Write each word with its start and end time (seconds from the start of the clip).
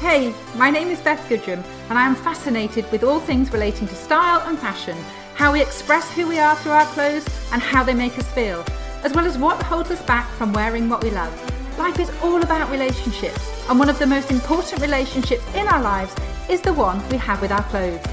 Hey, 0.00 0.32
my 0.54 0.70
name 0.70 0.90
is 0.90 1.00
Beth 1.00 1.28
Goodrum, 1.28 1.60
and 1.90 1.98
I 1.98 2.06
am 2.06 2.14
fascinated 2.14 2.88
with 2.92 3.02
all 3.02 3.18
things 3.18 3.52
relating 3.52 3.88
to 3.88 3.94
style 3.96 4.40
and 4.46 4.56
fashion, 4.56 4.96
how 5.34 5.52
we 5.52 5.60
express 5.60 6.08
who 6.12 6.28
we 6.28 6.38
are 6.38 6.54
through 6.54 6.70
our 6.70 6.86
clothes, 6.86 7.26
and 7.52 7.60
how 7.60 7.82
they 7.82 7.94
make 7.94 8.16
us 8.16 8.30
feel, 8.30 8.64
as 9.02 9.12
well 9.12 9.26
as 9.26 9.36
what 9.36 9.60
holds 9.60 9.90
us 9.90 10.00
back 10.02 10.30
from 10.34 10.52
wearing 10.52 10.88
what 10.88 11.02
we 11.02 11.10
love. 11.10 11.34
Life 11.80 11.98
is 11.98 12.12
all 12.22 12.40
about 12.40 12.70
relationships, 12.70 13.68
and 13.68 13.76
one 13.76 13.88
of 13.88 13.98
the 13.98 14.06
most 14.06 14.30
important 14.30 14.80
relationships 14.80 15.42
in 15.56 15.66
our 15.66 15.82
lives 15.82 16.14
is 16.48 16.60
the 16.60 16.72
one 16.72 17.06
we 17.08 17.16
have 17.16 17.42
with 17.42 17.50
our 17.50 17.64
clothes. 17.64 18.06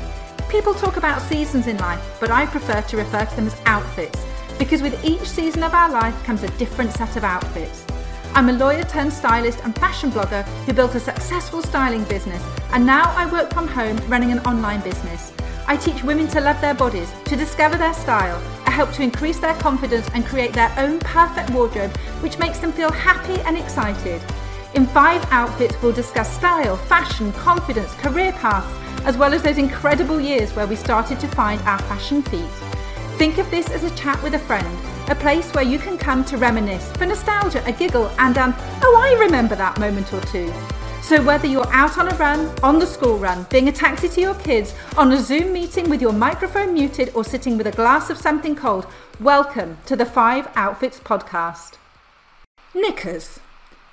People 0.49 0.73
talk 0.73 0.97
about 0.97 1.21
seasons 1.21 1.67
in 1.67 1.77
life, 1.77 2.17
but 2.19 2.31
I 2.31 2.47
prefer 2.47 2.81
to 2.81 2.97
refer 2.97 3.25
to 3.25 3.35
them 3.35 3.45
as 3.45 3.61
outfits, 3.67 4.25
because 4.57 4.81
with 4.81 5.05
each 5.05 5.29
season 5.29 5.61
of 5.61 5.75
our 5.75 5.91
life 5.91 6.15
comes 6.23 6.41
a 6.41 6.57
different 6.57 6.93
set 6.93 7.15
of 7.15 7.23
outfits. 7.23 7.85
I'm 8.35 8.49
a 8.49 8.51
lawyer 8.51 8.83
turned 8.83 9.13
stylist 9.13 9.61
and 9.63 9.73
fashion 9.77 10.11
blogger 10.11 10.43
who 10.65 10.73
built 10.73 10.93
a 10.93 10.99
successful 10.99 11.61
styling 11.61 12.03
business, 12.03 12.43
and 12.73 12.85
now 12.85 13.13
I 13.15 13.31
work 13.31 13.53
from 13.53 13.65
home 13.65 13.95
running 14.09 14.33
an 14.33 14.39
online 14.39 14.81
business. 14.81 15.31
I 15.67 15.77
teach 15.77 16.03
women 16.03 16.27
to 16.27 16.41
love 16.41 16.59
their 16.59 16.73
bodies, 16.73 17.09
to 17.27 17.37
discover 17.37 17.77
their 17.77 17.93
style. 17.93 18.43
I 18.65 18.71
help 18.71 18.91
to 18.95 19.03
increase 19.03 19.39
their 19.39 19.53
confidence 19.53 20.09
and 20.13 20.25
create 20.25 20.51
their 20.51 20.69
own 20.77 20.99
perfect 20.99 21.51
wardrobe, 21.51 21.95
which 22.19 22.37
makes 22.37 22.59
them 22.59 22.73
feel 22.73 22.91
happy 22.91 23.41
and 23.43 23.57
excited. 23.57 24.21
In 24.73 24.85
five 24.85 25.25
outfits, 25.31 25.81
we'll 25.81 25.93
discuss 25.93 26.29
style, 26.29 26.75
fashion, 26.75 27.31
confidence, 27.31 27.93
career 27.93 28.33
paths, 28.33 28.67
as 29.05 29.15
well 29.15 29.33
as 29.33 29.43
those 29.43 29.57
incredible 29.57 30.19
years 30.19 30.53
where 30.57 30.67
we 30.67 30.75
started 30.75 31.21
to 31.21 31.27
find 31.29 31.61
our 31.61 31.79
fashion 31.83 32.21
feet. 32.21 32.51
Think 33.17 33.37
of 33.37 33.49
this 33.49 33.69
as 33.69 33.85
a 33.85 33.95
chat 33.95 34.21
with 34.21 34.33
a 34.33 34.39
friend 34.39 34.77
a 35.07 35.15
place 35.15 35.51
where 35.53 35.63
you 35.63 35.77
can 35.77 35.97
come 35.97 36.25
to 36.25 36.37
reminisce 36.37 36.91
for 36.93 37.05
nostalgia, 37.05 37.63
a 37.67 37.71
giggle, 37.71 38.07
and 38.17 38.37
an, 38.37 38.53
oh, 38.81 38.97
I 38.99 39.23
remember 39.23 39.55
that 39.55 39.79
moment 39.79 40.11
or 40.11 40.21
two. 40.21 40.51
So, 41.03 41.23
whether 41.23 41.45
you're 41.45 41.71
out 41.71 41.99
on 41.99 42.11
a 42.11 42.15
run, 42.15 42.51
on 42.63 42.79
the 42.79 42.87
school 42.87 43.19
run, 43.19 43.45
being 43.51 43.67
a 43.67 43.71
taxi 43.71 44.09
to 44.09 44.21
your 44.21 44.33
kids, 44.35 44.73
on 44.97 45.11
a 45.11 45.21
Zoom 45.21 45.53
meeting 45.53 45.87
with 45.89 46.01
your 46.01 46.13
microphone 46.13 46.73
muted, 46.73 47.11
or 47.13 47.23
sitting 47.23 47.55
with 47.55 47.67
a 47.67 47.71
glass 47.71 48.09
of 48.09 48.17
something 48.17 48.55
cold, 48.55 48.87
welcome 49.19 49.77
to 49.85 49.95
the 49.95 50.05
Five 50.07 50.47
Outfits 50.55 50.99
podcast. 50.99 51.73
Knickers. 52.73 53.39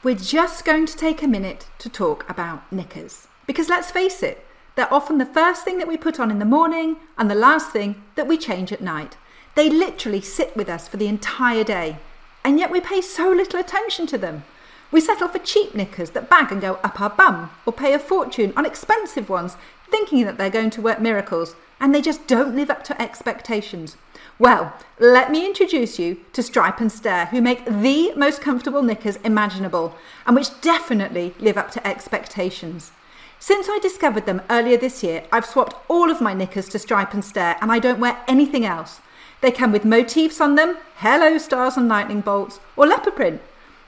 We're 0.02 0.14
just 0.14 0.64
going 0.64 0.86
to 0.86 0.96
take 0.96 1.22
a 1.22 1.28
minute 1.28 1.68
to 1.80 1.90
talk 1.90 2.28
about 2.30 2.72
knickers. 2.72 3.28
Because 3.46 3.68
let's 3.68 3.90
face 3.90 4.22
it, 4.22 4.46
they're 4.74 4.92
often 4.92 5.18
the 5.18 5.26
first 5.26 5.64
thing 5.64 5.76
that 5.76 5.88
we 5.88 5.98
put 5.98 6.18
on 6.18 6.30
in 6.30 6.38
the 6.38 6.46
morning 6.46 6.96
and 7.18 7.30
the 7.30 7.34
last 7.34 7.70
thing 7.70 8.02
that 8.14 8.26
we 8.26 8.38
change 8.38 8.72
at 8.72 8.80
night. 8.80 9.18
They 9.54 9.68
literally 9.68 10.20
sit 10.20 10.56
with 10.56 10.68
us 10.68 10.88
for 10.88 10.96
the 10.96 11.08
entire 11.08 11.64
day, 11.64 11.98
and 12.44 12.58
yet 12.58 12.70
we 12.70 12.80
pay 12.80 13.00
so 13.00 13.30
little 13.30 13.60
attention 13.60 14.06
to 14.08 14.18
them. 14.18 14.44
We 14.90 15.00
settle 15.00 15.28
for 15.28 15.38
cheap 15.38 15.74
knickers 15.74 16.10
that 16.10 16.30
bag 16.30 16.50
and 16.52 16.60
go 16.60 16.78
up 16.82 17.00
our 17.00 17.10
bum, 17.10 17.50
or 17.66 17.72
pay 17.72 17.92
a 17.92 17.98
fortune 17.98 18.52
on 18.56 18.66
expensive 18.66 19.28
ones, 19.28 19.56
thinking 19.90 20.24
that 20.24 20.38
they're 20.38 20.50
going 20.50 20.70
to 20.70 20.82
work 20.82 21.00
miracles, 21.00 21.54
and 21.80 21.94
they 21.94 22.00
just 22.00 22.26
don't 22.26 22.56
live 22.56 22.70
up 22.70 22.82
to 22.84 23.00
expectations. 23.00 23.96
Well, 24.38 24.72
let 24.98 25.30
me 25.30 25.44
introduce 25.44 25.98
you 25.98 26.20
to 26.32 26.42
Stripe 26.42 26.80
and 26.80 26.90
Stare, 26.90 27.26
who 27.26 27.42
make 27.42 27.64
the 27.64 28.12
most 28.16 28.40
comfortable 28.40 28.82
knickers 28.82 29.16
imaginable, 29.16 29.94
and 30.26 30.34
which 30.34 30.60
definitely 30.62 31.34
live 31.38 31.58
up 31.58 31.70
to 31.72 31.86
expectations. 31.86 32.92
Since 33.38 33.66
I 33.68 33.78
discovered 33.82 34.24
them 34.24 34.42
earlier 34.48 34.76
this 34.76 35.02
year, 35.02 35.24
I've 35.30 35.44
swapped 35.44 35.74
all 35.88 36.10
of 36.10 36.20
my 36.20 36.32
knickers 36.32 36.68
to 36.70 36.78
Stripe 36.78 37.12
and 37.12 37.24
Stare, 37.24 37.56
and 37.60 37.70
I 37.70 37.78
don't 37.78 38.00
wear 38.00 38.18
anything 38.26 38.64
else. 38.64 39.00
They 39.42 39.50
come 39.50 39.72
with 39.72 39.84
motifs 39.84 40.40
on 40.40 40.54
them, 40.54 40.76
hello 40.96 41.36
stars 41.36 41.76
and 41.76 41.88
lightning 41.88 42.20
bolts, 42.20 42.60
or 42.76 42.86
leopard 42.86 43.16
print. 43.16 43.42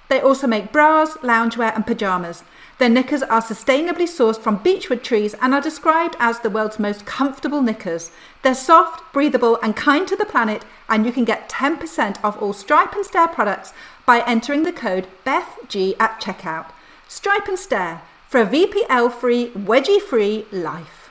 They 0.08 0.20
also 0.20 0.48
make 0.48 0.72
bras, 0.72 1.14
loungewear, 1.18 1.74
and 1.74 1.86
pajamas. 1.86 2.42
Their 2.78 2.88
knickers 2.88 3.22
are 3.22 3.40
sustainably 3.40 4.08
sourced 4.08 4.38
from 4.40 4.62
beechwood 4.64 5.04
trees 5.04 5.34
and 5.40 5.54
are 5.54 5.60
described 5.60 6.16
as 6.18 6.40
the 6.40 6.50
world's 6.50 6.80
most 6.80 7.06
comfortable 7.06 7.62
knickers. 7.62 8.10
They're 8.42 8.54
soft, 8.54 9.12
breathable, 9.12 9.58
and 9.62 9.76
kind 9.76 10.08
to 10.08 10.16
the 10.16 10.26
planet, 10.26 10.64
and 10.88 11.06
you 11.06 11.12
can 11.12 11.24
get 11.24 11.48
10% 11.48 12.22
off 12.24 12.42
all 12.42 12.52
Stripe 12.52 12.92
and 12.92 13.06
Stare 13.06 13.28
products 13.28 13.72
by 14.04 14.24
entering 14.26 14.64
the 14.64 14.72
code 14.72 15.06
BETHG 15.24 15.94
at 16.00 16.20
checkout. 16.20 16.72
Stripe 17.06 17.46
and 17.46 17.58
Stare 17.58 18.02
for 18.28 18.40
a 18.40 18.46
VPL 18.46 19.12
free, 19.12 19.50
wedgie 19.50 20.02
free 20.02 20.46
life. 20.50 21.10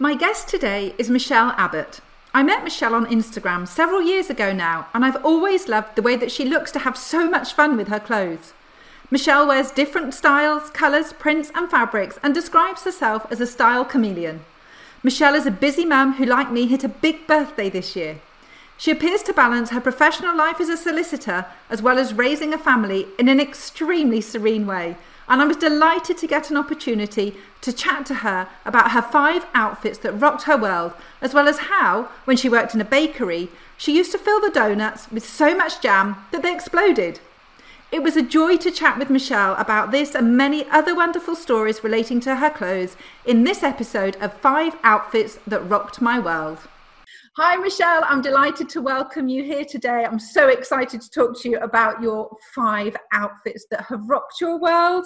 My 0.00 0.16
guest 0.16 0.48
today 0.48 0.94
is 0.98 1.08
Michelle 1.08 1.54
Abbott. 1.56 2.00
I 2.36 2.42
met 2.42 2.64
Michelle 2.64 2.96
on 2.96 3.06
Instagram 3.06 3.68
several 3.68 4.02
years 4.02 4.28
ago 4.28 4.52
now, 4.52 4.88
and 4.92 5.04
I've 5.04 5.24
always 5.24 5.68
loved 5.68 5.94
the 5.94 6.02
way 6.02 6.16
that 6.16 6.32
she 6.32 6.44
looks 6.44 6.72
to 6.72 6.80
have 6.80 6.96
so 6.96 7.30
much 7.30 7.52
fun 7.52 7.76
with 7.76 7.86
her 7.86 8.00
clothes. 8.00 8.52
Michelle 9.08 9.46
wears 9.46 9.70
different 9.70 10.14
styles, 10.14 10.68
colours, 10.70 11.12
prints, 11.12 11.52
and 11.54 11.70
fabrics 11.70 12.18
and 12.24 12.34
describes 12.34 12.82
herself 12.82 13.24
as 13.30 13.40
a 13.40 13.46
style 13.46 13.84
chameleon. 13.84 14.44
Michelle 15.04 15.36
is 15.36 15.46
a 15.46 15.52
busy 15.52 15.84
mum 15.84 16.14
who, 16.14 16.24
like 16.24 16.50
me, 16.50 16.66
hit 16.66 16.82
a 16.82 16.88
big 16.88 17.24
birthday 17.28 17.70
this 17.70 17.94
year. 17.94 18.18
She 18.76 18.90
appears 18.90 19.22
to 19.24 19.32
balance 19.32 19.70
her 19.70 19.80
professional 19.80 20.36
life 20.36 20.60
as 20.60 20.68
a 20.68 20.76
solicitor 20.76 21.46
as 21.70 21.82
well 21.82 21.98
as 21.98 22.14
raising 22.14 22.52
a 22.52 22.58
family 22.58 23.06
in 23.16 23.28
an 23.28 23.38
extremely 23.38 24.20
serene 24.20 24.66
way, 24.66 24.96
and 25.28 25.40
I 25.40 25.46
was 25.46 25.56
delighted 25.56 26.18
to 26.18 26.26
get 26.26 26.50
an 26.50 26.56
opportunity 26.56 27.36
to 27.62 27.72
chat 27.72 28.06
to 28.06 28.14
her 28.16 28.48
about 28.64 28.90
her 28.90 29.02
five 29.02 29.46
outfits 29.54 29.98
that 29.98 30.12
rocked 30.12 30.44
her 30.44 30.56
world, 30.56 30.92
as 31.20 31.32
well 31.32 31.48
as 31.48 31.70
how, 31.70 32.08
when 32.24 32.36
she 32.36 32.48
worked 32.48 32.74
in 32.74 32.80
a 32.80 32.84
bakery, 32.84 33.48
she 33.76 33.96
used 33.96 34.12
to 34.12 34.18
fill 34.18 34.40
the 34.40 34.50
donuts 34.50 35.10
with 35.10 35.24
so 35.24 35.54
much 35.54 35.80
jam 35.80 36.16
that 36.30 36.42
they 36.42 36.52
exploded. 36.52 37.20
It 37.90 38.02
was 38.02 38.16
a 38.16 38.22
joy 38.22 38.56
to 38.56 38.70
chat 38.70 38.98
with 38.98 39.08
Michelle 39.08 39.54
about 39.54 39.92
this 39.92 40.14
and 40.14 40.36
many 40.36 40.68
other 40.68 40.94
wonderful 40.94 41.36
stories 41.36 41.84
relating 41.84 42.18
to 42.20 42.36
her 42.36 42.50
clothes 42.50 42.96
in 43.24 43.44
this 43.44 43.62
episode 43.62 44.16
of 44.16 44.32
Five 44.34 44.76
Outfits 44.82 45.38
That 45.46 45.60
Rocked 45.60 46.00
My 46.00 46.18
World. 46.18 46.58
Hi, 47.36 47.56
Michelle. 47.56 48.02
I'm 48.04 48.22
delighted 48.22 48.68
to 48.68 48.80
welcome 48.80 49.26
you 49.26 49.42
here 49.42 49.64
today. 49.64 50.06
I'm 50.08 50.20
so 50.20 50.50
excited 50.50 51.00
to 51.00 51.10
talk 51.10 51.36
to 51.40 51.48
you 51.48 51.58
about 51.58 52.00
your 52.00 52.30
five 52.54 52.96
outfits 53.12 53.66
that 53.72 53.80
have 53.86 54.08
rocked 54.08 54.40
your 54.40 54.60
world 54.60 55.04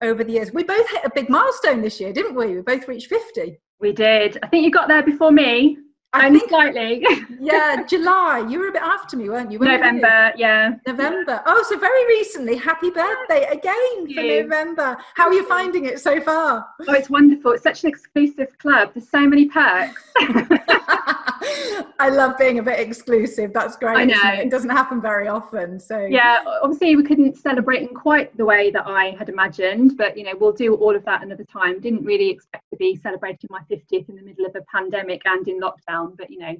over 0.00 0.24
the 0.24 0.32
years. 0.32 0.50
We 0.50 0.64
both 0.64 0.88
hit 0.88 1.04
a 1.04 1.10
big 1.14 1.28
milestone 1.28 1.82
this 1.82 2.00
year, 2.00 2.10
didn't 2.10 2.36
we? 2.36 2.54
We 2.54 2.62
both 2.62 2.88
reached 2.88 3.08
50. 3.08 3.60
We 3.80 3.92
did. 3.92 4.38
I 4.42 4.46
think 4.46 4.64
you 4.64 4.70
got 4.70 4.88
there 4.88 5.02
before 5.02 5.30
me. 5.30 5.76
I 6.14 6.30
think 6.30 6.48
slightly. 6.48 7.04
yeah, 7.38 7.84
July. 7.86 8.46
You 8.48 8.60
were 8.60 8.68
a 8.68 8.72
bit 8.72 8.80
after 8.80 9.18
me, 9.18 9.28
weren't 9.28 9.52
you? 9.52 9.58
When 9.58 9.68
November, 9.68 10.32
you? 10.36 10.40
yeah. 10.40 10.70
November. 10.86 11.42
Oh, 11.44 11.62
so 11.68 11.78
very 11.78 12.06
recently. 12.06 12.56
Happy 12.56 12.88
birthday 12.88 13.44
again 13.44 14.14
for 14.14 14.22
November. 14.22 14.96
How 15.16 15.26
are 15.26 15.34
you 15.34 15.46
finding 15.46 15.84
it 15.84 16.00
so 16.00 16.18
far? 16.22 16.66
Oh, 16.88 16.94
it's 16.94 17.10
wonderful. 17.10 17.52
It's 17.52 17.62
such 17.62 17.84
an 17.84 17.90
exclusive 17.90 18.56
club. 18.56 18.92
There's 18.94 19.10
so 19.10 19.26
many 19.26 19.50
perks. 19.50 20.02
I 21.98 22.08
love 22.08 22.36
being 22.38 22.58
a 22.58 22.62
bit 22.62 22.80
exclusive. 22.80 23.52
That's 23.52 23.76
great. 23.76 23.96
I 23.96 24.04
know. 24.04 24.42
It? 24.42 24.50
doesn't 24.50 24.70
happen 24.70 25.00
very 25.00 25.28
often. 25.28 25.78
So 25.80 26.00
yeah, 26.00 26.42
obviously 26.62 26.96
we 26.96 27.02
couldn't 27.02 27.36
celebrate 27.36 27.82
in 27.82 27.88
quite 27.88 28.36
the 28.36 28.44
way 28.44 28.70
that 28.70 28.86
I 28.86 29.16
had 29.18 29.28
imagined, 29.28 29.96
but 29.96 30.16
you 30.16 30.24
know 30.24 30.32
we'll 30.38 30.52
do 30.52 30.74
all 30.74 30.94
of 30.94 31.04
that 31.04 31.22
another 31.22 31.44
time. 31.44 31.80
Didn't 31.80 32.04
really 32.04 32.30
expect 32.30 32.64
to 32.70 32.76
be 32.76 32.96
celebrating 32.96 33.48
my 33.50 33.60
50th 33.70 34.08
in 34.08 34.16
the 34.16 34.22
middle 34.22 34.46
of 34.46 34.54
a 34.56 34.62
pandemic 34.72 35.22
and 35.24 35.46
in 35.48 35.60
lockdown, 35.60 36.16
but 36.16 36.30
you 36.30 36.38
know. 36.38 36.56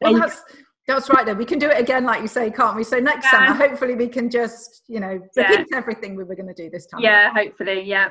Well, 0.00 0.14
that's 0.14 0.42
that's 0.86 1.10
right. 1.10 1.26
Then 1.26 1.38
we 1.38 1.44
can 1.44 1.58
do 1.58 1.68
it 1.68 1.78
again, 1.78 2.04
like 2.04 2.22
you 2.22 2.28
say, 2.28 2.50
can't 2.50 2.76
we? 2.76 2.82
So 2.82 2.98
next 2.98 3.26
yeah. 3.26 3.46
summer, 3.46 3.68
hopefully, 3.68 3.94
we 3.94 4.08
can 4.08 4.30
just 4.30 4.82
you 4.88 5.00
know 5.00 5.20
repeat 5.36 5.66
yeah. 5.70 5.76
everything 5.76 6.16
we 6.16 6.24
were 6.24 6.34
going 6.34 6.48
to 6.48 6.54
do 6.54 6.70
this 6.70 6.86
time. 6.86 7.00
Yeah, 7.00 7.32
hopefully, 7.32 7.82
yeah 7.82 8.10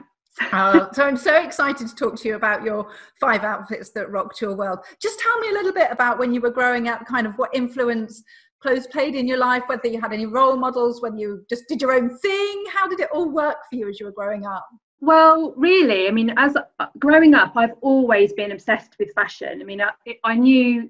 uh, 0.51 0.91
so 0.91 1.03
I'm 1.03 1.17
so 1.17 1.35
excited 1.41 1.87
to 1.87 1.95
talk 1.95 2.15
to 2.17 2.27
you 2.27 2.35
about 2.35 2.63
your 2.63 2.89
five 3.19 3.43
outfits 3.43 3.89
that 3.91 4.11
rocked 4.11 4.41
your 4.41 4.55
world. 4.55 4.79
Just 5.01 5.19
tell 5.19 5.39
me 5.39 5.49
a 5.49 5.53
little 5.53 5.73
bit 5.73 5.91
about 5.91 6.19
when 6.19 6.33
you 6.33 6.41
were 6.41 6.51
growing 6.51 6.87
up, 6.87 7.05
kind 7.05 7.27
of 7.27 7.33
what 7.35 7.49
influence 7.53 8.23
clothes 8.59 8.87
played 8.87 9.15
in 9.15 9.27
your 9.27 9.37
life, 9.37 9.63
whether 9.67 9.87
you 9.87 10.01
had 10.01 10.13
any 10.13 10.25
role 10.25 10.55
models, 10.55 11.01
whether 11.01 11.17
you 11.17 11.45
just 11.49 11.67
did 11.67 11.81
your 11.81 11.93
own 11.93 12.17
thing. 12.17 12.63
How 12.71 12.87
did 12.87 12.99
it 12.99 13.09
all 13.13 13.29
work 13.29 13.57
for 13.69 13.75
you 13.75 13.89
as 13.89 13.99
you 13.99 14.05
were 14.05 14.11
growing 14.11 14.45
up? 14.45 14.67
Well, 14.99 15.53
really, 15.55 16.07
I 16.07 16.11
mean, 16.11 16.33
as 16.37 16.55
uh, 16.55 16.87
growing 16.97 17.35
up, 17.35 17.53
I've 17.55 17.75
always 17.81 18.33
been 18.33 18.51
obsessed 18.51 18.95
with 18.99 19.13
fashion. 19.13 19.59
I 19.61 19.63
mean, 19.63 19.81
I, 19.81 19.91
I 20.23 20.35
knew 20.35 20.89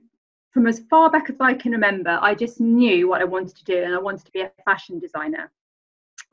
from 0.52 0.66
as 0.66 0.82
far 0.90 1.12
back 1.12 1.30
as 1.30 1.36
I 1.42 1.54
can 1.54 1.74
remember, 1.74 2.18
I 2.22 2.34
just 2.34 2.62
knew 2.62 3.10
what 3.10 3.22
I 3.22 3.26
wanted 3.26 3.56
to 3.58 3.66
do, 3.66 3.84
and 3.84 3.94
I 3.94 4.00
wanted 4.00 4.26
to 4.26 4.32
be 4.32 4.42
a 4.42 4.52
fashion 4.64 4.98
designer. 4.98 5.52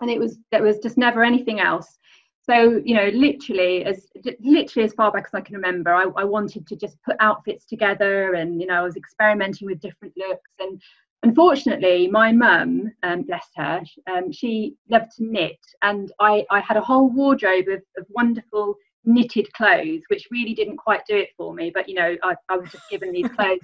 And 0.00 0.10
it 0.10 0.18
was 0.18 0.38
there 0.50 0.62
was 0.62 0.78
just 0.78 0.96
never 0.96 1.22
anything 1.22 1.60
else 1.60 1.98
so 2.44 2.80
you 2.84 2.94
know 2.94 3.08
literally 3.08 3.84
as 3.84 4.06
literally 4.40 4.84
as 4.84 4.92
far 4.92 5.10
back 5.10 5.24
as 5.26 5.34
i 5.34 5.40
can 5.40 5.54
remember 5.54 5.94
I, 5.94 6.04
I, 6.16 6.24
wanted 6.24 6.66
to 6.66 6.76
just 6.76 6.96
put 7.02 7.16
outfits 7.20 7.64
together 7.64 8.34
and 8.34 8.60
you 8.60 8.66
know 8.66 8.74
i 8.74 8.82
was 8.82 8.96
experimenting 8.96 9.66
with 9.66 9.80
different 9.80 10.14
looks. 10.16 10.50
And 10.58 10.80
unfortunately 11.22 12.08
my 12.08 12.32
mum 12.32 12.92
um, 13.02 13.22
bless 13.22 13.46
her 13.56 13.82
um, 14.10 14.30
she 14.30 14.76
loved 14.90 15.12
to 15.16 15.24
knit. 15.24 15.58
And 15.82 16.12
I, 16.20 16.44
I 16.50 16.60
had 16.60 16.76
a 16.76 16.82
whole 16.82 17.08
wardrobe 17.08 17.68
of, 17.68 17.82
of 17.96 18.06
wonderful 18.10 18.74
knitted 19.04 19.50
clothes 19.54 20.02
which 20.08 20.28
really 20.30 20.54
didn't 20.54 20.76
quite 20.76 21.00
do 21.06 21.16
it 21.16 21.30
for 21.36 21.54
me. 21.54 21.70
But 21.74 21.88
you 21.88 21.94
know 21.94 22.16
i, 22.22 22.34
I 22.48 22.56
was 22.56 22.70
just 22.70 22.88
given 22.90 23.12
these 23.12 23.28
clothes 23.28 23.60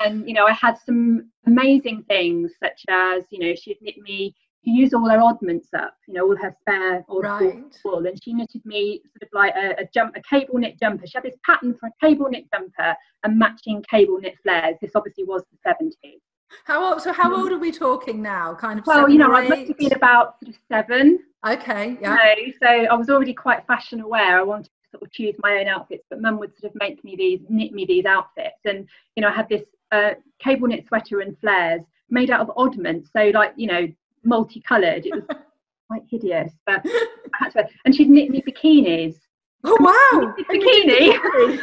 and 0.00 0.28
you 0.28 0.34
know 0.34 0.46
i 0.46 0.52
had 0.52 0.76
some 0.84 1.30
amazing 1.46 2.04
things 2.08 2.52
such 2.62 2.82
as 2.88 3.24
you 3.30 3.38
know 3.38 3.54
she'd 3.54 3.78
knit 3.80 3.96
me 3.98 4.34
used 4.70 4.94
all 4.94 5.08
her 5.08 5.20
oddments 5.20 5.68
up, 5.74 5.96
you 6.06 6.14
know, 6.14 6.24
all 6.26 6.36
her 6.36 6.54
spare 6.60 7.04
odd 7.08 7.24
Right. 7.24 7.78
wool, 7.84 8.06
and 8.06 8.22
she 8.22 8.32
knitted 8.32 8.64
me 8.64 9.02
sort 9.12 9.22
of 9.22 9.28
like 9.32 9.54
a, 9.54 9.82
a 9.82 9.88
jump, 9.92 10.16
a 10.16 10.22
cable 10.22 10.58
knit 10.58 10.78
jumper. 10.80 11.06
She 11.06 11.12
had 11.14 11.24
this 11.24 11.36
pattern 11.44 11.74
for 11.78 11.86
a 11.86 12.06
cable 12.06 12.28
knit 12.28 12.46
jumper 12.52 12.94
and 13.24 13.38
matching 13.38 13.84
cable 13.90 14.18
knit 14.18 14.34
flares. 14.42 14.76
This 14.80 14.92
obviously 14.94 15.24
was 15.24 15.42
the 15.50 15.58
seventies. 15.62 16.20
How 16.64 16.92
old? 16.92 17.02
So 17.02 17.12
how 17.12 17.34
old 17.36 17.52
are 17.52 17.58
we 17.58 17.72
talking 17.72 18.22
now? 18.22 18.54
Kind 18.54 18.78
of. 18.78 18.86
Well, 18.86 18.98
seven 18.98 19.12
you 19.12 19.18
know, 19.18 19.32
I 19.32 19.48
must 19.48 19.68
have 19.68 19.78
been 19.78 19.92
about 19.92 20.38
sort 20.40 20.54
of 20.54 20.60
seven. 20.68 21.20
Okay. 21.46 21.96
Yeah. 22.00 22.14
No, 22.14 22.52
so 22.60 22.68
I 22.68 22.94
was 22.94 23.08
already 23.08 23.34
quite 23.34 23.66
fashion 23.66 24.00
aware. 24.00 24.38
I 24.38 24.42
wanted 24.42 24.64
to 24.64 24.70
sort 24.92 25.02
of 25.02 25.12
choose 25.12 25.34
my 25.42 25.58
own 25.58 25.68
outfits, 25.68 26.04
but 26.10 26.20
mum 26.20 26.38
would 26.38 26.56
sort 26.58 26.72
of 26.72 26.80
make 26.80 27.02
me 27.04 27.14
these, 27.16 27.40
knit 27.48 27.72
me 27.72 27.84
these 27.84 28.04
outfits. 28.04 28.58
And, 28.64 28.88
you 29.14 29.22
know, 29.22 29.28
I 29.28 29.32
had 29.32 29.48
this 29.48 29.62
uh, 29.92 30.12
cable 30.40 30.66
knit 30.66 30.86
sweater 30.88 31.20
and 31.20 31.38
flares 31.38 31.82
made 32.10 32.30
out 32.30 32.40
of 32.40 32.50
oddments. 32.56 33.10
So, 33.12 33.30
like, 33.32 33.52
you 33.56 33.68
know, 33.68 33.86
multicolored. 34.26 35.06
It 35.06 35.14
was 35.14 35.24
quite 35.88 36.02
hideous. 36.10 36.52
But 36.66 36.82
I 36.84 37.44
had 37.44 37.52
to, 37.52 37.68
and 37.84 37.94
she'd 37.94 38.10
knit 38.10 38.30
me 38.30 38.42
bikinis. 38.46 39.16
Oh 39.64 39.76
wow! 39.80 40.34
Bikini. 40.38 41.18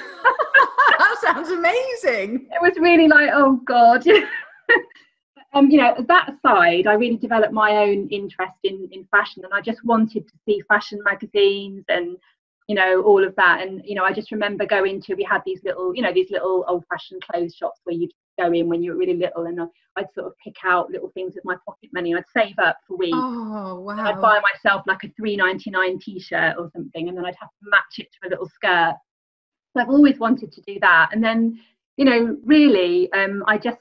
that 0.98 1.16
sounds 1.22 1.50
amazing. 1.50 2.48
It 2.52 2.62
was 2.62 2.74
really 2.78 3.08
like, 3.08 3.30
oh 3.34 3.62
God. 3.66 4.04
um, 5.54 5.70
you 5.70 5.78
know, 5.78 5.96
that 6.08 6.34
aside, 6.34 6.88
I 6.88 6.94
really 6.94 7.18
developed 7.18 7.54
my 7.54 7.78
own 7.78 8.08
interest 8.10 8.58
in, 8.64 8.90
in 8.92 9.06
fashion 9.12 9.44
and 9.46 9.54
I 9.54 9.62
just 9.62 9.84
wanted 9.86 10.28
to 10.28 10.34
see 10.46 10.62
fashion 10.68 11.00
magazines 11.04 11.86
and, 11.88 12.18
you 12.68 12.76
know, 12.76 13.04
all 13.04 13.24
of 13.24 13.36
that. 13.36 13.62
And, 13.62 13.82
you 13.86 13.96
know, 13.96 14.04
I 14.04 14.14
just 14.14 14.32
remember 14.32 14.66
going 14.66 15.02
to, 15.04 15.16
we 15.16 15.24
had 15.24 15.42
these 15.46 15.62
little, 15.64 15.96
you 15.96 16.02
know, 16.02 16.14
these 16.14 16.32
little 16.32 16.66
old 16.68 16.86
fashioned 16.90 17.22
clothes 17.22 17.56
shops 17.56 17.82
where 17.84 17.96
you'd 17.96 18.14
in 18.52 18.68
when 18.68 18.84
you 18.84 18.92
were 18.92 18.98
really 18.98 19.16
little 19.16 19.46
and 19.46 19.60
I'd 19.96 20.14
sort 20.14 20.28
of 20.28 20.34
pick 20.44 20.56
out 20.66 20.90
little 20.92 21.10
things 21.14 21.36
with 21.36 21.46
my 21.46 21.56
pocket 21.66 21.90
money. 21.94 22.14
I'd 22.16 22.24
save 22.36 22.60
up 22.60 22.78
for 22.88 22.98
weeks. 22.98 23.14
Oh 23.14 23.80
wow! 23.80 24.06
I'd 24.06 24.22
buy 24.22 24.40
myself 24.42 24.84
like 24.88 25.04
a 25.04 25.10
three 25.16 25.36
ninety 25.36 25.70
nine 25.70 26.00
t-shirt 26.00 26.56
or 26.58 26.70
something, 26.74 27.08
and 27.08 27.18
then 27.18 27.26
I'd 27.26 27.36
have 27.40 27.50
to 27.50 27.70
match 27.70 28.00
it 28.00 28.08
to 28.12 28.28
a 28.28 28.32
little 28.32 28.50
skirt. 28.50 28.96
So 29.74 29.82
I've 29.82 29.90
always 29.90 30.20
wanted 30.20 30.52
to 30.52 30.62
do 30.62 30.78
that. 30.82 31.10
And 31.14 31.24
then, 31.24 31.60
you 31.98 32.06
know, 32.06 32.38
really, 32.44 33.12
um, 33.14 33.44
I 33.48 33.58
just 33.58 33.78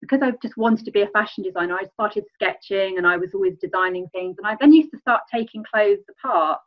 because 0.00 0.20
I 0.20 0.32
just 0.42 0.56
wanted 0.56 0.84
to 0.84 0.90
be 0.90 1.02
a 1.02 1.08
fashion 1.08 1.44
designer, 1.44 1.76
I 1.76 1.86
started 1.94 2.24
sketching 2.34 2.98
and 2.98 3.06
I 3.06 3.16
was 3.16 3.30
always 3.34 3.56
designing 3.60 4.08
things. 4.08 4.36
And 4.38 4.46
I 4.46 4.56
then 4.60 4.72
used 4.72 4.90
to 4.92 4.98
start 4.98 5.22
taking 5.32 5.64
clothes 5.72 6.04
apart 6.10 6.58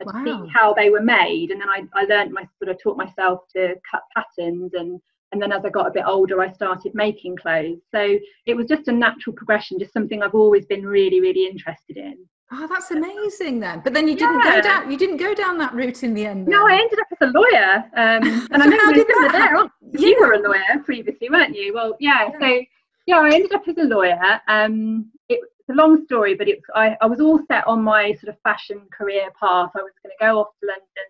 and 0.00 0.10
Wow. 0.12 0.24
see 0.24 0.50
how 0.52 0.74
they 0.74 0.90
were 0.90 1.00
made. 1.00 1.50
And 1.52 1.60
then 1.60 1.68
I, 1.68 1.84
I 1.94 2.04
learned 2.04 2.32
my 2.32 2.46
sort 2.58 2.70
of 2.70 2.82
taught 2.82 2.96
myself 2.96 3.42
to 3.54 3.76
cut 3.88 4.02
patterns 4.16 4.72
and 4.74 5.00
and 5.34 5.42
then 5.42 5.50
as 5.52 5.64
I 5.64 5.68
got 5.70 5.88
a 5.88 5.90
bit 5.90 6.04
older, 6.06 6.40
I 6.40 6.52
started 6.52 6.94
making 6.94 7.36
clothes. 7.36 7.80
So 7.90 8.16
it 8.46 8.54
was 8.54 8.66
just 8.66 8.86
a 8.86 8.92
natural 8.92 9.34
progression, 9.34 9.80
just 9.80 9.92
something 9.92 10.22
I've 10.22 10.34
always 10.36 10.64
been 10.64 10.86
really, 10.86 11.20
really 11.20 11.46
interested 11.46 11.96
in. 11.96 12.16
Oh, 12.52 12.68
that's 12.68 12.92
amazing 12.92 13.58
then. 13.58 13.80
But 13.82 13.94
then 13.94 14.06
you 14.06 14.14
didn't 14.14 14.40
Yeah. 14.44 14.54
go 14.54 14.60
down. 14.60 14.90
You 14.92 14.96
didn't 14.96 15.16
go 15.16 15.34
down 15.34 15.58
that 15.58 15.74
route 15.74 16.04
in 16.04 16.14
the 16.14 16.24
end. 16.24 16.46
No. 16.46 16.68
I 16.68 16.74
ended 16.74 17.00
up 17.00 17.08
as 17.10 17.28
a 17.28 17.32
lawyer. 17.36 17.84
Um, 17.96 18.22
and 18.52 18.62
I 18.62 18.64
So 18.64 18.70
know 18.70 18.78
how 18.78 18.88
you 18.90 18.94
did 18.94 19.06
were 19.08 19.22
that 19.22 19.32
there. 19.32 19.56
aren't 19.56 19.72
you? 19.92 20.08
You 20.08 20.16
were 20.20 20.32
a 20.34 20.38
lawyer 20.38 20.78
previously, 20.84 21.28
weren't 21.30 21.56
you? 21.56 21.74
Well, 21.74 21.96
yeah. 21.98 22.28
So, 22.40 22.60
yeah, 23.06 23.18
I 23.18 23.30
ended 23.34 23.52
up 23.54 23.66
as 23.66 23.76
a 23.78 23.82
lawyer. 23.82 24.40
Um, 24.46 25.10
it, 25.28 25.40
it's 25.58 25.68
a 25.70 25.72
long 25.74 26.04
story, 26.04 26.34
but 26.34 26.46
it's 26.48 26.62
I, 26.74 26.96
I 27.00 27.06
was 27.06 27.18
all 27.20 27.40
set 27.50 27.66
on 27.66 27.82
my 27.82 28.12
sort 28.20 28.28
of 28.28 28.36
fashion 28.42 28.82
career 28.96 29.30
path. 29.40 29.70
I 29.74 29.82
was 29.82 29.92
going 30.02 30.12
to 30.16 30.24
go 30.24 30.38
off 30.40 30.48
to 30.60 30.66
London, 30.68 31.06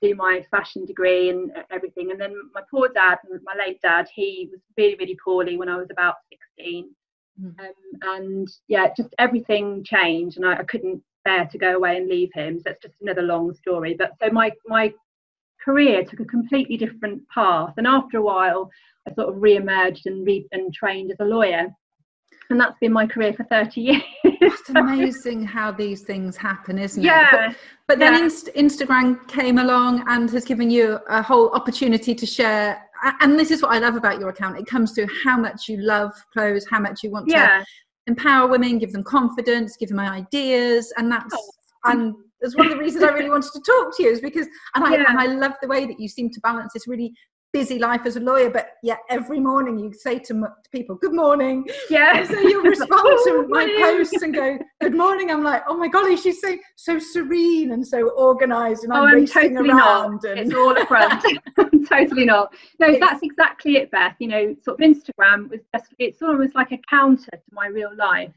do 0.00 0.14
my 0.14 0.44
fashion 0.50 0.84
degree 0.84 1.30
and 1.30 1.50
everything. 1.70 2.10
And 2.10 2.20
then 2.20 2.34
my 2.54 2.62
poor 2.70 2.88
dad, 2.88 3.18
my 3.42 3.54
late 3.58 3.80
dad, 3.82 4.08
he 4.14 4.48
was 4.50 4.60
really, 4.76 4.96
really 4.96 5.18
poorly 5.22 5.56
when 5.56 5.68
I 5.68 5.76
was 5.76 5.88
about 5.90 6.16
16. 6.56 6.90
Mm. 7.40 7.58
Um, 7.60 7.72
and 8.02 8.48
yeah, 8.68 8.88
just 8.96 9.14
everything 9.18 9.84
changed, 9.84 10.36
and 10.36 10.46
I, 10.46 10.58
I 10.58 10.64
couldn't 10.64 11.02
bear 11.24 11.46
to 11.46 11.58
go 11.58 11.76
away 11.76 11.96
and 11.96 12.08
leave 12.08 12.30
him. 12.34 12.58
So 12.58 12.62
that's 12.66 12.82
just 12.82 12.94
another 13.00 13.22
long 13.22 13.54
story. 13.54 13.94
But 13.96 14.12
so 14.20 14.30
my 14.30 14.52
my 14.66 14.92
career 15.64 16.04
took 16.04 16.20
a 16.20 16.24
completely 16.24 16.76
different 16.76 17.22
path, 17.28 17.74
and 17.76 17.86
after 17.86 18.18
a 18.18 18.22
while, 18.22 18.70
I 19.06 19.14
sort 19.14 19.28
of 19.28 19.40
re-emerged 19.40 20.06
and 20.06 20.26
re- 20.26 20.48
and 20.52 20.72
trained 20.74 21.12
as 21.12 21.18
a 21.20 21.24
lawyer, 21.24 21.68
and 22.50 22.60
that's 22.60 22.76
been 22.80 22.92
my 22.92 23.06
career 23.06 23.32
for 23.32 23.44
30 23.44 23.80
years. 23.80 24.02
It's 24.24 24.70
amazing 24.74 25.44
how 25.44 25.70
these 25.70 26.02
things 26.02 26.36
happen, 26.36 26.78
isn't 26.78 27.02
it? 27.02 27.06
yeah, 27.06 27.30
But, 27.30 27.56
but 27.86 27.98
then 27.98 28.14
yeah. 28.14 28.24
Inst- 28.24 28.50
Instagram 28.56 29.26
came 29.28 29.58
along 29.58 30.04
and 30.08 30.30
has 30.30 30.44
given 30.44 30.70
you 30.70 30.98
a 31.08 31.22
whole 31.22 31.50
opportunity 31.50 32.14
to 32.14 32.26
share. 32.26 32.82
And 33.20 33.38
this 33.38 33.50
is 33.50 33.62
what 33.62 33.72
I 33.72 33.78
love 33.78 33.96
about 33.96 34.18
your 34.20 34.30
account. 34.30 34.58
It 34.58 34.66
comes 34.66 34.92
through 34.92 35.08
how 35.24 35.36
much 35.38 35.68
you 35.68 35.78
love 35.78 36.12
clothes, 36.32 36.66
how 36.70 36.80
much 36.80 37.02
you 37.02 37.10
want 37.10 37.28
to 37.28 37.34
yeah, 37.34 37.64
empower 38.06 38.48
women, 38.48 38.78
give 38.78 38.92
them 38.92 39.04
confidence, 39.04 39.76
give 39.76 39.90
them 39.90 40.00
ideas, 40.00 40.92
and 40.96 41.10
that's 41.12 41.34
Oh. 41.84 41.90
and 41.92 42.14
that's 42.40 42.56
one 42.56 42.66
of 42.66 42.72
the 42.72 42.78
reasons 42.78 43.04
I 43.04 43.10
really 43.10 43.30
wanted 43.30 43.52
to 43.52 43.60
talk 43.60 43.96
to 43.96 44.02
you 44.02 44.10
is 44.10 44.20
because 44.20 44.46
and 44.74 44.84
I 44.84 44.94
Yeah. 44.96 45.04
and 45.08 45.18
I 45.18 45.26
love 45.26 45.52
the 45.62 45.68
way 45.68 45.86
that 45.86 46.00
you 46.00 46.08
seem 46.08 46.28
to 46.30 46.40
balance 46.40 46.72
this 46.72 46.88
really 46.88 47.12
busy 47.52 47.78
life 47.78 48.02
as 48.04 48.16
a 48.16 48.20
lawyer, 48.20 48.50
but 48.50 48.72
yet 48.82 48.98
every 49.08 49.40
morning 49.40 49.78
you 49.78 49.92
say 49.92 50.18
to, 50.18 50.34
m- 50.34 50.42
to 50.42 50.70
people, 50.70 50.96
"Good 50.96 51.14
morning," 51.14 51.66
yeah. 51.90 52.18
and 52.18 52.28
so 52.28 52.38
you 52.40 52.62
respond 52.62 52.90
to 53.24 53.30
Oh, 53.44 53.46
my 53.48 53.66
posts 53.80 54.22
and 54.22 54.34
go, 54.34 54.58
"Good 54.80 54.94
morning." 54.94 55.30
I'm 55.30 55.42
like, 55.42 55.62
"Oh 55.68 55.76
my 55.76 55.88
golly, 55.88 56.16
she's 56.16 56.40
so 56.40 56.56
so 56.76 56.98
serene 56.98 57.72
and 57.72 57.86
so 57.86 58.10
organised," 58.18 58.84
and 58.84 58.92
oh, 58.92 58.96
I'm, 58.96 59.02
Oh, 59.02 59.06
I'm 59.06 59.14
racing 59.14 59.54
totally 59.54 59.70
around 59.70 60.20
not. 60.22 60.30
and 60.30 60.40
It's 60.40 60.54
all 60.54 60.76
a 60.76 60.86
front. 60.86 61.24
Totally 61.88 62.26
not. 62.26 62.52
No, 62.78 62.98
that's 62.98 63.20
exactly 63.22 63.76
it, 63.76 63.90
Beth. 63.90 64.14
You 64.18 64.28
know, 64.28 64.56
sort 64.62 64.78
of 64.80 64.86
Instagram 64.86 65.48
was 65.50 65.60
just, 65.74 65.94
it's 65.98 66.20
almost 66.20 66.54
like 66.54 66.70
a 66.70 66.78
counter 66.90 67.30
to 67.30 67.40
my 67.50 67.68
real 67.68 67.94
life. 67.96 68.32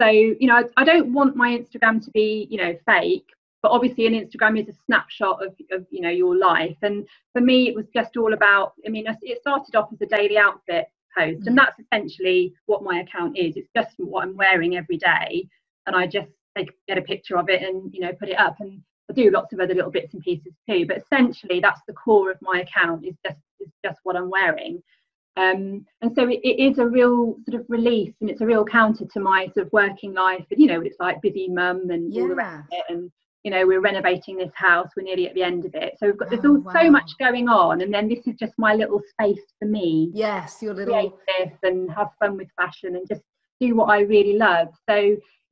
So, 0.00 0.08
you 0.08 0.46
know, 0.46 0.56
I, 0.56 0.62
I 0.78 0.84
don't 0.84 1.12
want 1.12 1.36
my 1.36 1.50
Instagram 1.58 2.02
to 2.04 2.10
be, 2.12 2.46
you 2.50 2.56
know, 2.56 2.74
fake, 2.86 3.26
but 3.66 3.72
obviously 3.72 4.06
an 4.06 4.12
Instagram 4.14 4.60
is 4.62 4.68
a 4.68 4.78
snapshot 4.86 5.44
of, 5.44 5.52
of, 5.72 5.84
you 5.90 6.00
know, 6.00 6.08
your 6.08 6.36
life. 6.36 6.76
And 6.82 7.04
for 7.32 7.40
me, 7.40 7.68
it 7.68 7.74
was 7.74 7.86
just 7.92 8.16
all 8.16 8.32
about, 8.32 8.74
I 8.86 8.90
mean, 8.90 9.06
it 9.22 9.40
started 9.40 9.74
off 9.74 9.88
as 9.92 10.00
a 10.00 10.06
daily 10.06 10.38
outfit 10.38 10.86
post, 11.18 11.40
Mm. 11.40 11.46
and 11.48 11.58
that's 11.58 11.80
essentially 11.80 12.54
what 12.66 12.84
my 12.84 13.00
account 13.00 13.36
is. 13.36 13.56
It's 13.56 13.68
just 13.76 13.96
what 13.98 14.22
I'm 14.22 14.36
wearing 14.36 14.76
every 14.76 14.98
day. 14.98 15.48
And 15.88 15.96
I 15.96 16.06
just 16.06 16.28
take, 16.56 16.70
get 16.86 16.96
a 16.96 17.02
picture 17.02 17.36
of 17.36 17.48
it 17.48 17.60
and, 17.62 17.92
you 17.92 17.98
know, 18.02 18.12
put 18.12 18.28
it 18.28 18.38
up. 18.38 18.54
And 18.60 18.80
I 19.10 19.14
do 19.14 19.32
lots 19.32 19.52
of 19.52 19.58
other 19.58 19.74
little 19.74 19.90
bits 19.90 20.14
and 20.14 20.22
pieces 20.22 20.52
too, 20.70 20.86
but 20.86 20.98
essentially 20.98 21.58
that's 21.58 21.80
the 21.88 21.92
core 21.94 22.30
of 22.30 22.38
my 22.40 22.60
account 22.60 23.04
is 23.04 23.16
just 23.26 23.40
is 23.58 23.72
just 23.84 23.98
what 24.04 24.14
I'm 24.14 24.30
wearing. 24.30 24.80
Um, 25.36 25.84
and 26.02 26.12
so 26.14 26.28
it, 26.28 26.40
it 26.44 26.62
is 26.62 26.78
a 26.78 26.86
real 26.86 27.36
sort 27.48 27.60
of 27.60 27.66
release 27.68 28.14
and 28.20 28.30
it's 28.30 28.40
a 28.42 28.46
real 28.46 28.64
counter 28.64 29.06
to 29.12 29.20
my 29.20 29.46
sort 29.54 29.66
of 29.66 29.72
working 29.72 30.14
life 30.14 30.44
and 30.50 30.60
you 30.60 30.66
know 30.66 30.78
what 30.78 30.86
it's 30.86 31.00
like 31.00 31.20
busy 31.20 31.48
mum 31.48 31.90
and 31.90 32.12
all 32.16 32.28
the 32.28 32.34
rest 32.34 32.58
of 32.60 32.64
it 32.72 32.84
and 32.88 33.10
you 33.46 33.52
know 33.52 33.64
we're 33.64 33.80
renovating 33.80 34.36
this 34.36 34.50
house 34.56 34.88
we're 34.96 35.04
nearly 35.04 35.28
at 35.28 35.34
the 35.34 35.42
end 35.42 35.64
of 35.64 35.74
it. 35.76 35.94
So 35.98 36.06
we've 36.06 36.18
got 36.18 36.30
there's 36.30 36.44
Oh, 36.44 36.56
all 36.56 36.72
so 36.72 36.90
much 36.90 37.12
going 37.20 37.48
on 37.48 37.80
and 37.80 37.94
then 37.94 38.08
this 38.08 38.26
is 38.26 38.34
just 38.34 38.52
my 38.58 38.74
little 38.74 39.00
space 39.08 39.46
for 39.60 39.68
me. 39.68 40.10
Yes, 40.12 40.60
your 40.60 40.74
little 40.74 41.16
this 41.38 41.52
and 41.62 41.88
have 41.92 42.08
fun 42.18 42.36
with 42.36 42.48
fashion 42.56 42.96
and 42.96 43.06
just 43.06 43.22
do 43.60 43.76
what 43.76 43.88
I 43.88 44.00
really 44.00 44.36
love. 44.36 44.68
So 44.90 44.96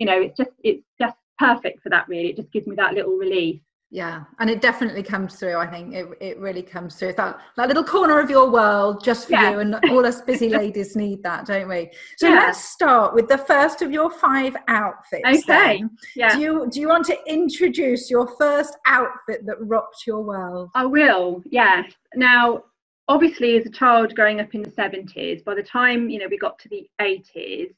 you 0.00 0.07
know 0.07 0.21
it's 0.21 0.37
just 0.37 0.50
it's 0.64 0.85
just 1.00 1.16
perfect 1.38 1.85
for 1.85 1.90
that 1.90 2.09
really. 2.09 2.30
It 2.30 2.37
just 2.37 2.50
gives 2.50 2.66
me 2.66 2.75
that 2.75 2.95
little 2.95 3.16
release 3.16 3.62
Yeah, 3.95 4.25
and 4.41 4.51
it 4.51 4.61
definitely 4.61 5.05
comes 5.05 5.37
through. 5.37 5.55
I 5.57 5.69
think 5.69 5.95
it, 5.95 6.09
it 6.21 6.41
really 6.41 6.63
comes 6.63 6.97
through. 6.97 7.13
That 7.13 7.39
that 7.57 7.69
little 7.69 7.85
corner 7.85 8.19
of 8.19 8.29
your 8.29 8.51
world 8.51 9.05
just 9.05 9.27
for 9.29 9.35
Yeah. 9.35 9.53
you, 9.53 9.59
and 9.61 9.77
all 9.89 10.05
us 10.05 10.21
busy 10.21 10.49
ladies 10.63 10.97
need 10.97 11.23
that, 11.23 11.47
don't 11.47 11.69
we? 11.69 11.93
So 12.17 12.27
Yeah. 12.27 12.41
let's 12.47 12.59
start 12.65 13.15
with 13.15 13.29
the 13.29 13.39
first 13.39 13.83
of 13.83 13.93
your 13.93 14.11
five 14.11 14.57
outfits. 14.67 15.25
Okay, 15.25 15.79
then. 15.79 15.91
yeah 16.17 16.35
Do 16.35 16.41
you 16.41 16.69
do 16.73 16.81
you 16.81 16.89
want 16.89 17.07
to 17.07 17.17
introduce 17.29 18.11
your 18.11 18.27
first 18.37 18.77
outfit 18.85 19.47
that 19.47 19.59
rocked 19.61 20.09
your 20.09 20.23
world? 20.23 20.71
I 20.75 20.87
will, 20.87 21.41
yes. 21.45 21.93
Now, 22.17 22.65
obviously, 23.07 23.57
as 23.59 23.65
a 23.65 23.71
child 23.71 24.13
growing 24.17 24.41
up 24.41 24.53
in 24.57 24.63
the 24.65 24.71
70s, 24.71 25.45
by 25.45 25.55
the 25.55 25.63
time 25.63 26.09
you 26.11 26.19
know 26.19 26.27
we 26.29 26.37
got 26.37 26.59
to 26.59 26.69
the 26.69 26.85
80s, 27.01 27.73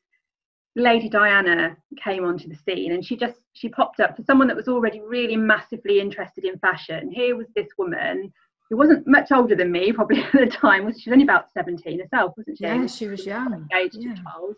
Lady 0.77 1.09
Diana 1.09 1.75
came 2.03 2.25
onto 2.25 2.49
the 2.49 2.55
scene, 2.55 2.93
and 2.93 3.05
she 3.05 3.17
just 3.17 3.41
she 3.55 3.69
popped 3.69 3.99
up 3.99 4.15
for 4.15 4.23
someone 4.23 4.47
that 4.49 4.57
was 4.57 4.69
already 4.69 5.01
really 5.01 5.37
massively 5.37 5.99
interested 6.01 6.45
in 6.45 6.59
fashion. 6.59 7.11
Here 7.11 7.35
was 7.35 7.47
this 7.57 7.69
woman 7.79 8.31
who 8.69 8.77
wasn't 8.77 9.07
much 9.07 9.33
older 9.33 9.57
than 9.57 9.73
me, 9.73 9.91
probably 9.93 10.23
at 10.23 10.33
the 10.33 10.47
time. 10.47 10.85
Was 10.85 11.01
she 11.01 11.09
was 11.11 11.15
only 11.15 11.25
about 11.25 11.47
17 11.55 11.99
herself, 12.01 12.35
wasn't 12.37 12.59
she? 12.59 12.65
Yeah, 12.65 12.87
she 12.87 13.07
was 13.09 13.25
young. 13.25 13.55
engaged 13.73 13.97
Yeah. 13.99 14.15
to 14.15 14.23
Charles. 14.23 14.57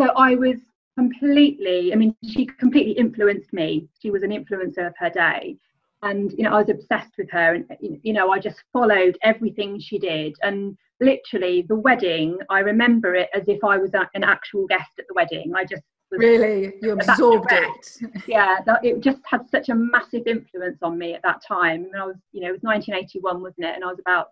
So 0.00 0.10
I 0.16 0.34
was 0.34 0.56
completely, 0.98 1.92
I 1.92 1.96
mean, 1.96 2.16
she 2.24 2.44
completely 2.46 2.92
influenced 2.92 3.52
me. 3.52 3.88
She 4.00 4.10
was 4.10 4.22
an 4.24 4.30
influencer 4.30 4.86
of 4.86 4.94
her 4.98 5.10
day. 5.10 5.56
And, 6.02 6.32
you 6.32 6.44
know, 6.44 6.50
I 6.50 6.62
was 6.62 6.68
obsessed 6.68 7.12
with 7.16 7.30
her. 7.30 7.54
And, 7.54 7.66
you 8.02 8.12
know, 8.12 8.30
I 8.30 8.38
just 8.38 8.62
followed 8.72 9.16
everything 9.22 9.78
she 9.78 9.98
did. 9.98 10.34
And 10.42 10.76
literally, 11.00 11.64
the 11.68 11.76
wedding, 11.76 12.38
I 12.50 12.60
remember 12.60 13.14
it 13.14 13.28
as 13.34 13.44
if 13.46 13.62
I 13.64 13.78
was 13.78 13.90
an 13.94 14.24
actual 14.24 14.66
guest 14.66 14.90
at 14.98 15.06
the 15.08 15.14
wedding. 15.14 15.52
I 15.54 15.64
just 15.64 15.82
Really, 16.14 16.74
you 16.82 16.92
absorbed 16.92 17.50
it. 17.52 17.96
yeah 18.28 18.58
that, 18.66 18.84
it 18.84 19.00
just 19.00 19.20
had 19.24 19.48
such 19.48 19.70
a 19.70 19.74
massive 19.74 20.26
influence 20.26 20.76
on 20.82 20.98
me 20.98 21.14
at 21.14 21.22
that 21.22 21.40
time 21.42 21.86
and 21.90 21.96
i 21.96 22.04
was 22.04 22.16
you 22.32 22.42
know 22.42 22.48
it 22.48 22.52
was 22.52 22.60
1981 22.60 23.40
wasn't 23.40 23.64
it 23.64 23.74
and 23.74 23.82
i 23.82 23.86
was 23.86 23.98
about 23.98 24.26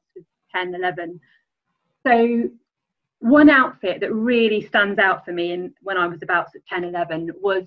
10 0.54 0.74
11 0.74 1.18
so 2.06 2.50
one 3.20 3.48
outfit 3.48 4.00
that 4.00 4.12
really 4.12 4.60
stands 4.60 4.98
out 4.98 5.24
for 5.24 5.32
me 5.32 5.52
in, 5.52 5.72
when 5.80 5.96
i 5.96 6.06
was 6.06 6.22
about 6.22 6.48
10 6.68 6.84
11 6.84 7.30
was 7.40 7.64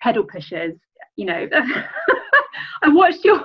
pedal 0.00 0.24
pushers. 0.24 0.74
You 1.16 1.26
know, 1.26 1.48
I 2.82 2.88
watched 2.88 3.24
your 3.24 3.44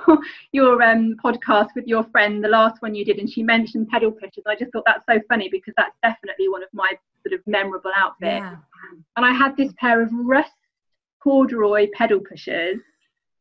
your 0.52 0.82
um, 0.82 1.16
podcast 1.22 1.68
with 1.74 1.86
your 1.86 2.04
friend, 2.04 2.42
the 2.42 2.48
last 2.48 2.82
one 2.82 2.94
you 2.94 3.04
did, 3.04 3.18
and 3.18 3.30
she 3.30 3.42
mentioned 3.42 3.88
pedal 3.88 4.12
pushers. 4.12 4.44
I 4.46 4.56
just 4.56 4.72
thought 4.72 4.84
that's 4.86 5.04
so 5.08 5.20
funny 5.28 5.48
because 5.50 5.74
that's 5.76 5.96
definitely 6.02 6.48
one 6.48 6.62
of 6.62 6.68
my 6.72 6.92
sort 7.22 7.38
of 7.38 7.46
memorable 7.46 7.92
outfits. 7.96 8.44
Yeah. 8.44 8.56
And 9.16 9.24
I 9.26 9.32
had 9.32 9.56
this 9.56 9.72
pair 9.78 10.02
of 10.02 10.08
rust 10.12 10.50
corduroy 11.22 11.88
pedal 11.94 12.20
pushers, 12.20 12.78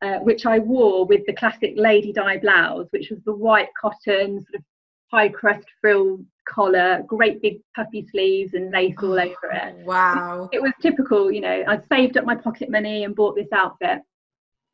uh, 0.02 0.18
which 0.20 0.46
I 0.46 0.60
wore 0.60 1.06
with 1.06 1.26
the 1.26 1.34
classic 1.34 1.74
lady 1.76 2.14
Di 2.14 2.38
blouse, 2.38 2.88
which 2.92 3.10
was 3.10 3.20
the 3.26 3.34
white 3.34 3.70
cotton 3.80 4.42
sort 4.42 4.56
of 4.56 4.64
pie 5.10 5.30
crust 5.30 5.68
frill 5.82 6.20
collar, 6.48 7.04
great 7.06 7.42
big 7.42 7.60
puffy 7.76 8.08
sleeves 8.12 8.54
and 8.54 8.72
lace 8.72 8.96
all 9.02 9.20
oh, 9.20 9.24
over 9.24 9.52
it. 9.52 9.86
Wow. 9.86 10.50
It 10.52 10.62
was 10.62 10.72
typical, 10.82 11.32
you 11.32 11.42
know, 11.42 11.64
I 11.68 11.80
saved 11.92 12.18
up 12.18 12.26
my 12.26 12.36
pocket 12.36 12.70
money 12.70 13.04
and 13.04 13.16
bought 13.16 13.36
this 13.36 13.52
outfit. 13.54 14.00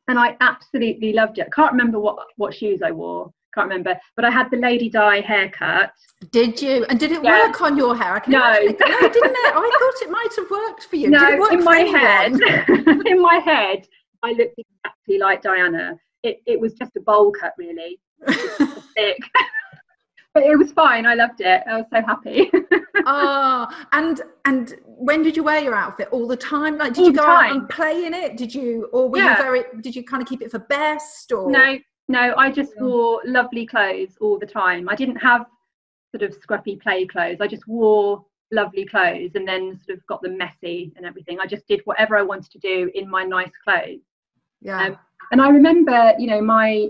And 0.08 0.18
I 0.18 0.36
absolutely 0.40 1.12
loved 1.12 1.38
it. 1.38 1.46
I 1.46 1.50
can't 1.50 1.72
remember 1.72 2.00
what, 2.00 2.16
what 2.36 2.54
shoes 2.54 2.82
I 2.82 2.90
wore. 2.90 3.32
Can't 3.54 3.68
remember, 3.68 3.98
but 4.14 4.24
I 4.24 4.30
had 4.30 4.50
the 4.50 4.58
Lady 4.58 4.90
Di 4.90 5.20
haircut. 5.22 5.92
Did 6.32 6.60
you? 6.60 6.84
And 6.84 7.00
did 7.00 7.12
it 7.12 7.24
yeah. 7.24 7.46
work 7.46 7.60
on 7.62 7.76
your 7.76 7.96
hair? 7.96 8.22
No, 8.26 8.38
no, 8.38 8.60
didn't 8.60 8.80
it? 8.80 8.82
I 8.84 9.78
thought 9.80 10.06
it 10.06 10.10
might 10.10 10.28
have 10.36 10.50
worked 10.50 10.84
for 10.84 10.96
you. 10.96 11.08
No, 11.10 11.48
in 11.50 11.64
my 11.64 11.78
head, 11.78 12.32
in 13.06 13.22
my 13.22 13.40
head, 13.44 13.86
I 14.22 14.32
looked 14.32 14.58
exactly 14.58 15.18
like 15.18 15.42
Diana. 15.42 15.98
It, 16.22 16.40
it 16.46 16.60
was 16.60 16.74
just 16.74 16.96
a 16.96 17.00
bowl 17.00 17.32
cut, 17.32 17.54
really. 17.56 17.98
thick 18.94 19.18
but 20.34 20.42
it 20.42 20.56
was 20.56 20.72
fine. 20.72 21.06
I 21.06 21.14
loved 21.14 21.40
it. 21.40 21.62
I 21.66 21.76
was 21.76 21.86
so 21.92 22.02
happy. 22.02 22.50
oh, 23.06 23.66
and 23.92 24.20
and 24.44 24.76
when 24.84 25.22
did 25.22 25.36
you 25.36 25.42
wear 25.42 25.60
your 25.60 25.74
outfit? 25.74 26.08
All 26.10 26.26
the 26.26 26.36
time? 26.36 26.78
Like, 26.78 26.94
did 26.94 27.00
all 27.00 27.06
you 27.06 27.12
go 27.12 27.22
out 27.22 27.50
and 27.50 27.68
play 27.68 28.04
in 28.06 28.14
it? 28.14 28.36
Did 28.36 28.54
you, 28.54 28.88
or 28.92 29.08
were 29.08 29.18
yeah. 29.18 29.36
you 29.36 29.42
very? 29.42 29.64
Did 29.80 29.96
you 29.96 30.04
kind 30.04 30.22
of 30.22 30.28
keep 30.28 30.42
it 30.42 30.50
for 30.50 30.58
best? 30.58 31.32
Or 31.32 31.50
no, 31.50 31.78
no. 32.08 32.34
I 32.36 32.50
just 32.50 32.72
wore 32.78 33.20
lovely 33.24 33.66
clothes 33.66 34.16
all 34.20 34.38
the 34.38 34.46
time. 34.46 34.88
I 34.88 34.94
didn't 34.94 35.16
have 35.16 35.46
sort 36.14 36.22
of 36.22 36.38
scruffy 36.40 36.80
play 36.80 37.06
clothes. 37.06 37.38
I 37.40 37.46
just 37.46 37.66
wore 37.66 38.24
lovely 38.50 38.86
clothes 38.86 39.32
and 39.34 39.46
then 39.46 39.78
sort 39.84 39.98
of 39.98 40.06
got 40.06 40.22
them 40.22 40.38
messy 40.38 40.92
and 40.96 41.04
everything. 41.04 41.38
I 41.38 41.46
just 41.46 41.66
did 41.66 41.80
whatever 41.84 42.16
I 42.16 42.22
wanted 42.22 42.50
to 42.52 42.58
do 42.58 42.90
in 42.94 43.08
my 43.08 43.24
nice 43.24 43.52
clothes. 43.62 44.00
Yeah. 44.60 44.86
Um, 44.86 44.98
and 45.32 45.40
I 45.42 45.50
remember, 45.50 46.14
you 46.18 46.26
know, 46.26 46.40
my 46.40 46.88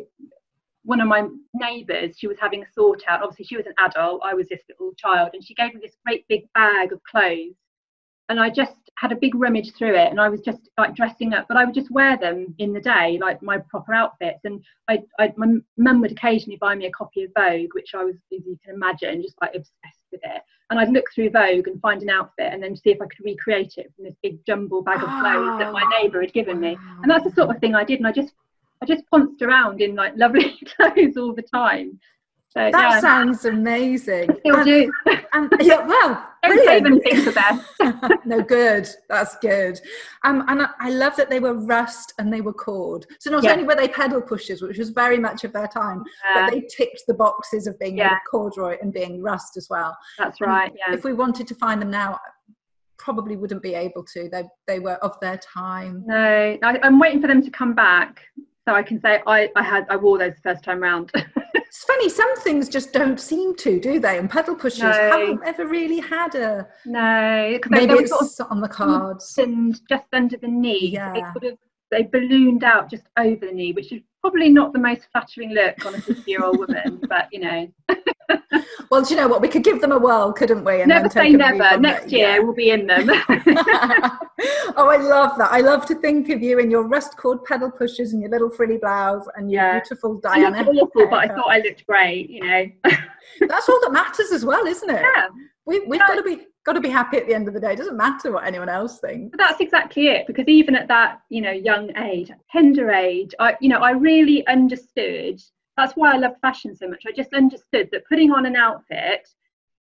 one 0.88 1.02
of 1.02 1.06
my 1.06 1.28
neighbours, 1.52 2.16
she 2.18 2.26
was 2.26 2.38
having 2.40 2.62
a 2.62 2.72
sort 2.74 3.02
out. 3.06 3.22
Obviously, 3.22 3.44
she 3.44 3.58
was 3.58 3.66
an 3.66 3.74
adult, 3.78 4.22
I 4.24 4.32
was 4.32 4.48
this 4.48 4.62
little 4.70 4.94
child, 4.94 5.30
and 5.34 5.44
she 5.44 5.52
gave 5.52 5.74
me 5.74 5.80
this 5.82 5.96
great 6.06 6.26
big 6.28 6.50
bag 6.54 6.94
of 6.94 7.02
clothes. 7.02 7.56
And 8.30 8.40
I 8.40 8.48
just 8.48 8.72
had 8.96 9.12
a 9.12 9.16
big 9.16 9.34
rummage 9.34 9.72
through 9.74 9.96
it, 9.96 10.10
and 10.10 10.18
I 10.18 10.30
was 10.30 10.40
just 10.40 10.70
like 10.78 10.94
dressing 10.94 11.34
up, 11.34 11.44
but 11.46 11.58
I 11.58 11.66
would 11.66 11.74
just 11.74 11.90
wear 11.90 12.16
them 12.16 12.54
in 12.56 12.72
the 12.72 12.80
day, 12.80 13.18
like 13.20 13.42
my 13.42 13.58
proper 13.58 13.92
outfits. 13.92 14.40
And 14.44 14.64
I, 14.88 15.02
I 15.18 15.30
my 15.36 15.56
mum 15.76 16.00
would 16.00 16.12
occasionally 16.12 16.56
buy 16.58 16.74
me 16.74 16.86
a 16.86 16.90
copy 16.90 17.24
of 17.24 17.32
Vogue, 17.36 17.74
which 17.74 17.90
I 17.94 18.04
was, 18.04 18.14
as 18.32 18.46
you 18.46 18.58
can 18.64 18.74
imagine, 18.74 19.20
just 19.20 19.36
like 19.42 19.50
obsessed 19.54 20.06
with 20.10 20.22
it. 20.24 20.42
And 20.70 20.80
I'd 20.80 20.90
look 20.90 21.06
through 21.14 21.30
Vogue 21.30 21.68
and 21.68 21.82
find 21.82 22.00
an 22.00 22.08
outfit, 22.08 22.50
and 22.50 22.62
then 22.62 22.74
see 22.74 22.92
if 22.92 23.02
I 23.02 23.06
could 23.06 23.26
recreate 23.26 23.74
it 23.76 23.92
from 23.94 24.06
this 24.06 24.16
big 24.22 24.38
jumble 24.46 24.82
bag 24.82 25.02
of 25.02 25.08
clothes 25.20 25.52
oh, 25.52 25.58
that 25.58 25.72
my 25.72 25.82
oh, 25.84 26.02
neighbour 26.02 26.22
had 26.22 26.32
given 26.32 26.58
me. 26.58 26.78
And 27.02 27.10
that's 27.10 27.24
the 27.24 27.32
sort 27.32 27.54
of 27.54 27.60
thing 27.60 27.74
I 27.74 27.84
did, 27.84 27.98
and 27.98 28.06
I 28.06 28.12
just 28.12 28.32
I 28.82 28.86
just 28.86 29.04
pounced 29.10 29.42
around 29.42 29.80
in 29.80 29.94
like 29.94 30.14
lovely 30.16 30.58
clothes 30.76 31.16
all 31.16 31.34
the 31.34 31.42
time. 31.42 31.98
So, 32.50 32.70
that 32.72 32.72
yeah. 32.74 33.00
sounds 33.00 33.44
amazing. 33.44 34.30
Still 34.40 34.56
and, 34.56 34.64
do. 34.64 34.92
And, 35.34 35.52
yeah, 35.60 35.86
well, 35.86 36.26
don't 36.42 36.64
save 36.64 36.86
anything 36.86 37.20
for 37.20 37.32
best. 37.32 37.66
no, 38.24 38.40
good. 38.40 38.88
That's 39.10 39.36
good. 39.38 39.78
Um, 40.24 40.44
and 40.48 40.62
I, 40.62 40.68
I, 40.80 40.90
love 40.90 41.14
that 41.16 41.28
they 41.28 41.40
were 41.40 41.52
rust 41.52 42.14
and 42.18 42.32
they 42.32 42.40
were 42.40 42.54
cord. 42.54 43.04
So 43.20 43.30
not 43.30 43.44
yeah. 43.44 43.52
only 43.52 43.64
were 43.64 43.74
they 43.74 43.88
pedal 43.88 44.22
pushers, 44.22 44.62
which 44.62 44.78
was 44.78 44.88
very 44.88 45.18
much 45.18 45.44
of 45.44 45.52
their 45.52 45.68
time, 45.68 46.02
yeah. 46.24 46.46
but 46.46 46.52
they 46.52 46.62
ticked 46.62 47.02
the 47.06 47.12
boxes 47.12 47.66
of 47.66 47.78
being 47.78 47.98
yeah. 47.98 48.16
corduroy 48.30 48.78
and 48.80 48.94
being 48.94 49.22
rust 49.22 49.58
as 49.58 49.68
well. 49.68 49.94
That's 50.16 50.40
right. 50.40 50.72
Yeah. 50.74 50.94
If 50.94 51.04
we 51.04 51.12
wanted 51.12 51.46
to 51.48 51.54
find 51.54 51.82
them 51.82 51.90
now, 51.90 52.18
probably 52.96 53.36
wouldn't 53.36 53.62
be 53.62 53.74
able 53.74 54.04
to. 54.14 54.28
They 54.30 54.44
they 54.66 54.78
were 54.80 54.94
of 54.94 55.20
their 55.20 55.38
time. 55.38 56.02
No, 56.06 56.58
I, 56.62 56.78
I'm 56.82 56.98
waiting 56.98 57.20
for 57.20 57.28
them 57.28 57.42
to 57.42 57.50
come 57.50 57.74
back 57.74 58.22
so 58.68 58.74
I 58.74 58.82
can 58.82 59.00
say 59.00 59.22
I, 59.26 59.50
I 59.56 59.62
had 59.62 59.86
I 59.88 59.96
wore 59.96 60.18
those 60.18 60.34
the 60.34 60.42
first 60.42 60.62
time 60.62 60.80
round. 60.80 61.10
it's 61.54 61.84
funny, 61.84 62.10
some 62.10 62.36
things 62.40 62.68
just 62.68 62.92
don't 62.92 63.18
seem 63.18 63.56
to, 63.56 63.80
do 63.80 63.98
they? 63.98 64.18
And 64.18 64.28
pedal 64.28 64.54
pushers 64.54 64.82
no. 64.82 64.92
haven't 64.92 65.40
ever 65.46 65.66
really 65.66 66.00
had 66.00 66.34
a 66.34 66.68
no. 66.84 67.58
Maybe 67.70 67.86
they, 67.86 68.00
it's 68.00 68.10
sort 68.10 68.40
of 68.40 68.52
on 68.52 68.60
the 68.60 68.68
cards 68.68 69.38
and 69.38 69.80
just 69.88 70.04
under 70.12 70.36
the 70.36 70.48
knee. 70.48 70.90
Yeah. 70.90 71.14
They 71.14 71.20
sort 71.20 71.44
of 71.44 71.58
they 71.90 72.02
ballooned 72.02 72.62
out 72.62 72.90
just 72.90 73.04
over 73.16 73.46
the 73.46 73.52
knee, 73.52 73.72
which 73.72 73.90
is 73.90 74.02
probably 74.20 74.50
not 74.50 74.74
the 74.74 74.78
most 74.78 75.08
flattering 75.12 75.52
look 75.52 75.86
on 75.86 75.94
a 75.94 76.00
50 76.02 76.30
year 76.30 76.44
old 76.44 76.58
woman, 76.58 77.00
but 77.08 77.28
you 77.32 77.40
know. 77.40 77.68
well, 78.90 79.02
do 79.02 79.14
you 79.14 79.20
know 79.20 79.28
what? 79.28 79.40
We 79.40 79.48
could 79.48 79.64
give 79.64 79.80
them 79.80 79.92
a 79.92 79.98
whirl, 79.98 80.32
couldn't 80.32 80.64
we? 80.64 80.80
And 80.80 80.88
never 80.88 81.08
say 81.08 81.30
never. 81.30 81.78
Next 81.78 82.10
year 82.10 82.28
yeah. 82.28 82.38
we'll 82.38 82.54
be 82.54 82.70
in 82.70 82.86
them. 82.86 83.08
oh, 84.76 84.88
I 84.88 84.96
love 84.96 85.36
that. 85.38 85.48
I 85.50 85.60
love 85.60 85.86
to 85.86 85.94
think 85.94 86.28
of 86.30 86.42
you 86.42 86.58
in 86.58 86.70
your 86.70 86.84
rust 86.84 87.16
cord 87.16 87.44
pedal 87.44 87.70
pushers 87.70 88.12
and 88.12 88.22
your 88.22 88.30
little 88.30 88.50
frilly 88.50 88.78
blouse 88.78 89.26
and 89.36 89.50
your 89.50 89.62
yeah. 89.62 89.80
beautiful 89.80 90.20
Diana. 90.20 90.62
awful, 90.62 91.08
but 91.08 91.18
I 91.18 91.28
thought 91.28 91.48
I 91.48 91.58
looked 91.58 91.86
great, 91.86 92.30
you 92.30 92.40
know. 92.40 92.66
That's 93.40 93.68
all 93.68 93.80
that 93.82 93.92
matters 93.92 94.32
as 94.32 94.44
well, 94.44 94.66
isn't 94.66 94.90
it? 94.90 95.02
Yeah. 95.02 95.28
We, 95.66 95.80
we've 95.80 96.00
got 96.00 96.14
to 96.14 96.22
be 96.22 96.46
got 96.64 96.74
to 96.74 96.80
be 96.80 96.88
happy 96.90 97.16
at 97.16 97.26
the 97.26 97.34
end 97.34 97.48
of 97.48 97.54
the 97.54 97.60
day. 97.60 97.72
It 97.72 97.76
doesn't 97.76 97.96
matter 97.96 98.30
what 98.30 98.46
anyone 98.46 98.68
else 98.68 98.98
thinks. 98.98 99.30
But 99.30 99.38
that's 99.38 99.60
exactly 99.60 100.08
it. 100.08 100.26
Because 100.26 100.46
even 100.48 100.74
at 100.74 100.86
that, 100.88 101.20
you 101.30 101.40
know, 101.40 101.50
young 101.50 101.96
age, 101.96 102.30
tender 102.50 102.90
age, 102.90 103.34
I, 103.38 103.56
you 103.60 103.70
know, 103.70 103.78
I 103.78 103.92
really 103.92 104.46
understood. 104.46 105.40
That's 105.78 105.92
why 105.92 106.12
I 106.12 106.16
love 106.16 106.32
fashion 106.42 106.74
so 106.74 106.88
much. 106.88 107.04
I 107.06 107.12
just 107.12 107.32
understood 107.32 107.88
that 107.92 108.08
putting 108.08 108.32
on 108.32 108.46
an 108.46 108.56
outfit 108.56 109.28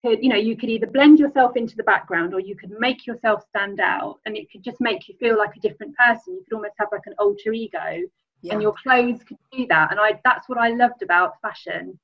could, 0.00 0.22
you 0.22 0.28
know, 0.28 0.36
you 0.36 0.56
could 0.56 0.68
either 0.68 0.86
blend 0.86 1.18
yourself 1.18 1.56
into 1.56 1.74
the 1.74 1.82
background 1.82 2.32
or 2.34 2.38
you 2.38 2.54
could 2.54 2.70
make 2.78 3.04
yourself 3.04 3.44
stand 3.48 3.80
out, 3.80 4.20
and 4.24 4.36
it 4.36 4.48
could 4.52 4.62
just 4.62 4.80
make 4.80 5.08
you 5.08 5.16
feel 5.18 5.36
like 5.36 5.56
a 5.56 5.60
different 5.60 5.96
person. 5.96 6.34
You 6.34 6.44
could 6.44 6.54
almost 6.54 6.74
have 6.78 6.90
like 6.92 7.06
an 7.06 7.14
alter 7.18 7.52
ego, 7.52 8.02
yeah. 8.42 8.52
and 8.52 8.62
your 8.62 8.74
clothes 8.80 9.24
could 9.24 9.38
do 9.50 9.66
that. 9.70 9.90
And 9.90 9.98
I, 9.98 10.20
that's 10.24 10.48
what 10.48 10.56
I 10.56 10.68
loved 10.68 11.02
about 11.02 11.40
fashion 11.42 11.98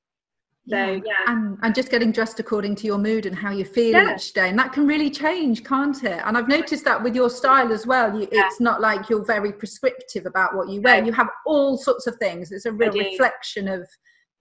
so 0.67 0.75
yeah, 0.75 0.91
yeah. 0.93 1.01
And, 1.27 1.57
and 1.61 1.75
just 1.75 1.91
getting 1.91 2.11
dressed 2.11 2.39
according 2.39 2.75
to 2.77 2.87
your 2.87 2.97
mood 2.97 3.27
and 3.27 3.35
how 3.35 3.51
you 3.51 3.65
feel 3.65 3.91
yeah. 3.91 4.15
each 4.15 4.33
day 4.33 4.49
and 4.49 4.57
that 4.57 4.73
can 4.73 4.87
really 4.87 5.11
change 5.11 5.63
can't 5.63 6.03
it? 6.03 6.21
And 6.25 6.37
i've 6.37 6.47
noticed 6.47 6.83
that 6.85 7.01
with 7.01 7.15
your 7.15 7.29
style 7.29 7.71
as 7.71 7.85
well 7.85 8.19
you, 8.19 8.27
yeah. 8.31 8.47
it's 8.47 8.59
not 8.59 8.81
like 8.81 9.09
you're 9.09 9.25
very 9.25 9.53
prescriptive 9.53 10.25
about 10.25 10.55
what 10.55 10.69
you 10.69 10.81
wear. 10.81 11.03
You 11.03 11.13
have 11.13 11.29
all 11.45 11.77
sorts 11.77 12.07
of 12.07 12.15
things. 12.17 12.51
It's 12.51 12.65
a 12.65 12.71
real 12.71 12.91
reflection 12.91 13.67
of 13.67 13.87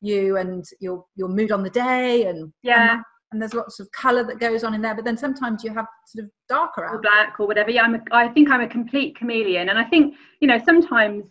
you 0.01 0.37
and 0.39 0.65
your 0.81 1.05
your 1.17 1.29
mood 1.29 1.53
on 1.53 1.63
the 1.63 1.71
day 1.71 2.27
and 2.27 2.53
yeah. 2.63 2.95
and, 2.95 3.03
and 3.33 3.43
there's 3.43 3.55
lots 3.55 3.79
of 3.81 3.91
color 3.93 4.25
that 4.25 4.39
goes 4.39 4.65
on 4.65 4.75
in 4.75 4.81
there 4.81 4.95
but 4.95 5.05
then 5.05 5.17
sometimes 5.17 5.63
you 5.63 5.73
have 5.75 5.87
sort 6.07 6.25
of 6.25 6.31
darker 6.49 6.87
or 6.87 7.01
black 7.01 7.35
or 7.39 7.47
whatever. 7.47 7.71
Yeah 7.71 7.83
I'm 7.83 7.95
a, 7.95 8.01
i 8.13 8.29
think 8.29 8.51
i'm 8.51 8.61
a 8.61 8.69
complete 8.69 9.17
chameleon 9.17 9.71
and 9.71 9.79
i 9.79 9.85
think 9.85 10.15
you 10.41 10.49
know 10.49 10.59
sometimes 10.65 11.25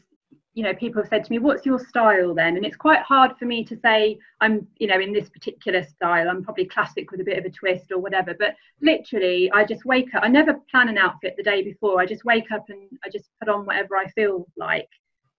you 0.53 0.63
know 0.63 0.73
people 0.73 1.01
have 1.01 1.09
said 1.09 1.23
to 1.23 1.31
me 1.31 1.39
what's 1.39 1.65
your 1.65 1.79
style 1.79 2.33
then? 2.33 2.55
And 2.57 2.65
it's 2.65 2.75
quite 2.75 3.01
hard 3.01 3.37
for 3.37 3.45
me 3.45 3.63
to 3.65 3.77
say 3.79 4.17
i'm 4.41 4.67
you 4.77 4.87
know 4.87 4.99
in 4.99 5.13
this 5.13 5.29
particular 5.29 5.83
style 5.83 6.29
i'm 6.29 6.43
probably 6.43 6.65
classic 6.65 7.11
with 7.11 7.21
a 7.21 7.23
bit 7.23 7.37
of 7.37 7.45
a 7.45 7.49
twist 7.49 7.91
or 7.91 7.99
whatever. 7.99 8.33
But 8.37 8.55
literally 8.81 9.51
i 9.51 9.65
just 9.65 9.85
wake 9.85 10.13
up 10.15 10.23
i 10.23 10.27
never 10.27 10.55
plan 10.69 10.89
an 10.89 10.97
outfit 10.97 11.35
the 11.37 11.43
day 11.43 11.63
before 11.63 11.99
i 11.99 12.05
just 12.05 12.25
wake 12.25 12.51
up 12.51 12.65
and 12.69 12.81
i 13.03 13.09
just 13.09 13.29
put 13.39 13.49
on 13.49 13.65
whatever 13.65 13.97
i 13.97 14.07
feel 14.09 14.47
like. 14.57 14.89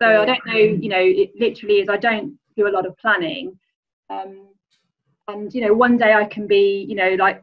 So 0.00 0.23
i 0.23 0.25
don't 0.25 0.47
know 0.47 0.54
you 0.54 0.88
know 0.88 1.00
it 1.00 1.30
literally 1.38 1.76
is 1.76 1.88
i 1.88 1.97
don't 1.97 2.38
do 2.56 2.68
a 2.68 2.71
lot 2.71 2.87
of 2.87 2.97
planning. 2.99 3.59
Um, 4.11 4.49
and 5.28 5.54
you 5.54 5.66
know 5.66 5.73
one 5.73 5.97
day 5.97 6.12
i 6.12 6.25
can 6.25 6.47
be 6.47 6.85
you 6.88 6.94
know 6.94 7.14
like 7.18 7.42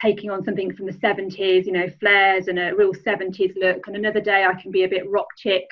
taking 0.00 0.30
on 0.30 0.44
something 0.44 0.74
from 0.74 0.86
the 0.86 0.92
70s 0.92 1.64
you 1.64 1.72
know 1.72 1.88
flares 2.00 2.48
and 2.48 2.58
a 2.58 2.74
real 2.74 2.92
70s 2.92 3.54
look 3.56 3.86
and 3.86 3.96
another 3.96 4.20
day 4.20 4.44
i 4.44 4.60
can 4.60 4.70
be 4.70 4.84
a 4.84 4.88
bit 4.88 5.08
rock 5.08 5.28
chick 5.36 5.66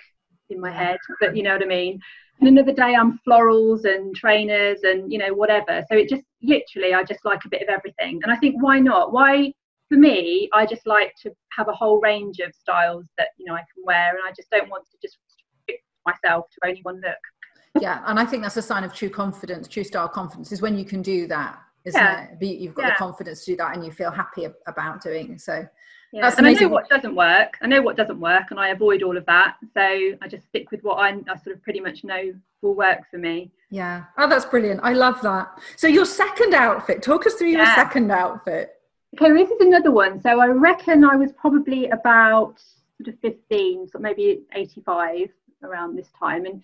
in 0.51 0.61
my 0.61 0.71
head, 0.71 0.99
but 1.21 1.37
you 1.37 1.43
know 1.43 1.53
what 1.53 1.63
I 1.63 1.67
mean. 1.67 2.01
And 2.41 2.49
another 2.49 2.73
day 2.73 2.95
I'm 2.95 3.21
florals 3.27 3.85
and 3.85 4.15
trainers 4.17 4.81
and 4.83 5.13
you 5.13 5.19
know 5.19 5.35
whatever. 5.35 5.85
So 5.91 5.97
it 5.97 6.09
just 6.09 6.25
literally 6.43 6.95
I 6.95 7.05
just 7.05 7.25
like 7.25 7.45
a 7.45 7.49
bit 7.49 7.63
of 7.63 7.69
everything. 7.69 8.21
And 8.23 8.33
I 8.33 8.37
think 8.37 8.63
why 8.63 8.81
not? 8.81 9.13
Why 9.13 9.53
for 9.89 9.97
me 9.97 10.49
I 10.55 10.67
just 10.67 10.87
like 10.87 11.15
to 11.23 11.33
have 11.57 11.69
a 11.69 11.73
whole 11.73 12.01
range 12.01 12.39
of 12.39 12.55
styles 12.55 13.07
that 13.19 13.29
you 13.39 13.47
know 13.47 13.55
I 13.55 13.65
can 13.75 13.85
wear, 13.85 14.11
and 14.11 14.21
I 14.27 14.33
just 14.35 14.51
don't 14.51 14.71
want 14.71 14.85
to 14.91 14.99
just 15.03 15.19
restrict 15.27 15.85
myself 16.07 16.47
to 16.53 16.69
only 16.69 16.81
one 16.83 16.97
look. 16.97 17.83
yeah, 17.83 18.03
and 18.07 18.19
I 18.19 18.25
think 18.25 18.43
that's 18.43 18.57
a 18.57 18.63
sign 18.63 18.85
of 18.85 18.95
true 18.95 19.11
confidence, 19.11 19.69
true 19.69 19.85
style 19.85 20.09
confidence 20.09 20.51
is 20.51 20.63
when 20.63 20.77
you 20.77 20.85
can 20.85 21.03
do 21.03 21.27
that, 21.29 21.59
isn't 21.85 22.01
yeah. 22.01 22.27
it? 22.41 22.61
You've 22.61 22.75
got 22.75 22.83
yeah. 22.83 22.91
the 22.91 22.97
confidence 22.97 23.45
to 23.45 23.53
do 23.53 23.57
that, 23.59 23.75
and 23.75 23.85
you 23.85 23.93
feel 23.93 24.11
happy 24.11 24.47
about 24.67 25.03
doing 25.03 25.39
so. 25.39 25.67
Yeah. 26.13 26.33
And 26.37 26.47
I 26.47 26.53
know 26.55 26.69
what 26.69 26.89
doesn't 26.89 27.15
work. 27.15 27.57
I 27.63 27.67
know 27.67 27.83
what 27.83 27.97
doesn't 27.97 28.19
work, 28.19 28.51
and 28.51 28.59
I 28.59 28.69
avoid 28.69 29.03
all 29.03 29.17
of 29.17 29.25
that. 29.27 29.57
So 29.75 29.81
I 29.81 30.29
just 30.29 30.45
stick 30.49 30.71
with 30.71 30.83
what 30.83 30.97
I, 30.97 31.11
I 31.11 31.37
sort 31.37 31.55
of 31.55 31.63
pretty 31.63 31.81
much 31.81 32.03
know 32.03 32.33
will 32.63 32.75
work 32.75 33.09
for 33.11 33.19
me. 33.19 33.51
Yeah. 33.71 34.05
Oh, 34.19 34.29
that's 34.29 34.45
brilliant. 34.45 34.81
I 34.83 34.93
love 34.93 35.21
that. 35.23 35.49
So 35.77 35.87
your 35.87 36.05
second 36.05 36.55
outfit. 36.55 37.03
Talk 37.03 37.27
us 37.27 37.35
through 37.35 37.51
yeah. 37.51 37.59
your 37.59 37.75
second 37.75 38.11
outfit. 38.11 38.75
Okay, 39.15 39.33
this 39.33 39.51
is 39.51 39.61
another 39.61 39.91
one. 39.91 40.21
So 40.21 40.41
I 40.41 40.47
reckon 40.47 41.05
I 41.05 41.17
was 41.17 41.33
probably 41.33 41.89
about 41.91 42.61
sort 42.99 43.15
of 43.15 43.21
15, 43.21 43.89
so 43.89 43.99
maybe 43.99 44.43
85 44.55 45.31
around 45.63 45.97
this 45.97 46.09
time. 46.19 46.47
And 46.47 46.63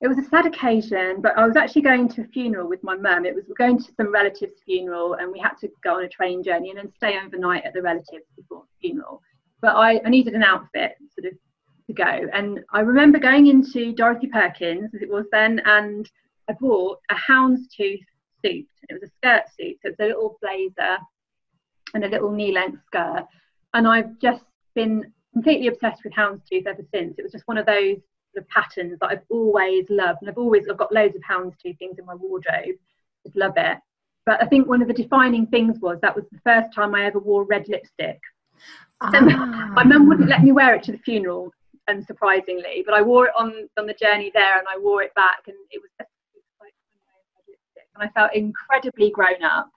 it 0.00 0.06
was 0.06 0.18
a 0.18 0.28
sad 0.28 0.46
occasion, 0.46 1.20
but 1.20 1.36
I 1.36 1.44
was 1.46 1.56
actually 1.56 1.82
going 1.82 2.08
to 2.10 2.22
a 2.22 2.26
funeral 2.28 2.68
with 2.68 2.82
my 2.84 2.96
mum. 2.96 3.24
It 3.24 3.34
was 3.34 3.44
going 3.56 3.78
to 3.78 3.92
some 3.96 4.12
relative's 4.12 4.60
funeral, 4.64 5.14
and 5.14 5.32
we 5.32 5.40
had 5.40 5.54
to 5.60 5.68
go 5.82 5.96
on 5.96 6.04
a 6.04 6.08
train 6.08 6.42
journey 6.42 6.70
and 6.70 6.78
then 6.78 6.92
stay 6.96 7.18
overnight 7.18 7.64
at 7.64 7.74
the 7.74 7.82
relatives 7.82 8.26
before 8.36 8.62
the 8.62 8.88
funeral. 8.88 9.20
But 9.60 9.74
I, 9.74 10.00
I 10.04 10.08
needed 10.08 10.34
an 10.34 10.44
outfit 10.44 10.92
sort 11.18 11.32
of 11.32 11.38
to 11.88 11.92
go. 11.92 12.28
And 12.32 12.60
I 12.72 12.80
remember 12.80 13.18
going 13.18 13.48
into 13.48 13.92
Dorothy 13.92 14.28
Perkins, 14.28 14.94
as 14.94 15.02
it 15.02 15.10
was 15.10 15.26
then, 15.32 15.60
and 15.64 16.08
I 16.48 16.52
bought 16.52 17.00
a 17.10 17.14
houndstooth 17.14 18.04
suit. 18.44 18.68
It 18.88 18.92
was 18.92 19.02
a 19.02 19.12
skirt 19.16 19.44
suit, 19.58 19.78
so 19.82 19.90
it's 19.90 20.00
a 20.00 20.04
little 20.04 20.38
blazer 20.40 20.98
and 21.94 22.04
a 22.04 22.08
little 22.08 22.30
knee-length 22.30 22.78
skirt. 22.86 23.26
And 23.74 23.88
I've 23.88 24.16
just 24.20 24.44
been 24.76 25.12
completely 25.32 25.66
obsessed 25.66 26.04
with 26.04 26.12
houndstooth 26.12 26.66
ever 26.66 26.84
since. 26.94 27.18
It 27.18 27.22
was 27.22 27.32
just 27.32 27.48
one 27.48 27.58
of 27.58 27.66
those 27.66 27.96
sort 28.34 28.44
of 28.44 28.48
patterns 28.48 28.98
that 29.00 29.10
I've 29.10 29.24
always 29.28 29.86
loved, 29.88 30.18
and 30.20 30.30
I've 30.30 30.38
always 30.38 30.68
I've 30.68 30.76
got 30.76 30.92
loads 30.92 31.16
of 31.16 31.22
houndstooth 31.22 31.78
things 31.78 31.98
in 31.98 32.06
my 32.06 32.14
wardrobe. 32.14 32.76
Just 33.24 33.36
love 33.36 33.54
it. 33.56 33.78
But 34.26 34.42
I 34.42 34.46
think 34.46 34.68
one 34.68 34.82
of 34.82 34.88
the 34.88 34.94
defining 34.94 35.46
things 35.46 35.78
was 35.80 35.98
that 36.02 36.14
was 36.14 36.24
the 36.30 36.40
first 36.44 36.74
time 36.74 36.94
I 36.94 37.06
ever 37.06 37.18
wore 37.18 37.44
red 37.44 37.68
lipstick. 37.68 38.20
Ah. 39.00 39.70
my 39.74 39.84
mum 39.84 40.08
wouldn't 40.08 40.28
let 40.28 40.42
me 40.42 40.52
wear 40.52 40.74
it 40.74 40.82
to 40.84 40.92
the 40.92 40.98
funeral, 40.98 41.52
unsurprisingly, 41.88 42.84
but 42.84 42.94
I 42.94 43.02
wore 43.02 43.26
it 43.26 43.32
on 43.38 43.68
on 43.78 43.86
the 43.86 43.94
journey 43.94 44.30
there, 44.34 44.58
and 44.58 44.66
I 44.68 44.78
wore 44.78 45.02
it 45.02 45.14
back, 45.14 45.42
and 45.46 45.56
it 45.70 45.80
was 45.80 46.08
and 47.98 48.08
I 48.08 48.20
felt 48.20 48.34
incredibly 48.34 49.10
grown 49.10 49.42
up. 49.42 49.70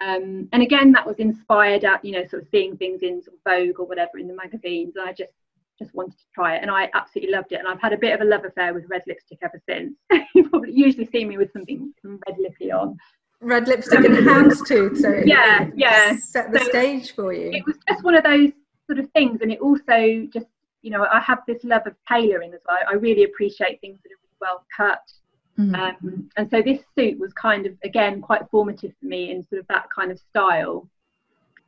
Um, 0.00 0.48
and 0.52 0.62
again, 0.62 0.92
that 0.92 1.06
was 1.06 1.16
inspired 1.16 1.84
at 1.84 2.04
you 2.04 2.12
know 2.12 2.26
sort 2.26 2.42
of 2.42 2.48
seeing 2.50 2.76
things 2.76 3.02
in 3.02 3.22
sort 3.22 3.36
of 3.36 3.42
Vogue 3.44 3.80
or 3.80 3.86
whatever 3.86 4.18
in 4.18 4.28
the 4.28 4.34
magazines, 4.34 4.94
and 4.96 5.08
I 5.08 5.12
just 5.12 5.32
just 5.78 5.94
wanted 5.94 6.18
to 6.18 6.24
try 6.34 6.56
it 6.56 6.62
and 6.62 6.70
I 6.70 6.90
absolutely 6.94 7.32
loved 7.32 7.52
it 7.52 7.58
and 7.58 7.68
I've 7.68 7.80
had 7.80 7.92
a 7.92 7.98
bit 7.98 8.14
of 8.14 8.20
a 8.20 8.24
love 8.24 8.44
affair 8.44 8.74
with 8.74 8.84
red 8.88 9.02
lipstick 9.06 9.38
ever 9.42 9.60
since. 9.68 9.94
you 10.34 10.48
probably 10.48 10.72
usually 10.72 11.06
see 11.06 11.24
me 11.24 11.36
with 11.36 11.52
something 11.52 11.92
some 12.02 12.20
red 12.26 12.36
lippy 12.38 12.72
on. 12.72 12.96
Red 13.40 13.68
lipstick 13.68 14.04
and 14.04 14.16
houndstooth, 14.16 14.96
so 14.98 15.22
yeah, 15.24 15.68
yeah. 15.76 16.16
Set 16.16 16.52
the 16.52 16.58
so 16.58 16.68
stage 16.68 17.14
for 17.14 17.32
you. 17.32 17.50
It 17.52 17.64
was 17.66 17.76
just 17.88 18.02
one 18.02 18.16
of 18.16 18.24
those 18.24 18.50
sort 18.86 18.98
of 18.98 19.08
things 19.12 19.40
and 19.42 19.52
it 19.52 19.60
also 19.60 20.26
just 20.32 20.46
you 20.82 20.90
know, 20.90 21.06
I 21.12 21.20
have 21.20 21.40
this 21.46 21.64
love 21.64 21.86
of 21.86 21.94
tailoring 22.08 22.54
as 22.54 22.60
well. 22.66 22.78
I 22.88 22.94
really 22.94 23.24
appreciate 23.24 23.80
things 23.80 23.98
that 24.02 24.12
are 24.12 24.20
really 24.22 24.38
well 24.40 24.64
cut. 24.76 25.02
Mm. 25.58 25.76
Um, 25.76 26.30
and 26.36 26.48
so 26.50 26.62
this 26.62 26.80
suit 26.96 27.18
was 27.18 27.32
kind 27.32 27.66
of 27.66 27.72
again 27.82 28.20
quite 28.20 28.42
formative 28.50 28.92
for 29.00 29.06
me 29.06 29.30
in 29.32 29.44
sort 29.48 29.60
of 29.60 29.66
that 29.68 29.86
kind 29.94 30.12
of 30.12 30.18
style 30.18 30.88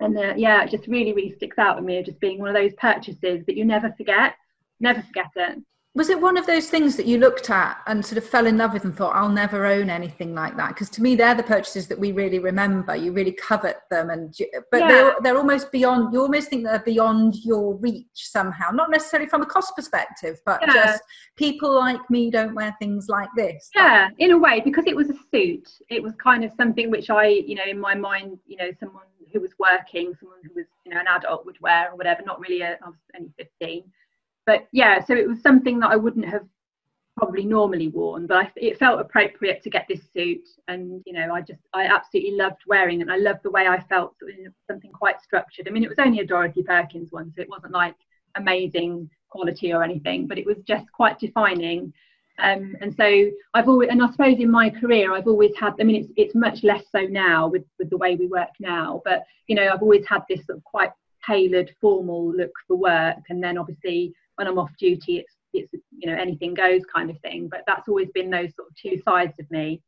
and 0.01 0.17
uh, 0.17 0.35
yeah, 0.37 0.65
it 0.65 0.71
just 0.71 0.87
really, 0.87 1.13
really 1.13 1.35
sticks 1.37 1.59
out 1.59 1.77
with 1.77 1.85
me 1.85 1.99
of 1.99 2.07
just 2.07 2.21
being 2.21 2.39
one 2.39 2.49
of 2.49 2.55
those 2.55 2.75
purchases 2.75 3.45
that 3.47 3.57
you 3.57 3.65
never 3.65 3.93
forget, 3.97 4.35
never 4.81 5.03
forget 5.03 5.31
it. 5.37 5.59
Was 5.97 6.09
it 6.09 6.21
one 6.21 6.37
of 6.37 6.47
those 6.47 6.71
things 6.71 6.97
that 6.97 7.07
you 7.07 7.19
looked 7.19 7.51
at 7.51 7.79
and 7.89 8.07
sort 8.07 8.17
of 8.17 8.25
fell 8.25 8.47
in 8.47 8.57
love 8.57 8.75
with 8.75 8.85
and 8.85 8.97
thought, 8.97 9.17
I'll 9.17 9.29
never 9.29 9.67
own 9.67 9.91
anything 9.91 10.37
like 10.37 10.57
that? 10.57 10.69
Because 10.69 10.89
to 10.91 11.03
me, 11.03 11.17
they're 11.17 11.35
the 11.35 11.43
purchases 11.43 11.89
that 11.89 11.99
we 11.99 12.13
really 12.13 12.39
remember. 12.39 12.95
You 12.95 13.11
really 13.11 13.33
covet 13.33 13.79
them, 13.91 14.11
and 14.11 14.33
but 14.71 14.83
yeah. 14.83 14.89
they're, 14.89 15.15
they're 15.21 15.37
almost 15.37 15.73
beyond. 15.73 16.15
You 16.15 16.23
almost 16.23 16.49
think 16.49 16.63
they're 16.63 16.79
beyond 16.79 17.45
your 17.45 17.75
reach 17.75 18.07
somehow. 18.15 18.71
Not 18.71 18.93
necessarily 18.93 19.29
from 19.29 19.43
a 19.43 19.47
cost 19.47 19.75
perspective, 19.75 20.39
but 20.47 20.61
yeah. 20.63 20.73
just 20.75 21.03
people 21.35 21.75
like 21.75 22.09
me 22.09 22.31
don't 22.31 22.55
wear 22.55 22.73
things 22.79 23.09
like 23.09 23.29
this. 23.37 23.69
Yeah, 23.75 24.11
in 24.19 24.31
a 24.31 24.39
way, 24.39 24.61
because 24.65 24.85
it 24.87 24.95
was 24.95 25.11
a 25.11 25.17
suit. 25.33 25.69
It 25.89 26.01
was 26.01 26.15
kind 26.23 26.45
of 26.45 26.53
something 26.53 26.89
which 26.89 27.11
I, 27.11 27.27
you 27.27 27.57
know, 27.57 27.67
in 27.69 27.81
my 27.81 27.97
mind, 27.97 28.39
you 28.47 28.57
know, 28.59 28.71
someone 28.79 29.03
who 29.33 29.41
was 29.41 29.53
working, 29.59 30.15
someone 30.19 30.39
who 30.43 30.51
was 30.55 30.67
you 30.85 30.93
know 30.93 31.01
an 31.01 31.07
adult 31.09 31.47
would 31.47 31.61
wear 31.61 31.91
or 31.91 31.97
whatever. 31.97 32.23
Not 32.23 32.41
really 32.41 32.63
a, 32.63 32.79
I 32.83 32.89
was 32.89 32.99
only 33.17 33.33
fifteen, 33.37 33.85
but 34.47 34.67
yeah. 34.73 35.05
So 35.05 35.15
it 35.15 35.29
was 35.29 35.43
something 35.43 35.81
that 35.81 35.91
I 35.91 35.97
wouldn't 35.97 36.29
have 36.29 36.47
probably 37.17 37.45
normally 37.45 37.89
worn, 37.89 38.27
but 38.27 38.39
I, 38.39 38.53
it 38.57 38.79
felt 38.79 39.01
appropriate 39.01 39.63
to 39.63 39.71
get 39.71 39.87
this 39.89 40.01
suit, 40.15 40.49
and 40.69 41.03
you 41.07 41.13
know 41.13 41.35
I 41.35 41.41
just 41.41 41.61
I 41.75 41.85
absolutely 41.85 42.37
loved 42.37 42.63
wearing 42.67 43.01
it. 43.01 43.03
And 43.03 43.13
I 43.13 43.17
loved 43.17 43.41
the 43.43 43.51
way 43.51 43.67
I 43.67 43.81
felt, 43.89 44.15
something 44.67 44.93
quite 44.93 45.21
structured. 45.21 45.69
I 45.69 45.71
mean, 45.71 45.85
it 45.85 45.91
was 45.91 45.99
only 45.99 46.21
a 46.21 46.27
Dorothy 46.27 46.63
Perkins 46.63 47.13
one, 47.13 47.33
so 47.35 47.43
it 47.43 47.51
wasn't 47.51 47.73
like 47.73 47.97
amazing 48.37 49.11
quality 49.29 49.73
or 49.73 49.83
anything, 49.83 50.27
but 50.27 50.39
it 50.39 50.47
was 50.47 50.59
just 50.67 50.91
quite 50.93 51.19
defining 51.19 51.93
um, 52.43 52.77
and 52.81 52.95
so 52.95 53.31
I've 53.55 53.69
always, 53.69 53.89
and 53.91 54.03
I 54.03 54.11
suppose 54.11 54.39
in 54.39 54.51
my 54.51 54.71
career, 54.71 55.13
I've 55.13 55.27
always 55.27 55.53
had, 55.59 55.75
I 55.81 55.85
mean, 55.85 55.97
it's, 55.97 56.13
it's 56.17 56.35
much 56.35 56.63
less 56.63 56.85
so 56.91 57.03
now 57.03 57.49
with, 57.49 57.65
with 57.79 57.91
the 57.91 57.97
way 57.97 58.17
we 58.17 58.27
work 58.27 58.51
now, 58.59 59.03
but, 59.05 59.25
you 59.47 59.55
know, 59.57 59.69
I've 59.69 59.83
always 59.83 60.07
had 60.07 60.23
this 60.29 60.45
sort 60.47 60.59
of 60.59 60.65
quite 60.65 60.91
tailored 61.27 61.75
formal 61.81 62.33
look 62.33 62.53
for 62.67 62.77
work. 62.77 63.19
And 63.29 63.43
then 63.43 63.59
obviously 63.59 64.15
when 64.37 64.47
I'm 64.47 64.59
off 64.59 64.71
duty, 64.79 65.19
it's, 65.19 65.35
it's, 65.53 65.85
you 65.99 66.11
know, 66.11 66.17
anything 66.17 66.55
goes 66.55 66.83
kind 66.93 67.11
of 67.11 67.19
thing. 67.21 67.49
But 67.49 67.63
that's 67.67 67.89
always 67.89 68.09
been 68.15 68.31
those 68.31 68.55
sort 68.55 68.69
of 68.69 68.77
two 68.77 69.01
sides 69.05 69.35
of 69.39 69.51
me. 69.51 69.83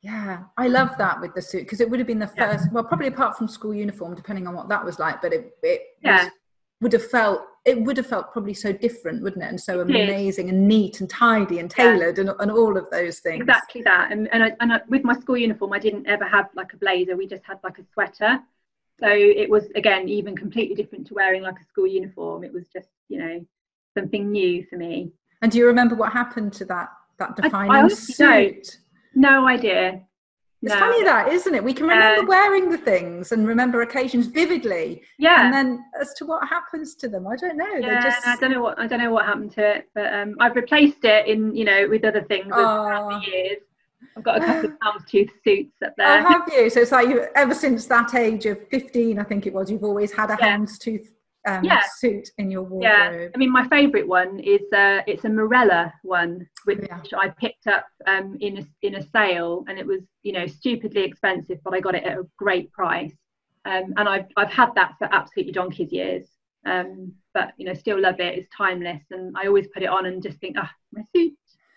Yeah, 0.00 0.44
I 0.58 0.68
love 0.68 0.90
that 0.98 1.20
with 1.20 1.34
the 1.34 1.40
suit 1.40 1.62
because 1.62 1.80
it 1.80 1.88
would 1.88 1.98
have 1.98 2.06
been 2.06 2.18
the 2.18 2.26
first, 2.26 2.66
yeah. 2.66 2.72
well, 2.72 2.84
probably 2.84 3.06
apart 3.06 3.38
from 3.38 3.48
school 3.48 3.74
uniform, 3.74 4.14
depending 4.14 4.46
on 4.46 4.54
what 4.54 4.68
that 4.68 4.84
was 4.84 4.98
like, 4.98 5.22
but 5.22 5.32
it, 5.32 5.56
it 5.62 5.80
yeah. 6.02 6.24
was, 6.24 6.32
would 6.80 6.92
have 6.92 7.08
felt 7.10 7.42
it 7.64 7.80
would 7.80 7.96
have 7.96 8.06
felt 8.06 8.30
probably 8.30 8.52
so 8.52 8.72
different, 8.72 9.22
wouldn't 9.22 9.42
it? 9.42 9.48
And 9.48 9.60
so 9.60 9.80
amazing 9.80 10.50
and 10.50 10.68
neat 10.68 11.00
and 11.00 11.08
tidy 11.08 11.60
and 11.60 11.70
tailored 11.70 12.18
yeah. 12.18 12.24
and, 12.24 12.34
and 12.40 12.50
all 12.50 12.76
of 12.76 12.90
those 12.90 13.20
things. 13.20 13.40
Exactly 13.40 13.80
that. 13.82 14.12
And 14.12 14.28
and, 14.32 14.44
I, 14.44 14.52
and 14.60 14.72
I, 14.74 14.80
with 14.88 15.02
my 15.02 15.14
school 15.14 15.36
uniform, 15.36 15.72
I 15.72 15.78
didn't 15.78 16.06
ever 16.06 16.26
have 16.26 16.50
like 16.54 16.74
a 16.74 16.76
blazer. 16.76 17.16
We 17.16 17.26
just 17.26 17.44
had 17.44 17.58
like 17.64 17.78
a 17.78 17.84
sweater. 17.92 18.40
So 19.00 19.08
it 19.08 19.48
was 19.48 19.64
again 19.74 20.08
even 20.08 20.36
completely 20.36 20.74
different 20.74 21.06
to 21.08 21.14
wearing 21.14 21.42
like 21.42 21.58
a 21.58 21.64
school 21.64 21.86
uniform. 21.86 22.44
It 22.44 22.52
was 22.52 22.68
just 22.68 22.88
you 23.08 23.18
know 23.18 23.46
something 23.96 24.30
new 24.30 24.64
for 24.64 24.76
me. 24.76 25.12
And 25.40 25.50
do 25.50 25.58
you 25.58 25.66
remember 25.66 25.94
what 25.94 26.12
happened 26.12 26.52
to 26.54 26.64
that 26.66 26.90
that 27.18 27.36
defining 27.36 27.72
I, 27.72 27.84
I 27.84 27.88
suit? 27.88 28.78
No 29.14 29.46
idea. 29.46 30.02
It's 30.64 30.72
no. 30.72 30.78
funny 30.80 31.04
that, 31.04 31.30
isn't 31.30 31.54
it? 31.54 31.62
We 31.62 31.74
can 31.74 31.86
remember 31.86 32.22
uh, 32.22 32.26
wearing 32.26 32.70
the 32.70 32.78
things 32.78 33.32
and 33.32 33.46
remember 33.46 33.82
occasions 33.82 34.28
vividly. 34.28 35.02
Yeah. 35.18 35.44
And 35.44 35.52
then 35.52 35.84
as 36.00 36.14
to 36.14 36.24
what 36.24 36.48
happens 36.48 36.94
to 36.96 37.08
them, 37.08 37.26
I 37.26 37.36
don't 37.36 37.58
know. 37.58 37.74
Yeah, 37.74 38.02
just... 38.02 38.26
I 38.26 38.36
don't 38.36 38.50
know 38.50 38.62
what 38.62 38.78
I 38.78 38.86
don't 38.86 38.98
know 38.98 39.10
what 39.10 39.26
happened 39.26 39.52
to 39.52 39.76
it, 39.76 39.90
but 39.94 40.10
um, 40.14 40.36
I've 40.40 40.56
replaced 40.56 41.04
it 41.04 41.26
in 41.26 41.54
you 41.54 41.66
know 41.66 41.86
with 41.90 42.02
other 42.02 42.22
things 42.22 42.50
oh. 42.50 43.10
the 43.10 43.30
years. 43.30 43.58
I've 44.16 44.22
got 44.22 44.42
a 44.42 44.46
couple 44.46 44.70
of 44.70 44.76
houndstooth 44.82 45.28
suits 45.44 45.76
up 45.84 45.92
there. 45.98 46.20
Oh, 46.20 46.28
have 46.30 46.48
you? 46.50 46.70
So 46.70 46.80
it's 46.80 46.92
like 46.92 47.08
you 47.08 47.26
ever 47.34 47.54
since 47.54 47.84
that 47.88 48.14
age 48.14 48.46
of 48.46 48.66
fifteen, 48.68 49.18
I 49.18 49.24
think 49.24 49.46
it 49.46 49.52
was. 49.52 49.70
You've 49.70 49.84
always 49.84 50.12
had 50.12 50.30
a 50.30 50.38
yeah. 50.40 50.56
houndstooth 50.56 51.08
um, 51.46 51.64
yeah. 51.64 51.82
suit 51.98 52.30
in 52.38 52.50
your 52.50 52.62
wardrobe. 52.62 52.82
Yeah, 52.82 53.28
I 53.34 53.38
mean, 53.38 53.52
my 53.52 53.66
favourite 53.68 54.06
one 54.06 54.40
is 54.40 54.62
uh, 54.72 55.02
it's 55.06 55.24
a 55.24 55.28
Morella 55.28 55.92
one, 56.02 56.46
which 56.64 56.80
yeah. 56.82 57.00
I 57.18 57.28
picked 57.28 57.66
up 57.66 57.86
um, 58.06 58.36
in 58.40 58.58
a 58.58 58.66
in 58.82 58.96
a 58.96 59.06
sale, 59.10 59.64
and 59.68 59.78
it 59.78 59.86
was 59.86 60.00
you 60.22 60.32
know 60.32 60.46
stupidly 60.46 61.02
expensive, 61.02 61.58
but 61.64 61.74
I 61.74 61.80
got 61.80 61.94
it 61.94 62.04
at 62.04 62.18
a 62.18 62.26
great 62.38 62.72
price. 62.72 63.14
Um, 63.66 63.94
and 63.96 64.08
I've 64.08 64.26
I've 64.36 64.52
had 64.52 64.74
that 64.74 64.94
for 64.98 65.08
absolutely 65.12 65.52
donkey's 65.52 65.92
years. 65.92 66.26
Um, 66.66 67.12
but 67.34 67.52
you 67.58 67.66
know, 67.66 67.74
still 67.74 68.00
love 68.00 68.20
it. 68.20 68.38
It's 68.38 68.48
timeless, 68.56 69.02
and 69.10 69.36
I 69.36 69.46
always 69.46 69.66
put 69.68 69.82
it 69.82 69.88
on 69.88 70.06
and 70.06 70.22
just 70.22 70.38
think, 70.38 70.56
ah, 70.58 70.70
my 70.92 71.02
suit. 71.14 71.34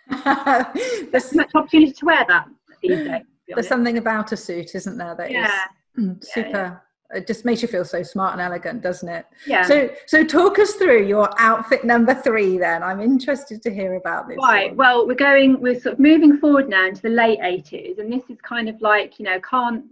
There's 1.11 1.25
so 1.25 1.35
much 1.35 1.51
opportunity 1.53 1.91
to 1.91 2.05
wear 2.05 2.25
that 2.29 2.47
these 2.81 3.05
days. 3.05 3.23
There's 3.49 3.67
something 3.67 3.97
about 3.97 4.31
a 4.31 4.37
suit, 4.37 4.75
isn't 4.75 4.97
there? 4.97 5.15
That 5.15 5.31
yeah. 5.31 5.63
is 5.97 6.31
super 6.33 6.81
it 7.13 7.25
just 7.25 7.45
makes 7.45 7.61
you 7.61 7.67
feel 7.67 7.85
so 7.85 8.03
smart 8.03 8.33
and 8.33 8.41
elegant 8.41 8.81
doesn't 8.81 9.07
it? 9.07 9.25
Yeah. 9.45 9.63
So 9.63 9.89
so 10.05 10.23
talk 10.23 10.59
us 10.59 10.73
through 10.73 11.05
your 11.05 11.29
outfit 11.39 11.83
number 11.85 12.13
three 12.13 12.57
then. 12.57 12.83
I'm 12.83 12.99
interested 13.01 13.61
to 13.63 13.73
hear 13.73 13.95
about 13.95 14.27
this 14.27 14.37
right 14.37 14.69
one. 14.69 14.77
well 14.77 15.07
we're 15.07 15.15
going 15.15 15.59
we're 15.61 15.79
sort 15.79 15.93
of 15.93 15.99
moving 15.99 16.37
forward 16.37 16.69
now 16.69 16.87
into 16.87 17.01
the 17.01 17.09
late 17.09 17.39
80s 17.39 17.99
and 17.99 18.11
this 18.11 18.23
is 18.29 18.37
kind 18.41 18.67
of 18.69 18.79
like 18.81 19.19
you 19.19 19.25
know 19.25 19.39
can't 19.39 19.85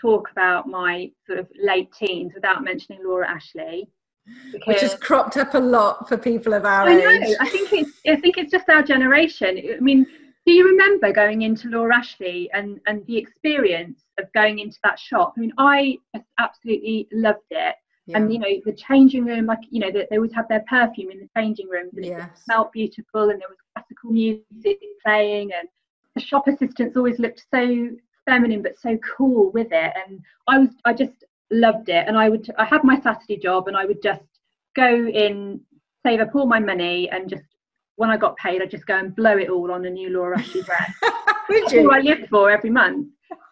talk 0.00 0.30
about 0.30 0.66
my 0.68 1.10
sort 1.26 1.38
of 1.38 1.48
late 1.62 1.92
teens 1.92 2.32
without 2.34 2.62
mentioning 2.62 3.00
laura 3.04 3.28
ashley 3.28 3.88
which 4.66 4.80
has 4.80 4.94
cropped 4.96 5.36
up 5.36 5.54
a 5.54 5.58
lot 5.58 6.08
for 6.08 6.16
people 6.18 6.52
of 6.52 6.64
our 6.64 6.88
I 6.88 6.92
age. 6.92 7.28
Know, 7.28 7.36
i 7.40 7.48
think 7.48 7.72
it's 7.72 7.92
i 8.08 8.16
think 8.16 8.38
it's 8.38 8.50
just 8.50 8.68
our 8.68 8.82
generation. 8.82 9.60
I 9.76 9.80
mean 9.80 10.06
do 10.46 10.52
you 10.52 10.64
remember 10.64 11.12
going 11.12 11.42
into 11.42 11.68
Laura 11.68 11.96
Ashley 11.96 12.48
and, 12.54 12.80
and 12.86 13.04
the 13.06 13.18
experience 13.18 14.04
of 14.18 14.32
going 14.32 14.60
into 14.60 14.78
that 14.84 14.98
shop? 14.98 15.34
I 15.36 15.40
mean, 15.40 15.52
I 15.58 15.98
absolutely 16.38 17.08
loved 17.12 17.40
it. 17.50 17.74
Yeah. 18.06 18.18
And 18.18 18.32
you 18.32 18.38
know, 18.38 18.60
the 18.64 18.72
changing 18.72 19.24
room, 19.24 19.46
like 19.46 19.58
you 19.70 19.80
know, 19.80 19.90
they, 19.90 20.06
they 20.08 20.16
always 20.16 20.32
have 20.34 20.46
their 20.48 20.64
perfume 20.68 21.10
in 21.10 21.18
the 21.18 21.28
changing 21.36 21.68
rooms, 21.68 21.90
and 21.96 22.04
yes. 22.04 22.30
it 22.32 22.38
smelled 22.44 22.70
beautiful, 22.70 23.30
and 23.30 23.40
there 23.40 23.48
was 23.48 23.58
classical 23.74 24.12
music 24.12 24.78
playing, 25.04 25.50
and 25.52 25.68
the 26.14 26.20
shop 26.20 26.46
assistants 26.46 26.96
always 26.96 27.18
looked 27.18 27.44
so 27.52 27.88
feminine 28.24 28.62
but 28.62 28.78
so 28.78 28.96
cool 28.98 29.50
with 29.50 29.68
it. 29.72 29.92
And 30.06 30.20
I 30.46 30.58
was, 30.58 30.70
I 30.84 30.92
just 30.92 31.24
loved 31.50 31.88
it. 31.88 32.06
And 32.06 32.16
I 32.16 32.28
would, 32.28 32.48
I 32.56 32.64
had 32.64 32.84
my 32.84 33.00
Saturday 33.00 33.38
job, 33.38 33.66
and 33.66 33.76
I 33.76 33.84
would 33.84 34.00
just 34.00 34.22
go 34.76 35.08
in, 35.08 35.60
save 36.04 36.20
up 36.20 36.36
all 36.36 36.46
my 36.46 36.60
money, 36.60 37.10
and 37.10 37.28
just 37.28 37.55
when 37.96 38.10
I 38.10 38.16
got 38.16 38.36
paid, 38.36 38.62
I'd 38.62 38.70
just 38.70 38.86
go 38.86 38.96
and 38.98 39.14
blow 39.14 39.36
it 39.36 39.48
all 39.48 39.72
on 39.72 39.84
a 39.84 39.90
new 39.90 40.10
Laura 40.10 40.38
Ashley 40.38 40.62
dress. 40.62 40.92
That's 41.02 41.74
all 41.74 41.92
I 41.92 42.00
lived 42.00 42.28
for 42.28 42.50
every 42.50 42.70
month. 42.70 43.08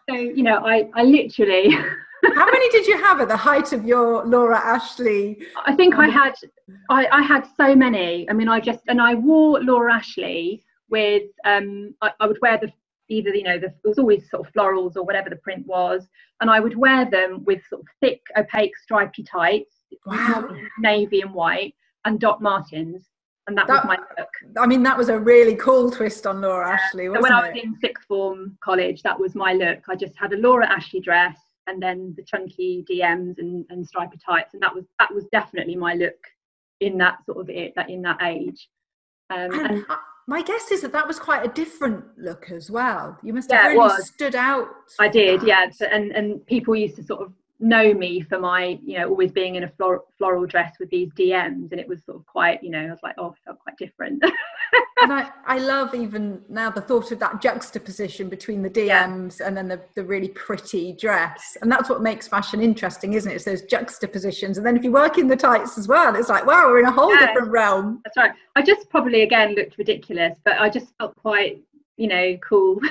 So, 0.09 0.17
you 0.17 0.43
know, 0.43 0.59
I, 0.59 0.91
I 0.95 1.03
literally 1.03 1.77
How 2.35 2.47
many 2.47 2.71
did 2.71 2.87
you 2.87 2.97
have 3.03 3.21
at 3.21 3.29
the 3.29 3.37
height 3.37 3.73
of 3.73 3.85
your 3.85 4.25
Laura 4.25 4.59
Ashley? 4.59 5.39
I 5.67 5.75
think 5.75 5.97
I 5.97 6.09
had, 6.09 6.33
I, 6.89 7.07
I 7.07 7.23
had 7.23 7.47
so 7.57 7.75
many. 7.75 8.29
I 8.31 8.33
mean, 8.33 8.49
I 8.49 8.61
just 8.61 8.81
and 8.89 9.01
I 9.01 9.15
wore 9.15 9.61
Laura 9.61 9.95
Ashley 9.95 10.65
with, 10.89 11.25
um, 11.45 11.95
I, 12.01 12.13
I 12.21 12.27
would 12.27 12.39
wear 12.41 12.59
the 12.59 12.73
either 13.11 13.35
you 13.35 13.43
know 13.43 13.59
the, 13.59 13.67
it 13.67 13.75
was 13.85 13.99
always 13.99 14.31
sort 14.31 14.47
of 14.47 14.53
florals 14.55 14.97
or 14.97 15.03
whatever 15.03 15.29
the 15.29 15.37
print 15.37 15.67
was, 15.67 16.07
and 16.41 16.51
I 16.51 16.61
would 16.61 16.77
wear 16.77 17.09
them 17.09 17.45
with 17.45 17.61
sort 17.69 17.83
of 17.83 17.89
thick 18.01 18.23
opaque 18.39 18.77
stripy 18.79 19.23
tights, 19.23 19.75
Wow. 20.07 20.49
navy 20.79 21.21
and 21.21 21.33
white, 21.35 21.75
and 22.05 22.19
Doc 22.19 22.41
Martens, 22.41 23.05
and 23.47 23.57
that, 23.59 23.67
That- 23.67 23.87
was 23.87 23.99
my 23.99 23.99
look. 24.19 24.29
I 24.59 24.67
mean, 24.67 24.83
that 24.85 24.97
was 24.97 25.09
a 25.09 25.19
really 25.19 25.55
cool 25.57 25.91
twist 25.91 26.27
on 26.27 26.41
Laura 26.41 26.71
Ashley, 26.73 27.07
So 27.07 27.21
when 27.21 27.33
I 27.33 27.49
it? 27.49 27.55
was 27.55 27.63
in 27.65 27.77
sixth 27.81 28.05
form 28.07 28.57
college, 28.63 29.03
that 29.03 29.19
was 29.19 29.35
my 29.35 29.53
look. 29.53 29.81
I 29.89 29.97
just 29.97 30.17
had 30.17 30.33
a 30.33 30.37
Laura 30.39 30.67
Ashley 30.67 31.01
dress 31.01 31.37
and 31.67 31.83
then 31.83 32.15
the 32.17 32.23
chunky 32.23 32.85
DMs 32.91 33.39
and, 33.39 33.65
and 33.71 33.87
stripy 33.87 34.19
tights, 34.25 34.55
and 34.55 34.63
that 34.63 34.75
was 34.75 34.85
that 34.99 35.13
was 35.15 35.25
definitely 35.33 35.77
my 35.77 35.95
look 35.95 36.19
in 36.81 36.99
that 36.99 37.25
sort 37.25 37.39
of 37.39 37.49
it 37.51 37.73
that 37.77 37.89
in 37.91 38.03
that 38.03 38.23
age. 38.23 38.69
Um, 39.31 39.53
And 39.53 39.67
and 39.71 39.87
I- 39.89 39.97
my 40.27 40.41
guess 40.43 40.71
is 40.71 40.81
that 40.81 40.93
that 40.93 41.07
was 41.07 41.19
quite 41.19 41.45
a 41.45 41.49
different 41.49 42.03
look 42.17 42.51
as 42.51 42.71
well. 42.71 43.19
You 43.23 43.35
must 43.35 43.51
have 43.53 43.75
Yeah, 43.75 43.79
really 43.83 44.03
stood 44.05 44.35
out. 44.35 44.69
I 44.99 45.07
did, 45.09 45.43
that. 45.43 45.47
yeah. 45.81 45.87
And 45.91 46.13
and 46.13 46.47
people 46.47 46.75
used 46.75 46.97
to 46.97 47.03
sort 47.03 47.21
of 47.23 47.33
know 47.65 47.95
me 47.95 48.21
for 48.21 48.39
my, 48.39 48.79
you 48.85 48.99
know, 48.99 49.09
always 49.09 49.33
being 49.33 49.55
in 49.55 49.65
a 49.65 49.69
flor- 49.71 50.05
floral 50.19 50.45
dress 50.47 50.75
with 50.79 50.91
these 50.91 51.11
DMs, 51.15 51.73
and 51.73 51.81
it 51.81 51.89
was 51.89 52.05
sort 52.05 52.19
of 52.19 52.27
quite, 52.27 52.63
you 52.63 52.71
know, 52.71 52.81
I 52.87 52.91
was 52.91 52.99
like, 53.03 53.15
oh, 53.19 53.31
I 53.31 53.45
felt 53.47 53.59
quite 53.61 53.77
different. 53.79 54.23
and 55.03 55.13
I, 55.13 55.31
I 55.47 55.59
love 55.59 55.95
even 55.95 56.43
now 56.49 56.69
the 56.71 56.83
thought 56.83 57.11
of 57.11 57.19
that 57.21 57.41
juxtaposition 57.41 58.29
between 58.29 58.63
the 58.63 58.71
Yeah. 58.85 59.07
DMs 59.09 59.41
and 59.45 59.57
then 59.57 59.67
the, 59.69 59.81
the 59.95 60.05
really 60.05 60.29
pretty 60.29 60.93
dress. 60.93 61.57
And 61.63 61.73
that's 61.73 61.89
what 61.89 62.03
makes 62.03 62.29
fashion 62.29 62.61
interesting, 62.61 63.15
isn't 63.15 63.31
it? 63.33 63.37
It's 63.37 63.45
those 63.47 63.63
juxtapositions. 63.63 64.59
And 64.59 64.67
then 64.67 64.77
if 64.77 64.85
you 64.85 64.93
work 64.93 65.17
in 65.17 65.27
the 65.27 65.37
tights 65.37 65.79
as 65.79 65.89
well, 65.89 66.15
it's 66.17 66.29
like, 66.29 66.45
wow, 66.47 66.67
we're 66.69 66.81
in 66.81 66.87
a 66.87 66.93
whole 66.93 67.15
Yeah. 67.15 67.27
different 67.27 67.49
realm. 67.51 68.01
That's 68.05 68.17
right. 68.19 68.33
I 68.57 68.63
just 68.63 68.91
probably 68.91 69.23
again 69.23 69.55
looked 69.55 69.79
ridiculous, 69.79 70.35
but 70.45 70.59
I 70.61 70.69
just 70.69 70.93
felt 70.99 71.17
quite, 71.17 71.63
you 71.97 72.09
know, 72.09 72.37
cool. 72.47 72.81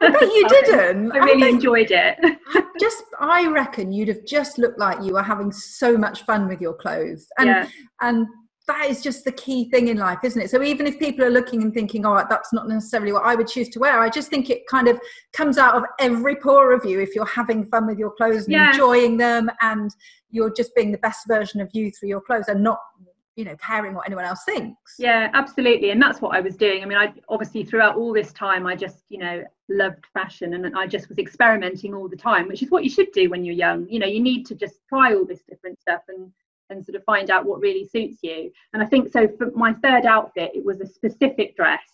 But 0.00 0.20
you 0.22 0.48
didn't. 0.48 1.12
I 1.12 1.18
really 1.18 1.40
think 1.42 1.54
enjoyed 1.56 1.90
it. 1.90 2.18
just 2.80 3.04
I 3.18 3.48
reckon 3.48 3.92
you'd 3.92 4.08
have 4.08 4.24
just 4.24 4.58
looked 4.58 4.78
like 4.78 5.02
you 5.02 5.14
were 5.14 5.22
having 5.22 5.50
so 5.52 5.96
much 5.96 6.22
fun 6.22 6.48
with 6.48 6.60
your 6.60 6.74
clothes. 6.74 7.26
And 7.36 7.48
yeah. 7.48 7.68
and 8.00 8.26
that 8.68 8.88
is 8.88 9.02
just 9.02 9.24
the 9.24 9.32
key 9.32 9.68
thing 9.70 9.88
in 9.88 9.96
life 9.96 10.18
isn't 10.22 10.42
it 10.42 10.50
so 10.50 10.62
even 10.62 10.86
if 10.86 10.98
people 10.98 11.24
are 11.24 11.30
looking 11.30 11.62
and 11.62 11.72
thinking 11.72 12.04
"Oh, 12.06 12.22
that's 12.28 12.52
not 12.52 12.68
necessarily 12.68 13.12
what 13.12 13.24
i 13.24 13.34
would 13.34 13.48
choose 13.48 13.70
to 13.70 13.78
wear 13.80 13.98
i 13.98 14.10
just 14.10 14.28
think 14.28 14.50
it 14.50 14.66
kind 14.70 14.88
of 14.88 15.00
comes 15.32 15.56
out 15.56 15.74
of 15.74 15.84
every 15.98 16.36
pore 16.36 16.72
of 16.72 16.84
you 16.84 17.00
if 17.00 17.14
you're 17.14 17.24
having 17.24 17.64
fun 17.64 17.86
with 17.86 17.98
your 17.98 18.10
clothes 18.10 18.44
and 18.44 18.52
Yeah. 18.52 18.70
enjoying 18.70 19.16
them 19.16 19.50
and 19.62 19.90
you're 20.30 20.52
just 20.52 20.74
being 20.74 20.92
the 20.92 20.98
best 20.98 21.26
version 21.26 21.62
of 21.62 21.70
you 21.72 21.90
through 21.90 22.10
your 22.10 22.20
clothes 22.20 22.48
and 22.48 22.62
not 22.62 22.78
you 23.38 23.44
know 23.44 23.56
caring 23.64 23.94
what 23.94 24.04
anyone 24.04 24.24
else 24.24 24.42
thinks 24.44 24.96
Yeah, 24.98 25.30
absolutely. 25.32 25.90
And 25.90 26.02
that's 26.02 26.20
what 26.20 26.34
I 26.34 26.40
was 26.40 26.56
doing. 26.56 26.82
I 26.82 26.86
mean, 26.86 26.98
I 26.98 27.14
obviously 27.28 27.62
throughout 27.62 27.96
all 27.96 28.12
this 28.12 28.32
time, 28.32 28.66
I 28.66 28.74
just, 28.74 29.04
you 29.08 29.18
know, 29.18 29.44
loved 29.68 30.04
fashion 30.12 30.54
and 30.54 30.76
I 30.76 30.88
just 30.88 31.08
was 31.08 31.18
experimenting 31.18 31.94
all 31.94 32.08
the 32.08 32.16
time, 32.16 32.48
which 32.48 32.64
is 32.64 32.70
what 32.70 32.82
you 32.82 32.90
should 32.90 33.12
do 33.12 33.30
when 33.30 33.44
you're 33.44 33.54
young. 33.54 33.86
You 33.88 34.00
know, 34.00 34.08
you 34.08 34.20
need 34.20 34.44
to 34.46 34.56
just 34.56 34.80
try 34.88 35.14
all 35.14 35.24
this 35.24 35.42
different 35.48 35.80
stuff 35.80 36.02
and 36.08 36.32
and 36.70 36.84
sort 36.84 36.96
of 36.96 37.04
find 37.04 37.30
out 37.30 37.46
what 37.46 37.60
really 37.60 37.84
suits 37.84 38.18
you. 38.22 38.50
And 38.74 38.82
I 38.82 38.86
think 38.86 39.12
so 39.12 39.28
for 39.38 39.52
my 39.54 39.72
third 39.84 40.04
outfit, 40.04 40.50
it 40.52 40.64
was 40.64 40.80
a 40.80 40.86
specific 40.86 41.56
dress. 41.56 41.86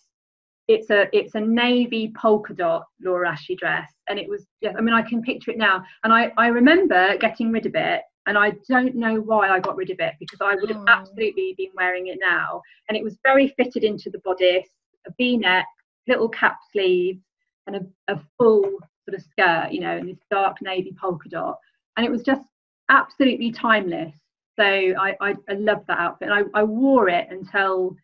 It's 0.67 0.89
a 0.89 1.07
it's 1.15 1.35
a 1.35 1.41
navy 1.41 2.11
polka 2.19 2.55
dot 2.55 2.85
Laura 3.03 3.29
Ashley 3.29 3.55
dress. 3.55 3.93
And 4.09 4.17
it 4.17 4.27
was 4.27 4.47
I 4.67 4.81
mean, 4.81 4.95
I 4.95 5.03
can 5.03 5.21
picture 5.21 5.51
it 5.51 5.57
now. 5.57 5.83
And 6.03 6.11
I, 6.11 6.31
I 6.37 6.47
remember 6.47 7.17
getting 7.17 7.51
rid 7.51 7.67
of 7.67 7.75
it 7.75 8.01
and 8.27 8.37
I 8.37 8.51
don't 8.67 8.95
know 8.95 9.15
why 9.21 9.49
I 9.49 9.59
got 9.59 9.75
rid 9.75 9.89
of 9.91 9.99
it 9.99 10.15
because 10.19 10.39
I 10.41 10.55
would 10.55 10.69
have 10.69 10.81
Oh. 10.81 10.85
absolutely 10.87 11.53
been 11.57 11.71
wearing 11.75 12.07
it 12.07 12.17
now. 12.19 12.61
And 12.89 12.97
it 12.97 13.03
was 13.03 13.17
very 13.23 13.49
fitted 13.57 13.83
into 13.83 14.09
the 14.09 14.19
bodice, 14.19 14.67
a 15.07 15.11
V-neck, 15.17 15.65
little 16.07 16.29
cap 16.29 16.57
sleeves, 16.71 17.21
and 17.67 17.75
a, 17.75 18.13
a 18.13 18.19
full 18.37 18.63
sort 19.07 19.15
of 19.15 19.21
skirt, 19.23 19.71
you 19.71 19.79
know, 19.81 19.97
and 19.97 20.09
this 20.09 20.17
dark 20.31 20.57
navy 20.61 20.95
polka 20.99 21.29
dot. 21.29 21.57
And 21.97 22.05
it 22.05 22.11
was 22.11 22.23
just 22.23 22.41
absolutely 22.89 23.51
timeless. 23.51 24.13
So 24.57 24.63
I, 24.63 25.15
I, 25.21 25.35
I 25.49 25.53
loved 25.53 25.85
that 25.87 25.99
outfit. 25.99 26.29
And 26.29 26.47
I, 26.55 26.59
I 26.59 26.63
wore 26.63 27.09
it 27.09 27.27
until 27.29 27.95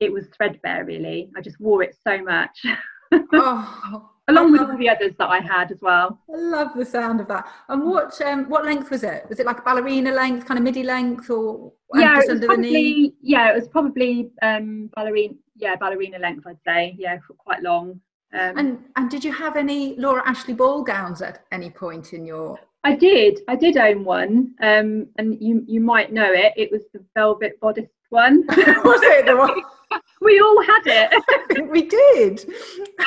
it 0.00 0.12
was 0.12 0.26
threadbare, 0.36 0.84
really. 0.84 1.30
I 1.36 1.40
just 1.40 1.60
wore 1.60 1.82
it 1.82 1.94
so 2.06 2.22
much, 2.22 2.58
oh 3.34 4.10
along 4.30 4.52
with 4.52 4.60
all 4.62 4.76
the 4.76 4.88
others 4.88 5.12
that 5.18 5.28
I 5.28 5.40
had 5.40 5.70
as 5.70 5.80
well. 5.80 6.18
I 6.32 6.38
love 6.38 6.70
the 6.76 6.84
sound 6.84 7.20
of 7.20 7.28
that. 7.28 7.46
And 7.68 7.84
what 7.84 8.20
um, 8.22 8.48
what 8.48 8.64
length 8.64 8.90
was 8.90 9.02
it? 9.02 9.26
Was 9.28 9.40
it 9.40 9.46
like 9.46 9.58
a 9.58 9.62
ballerina 9.62 10.12
length, 10.12 10.46
kind 10.46 10.58
of 10.58 10.64
midi 10.64 10.82
length, 10.82 11.30
or 11.30 11.72
yeah, 11.94 12.16
just 12.16 12.28
it 12.28 12.32
was 12.32 12.42
under 12.42 12.48
the 12.48 12.56
knee? 12.56 12.70
probably 12.70 13.14
yeah, 13.20 13.50
it 13.50 13.54
was 13.54 13.68
probably 13.68 14.30
um 14.42 14.90
ballerina 14.94 15.34
yeah, 15.56 15.76
ballerina 15.76 16.18
length 16.18 16.46
I'd 16.46 16.56
say. 16.66 16.94
Yeah, 16.98 17.18
quite 17.38 17.62
long. 17.62 18.00
Um, 18.32 18.58
And 18.58 18.84
and 18.96 19.10
did 19.10 19.24
you 19.24 19.32
have 19.32 19.56
any 19.56 19.96
Laura 19.96 20.22
Ashley 20.24 20.54
ball 20.54 20.82
gowns 20.82 21.20
at 21.20 21.44
any 21.52 21.70
point 21.70 22.12
in 22.12 22.24
your? 22.24 22.58
I 22.84 22.94
did. 22.96 23.40
I 23.48 23.56
did 23.56 23.76
own 23.76 24.04
one. 24.04 24.54
Um 24.62 25.08
and 25.18 25.36
you 25.40 25.64
you 25.66 25.80
might 25.80 26.12
know 26.12 26.32
it. 26.32 26.52
It 26.56 26.70
was 26.70 26.82
the 26.92 27.04
velvet 27.14 27.58
bodice 27.60 27.90
one. 28.10 28.46
was 28.48 29.00
it 29.02 29.26
the 29.26 29.36
one? 29.36 29.60
we 30.20 30.40
all 30.40 30.62
had 30.62 30.82
it. 30.86 31.24
We 31.70 31.82
did. 31.82 32.40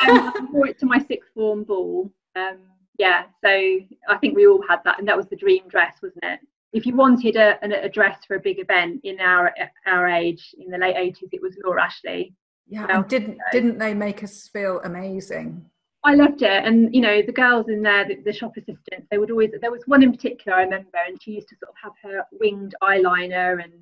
um, 0.08 0.32
I 0.36 0.46
wore 0.50 0.68
it 0.68 0.78
to 0.80 0.86
my 0.86 0.98
sixth 0.98 1.30
form 1.34 1.64
ball. 1.64 2.10
Um 2.36 2.58
yeah, 2.98 3.24
so 3.44 3.50
I 3.50 4.16
think 4.20 4.36
we 4.36 4.46
all 4.46 4.62
had 4.68 4.80
that 4.84 4.98
and 4.98 5.08
that 5.08 5.16
was 5.16 5.26
the 5.26 5.36
dream 5.36 5.64
dress, 5.68 5.96
wasn't 6.02 6.24
it? 6.24 6.40
If 6.72 6.86
you 6.86 6.94
wanted 6.96 7.36
a, 7.36 7.58
a, 7.64 7.86
a 7.86 7.88
dress 7.88 8.24
for 8.26 8.36
a 8.36 8.40
big 8.40 8.58
event 8.58 9.00
in 9.04 9.20
our 9.20 9.52
our 9.86 10.08
age 10.08 10.54
in 10.58 10.70
the 10.70 10.78
late 10.78 10.96
80s, 10.96 11.28
it 11.32 11.42
was 11.42 11.56
Laura 11.64 11.84
Ashley. 11.84 12.34
Yeah, 12.66 12.86
Well, 12.86 13.02
didn't 13.02 13.38
didn't 13.52 13.78
they 13.78 13.94
make 13.94 14.22
us 14.22 14.48
feel 14.48 14.80
amazing? 14.84 15.64
I 16.06 16.14
loved 16.14 16.42
it, 16.42 16.64
and 16.64 16.94
you 16.94 17.00
know 17.00 17.22
the 17.22 17.32
girls 17.32 17.68
in 17.68 17.82
there, 17.82 18.06
the, 18.06 18.16
the 18.16 18.32
shop 18.32 18.52
assistants, 18.58 19.06
they 19.10 19.16
would 19.18 19.30
always. 19.30 19.50
There 19.58 19.70
was 19.70 19.82
one 19.86 20.02
in 20.02 20.12
particular 20.12 20.58
I 20.58 20.62
remember, 20.62 20.98
and 21.06 21.20
she 21.20 21.32
used 21.32 21.48
to 21.48 21.56
sort 21.56 21.70
of 21.70 21.76
have 21.82 21.92
her 22.02 22.24
winged 22.32 22.74
eyeliner, 22.82 23.62
and 23.62 23.72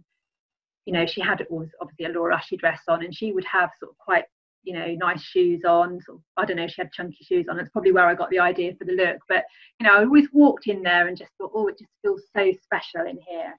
you 0.85 0.93
know 0.93 1.07
she 1.07 1.21
had 1.21 1.41
it 1.41 1.51
was 1.51 1.69
obviously 1.81 2.07
a 2.07 2.09
Laura 2.09 2.37
Ashley 2.37 2.59
dress 2.59 2.81
on, 2.89 3.05
and 3.05 3.15
she 3.15 3.33
would 3.33 3.45
have 3.45 3.71
sort 3.81 3.93
of 3.93 3.99
quite 3.99 4.25
you 4.63 4.75
know 4.75 4.87
nice 4.95 5.23
shoes 5.23 5.63
on. 5.67 6.01
Sort 6.05 6.19
of, 6.19 6.23
I 6.37 6.45
don't 6.45 6.57
know, 6.57 6.67
she 6.67 6.81
had 6.83 6.93
chunky 6.93 7.25
shoes 7.25 7.47
on. 7.49 7.57
That's 7.57 7.71
probably 7.71 7.93
where 7.93 8.07
I 8.07 8.15
got 8.15 8.31
the 8.31 8.39
idea 8.39 8.75
for 8.79 8.85
the 8.85 8.93
look. 8.93 9.19
But 9.29 9.45
you 9.79 9.87
know, 9.87 9.95
I 9.95 10.05
always 10.05 10.29
walked 10.33 10.67
in 10.67 10.83
there 10.83 11.09
and 11.09 11.17
just 11.17 11.31
thought, 11.39 11.53
oh, 11.55 11.69
it 11.69 11.79
just 11.79 11.91
feels 12.03 12.23
so 12.37 12.53
special 12.63 13.07
in 13.09 13.19
here. 13.29 13.59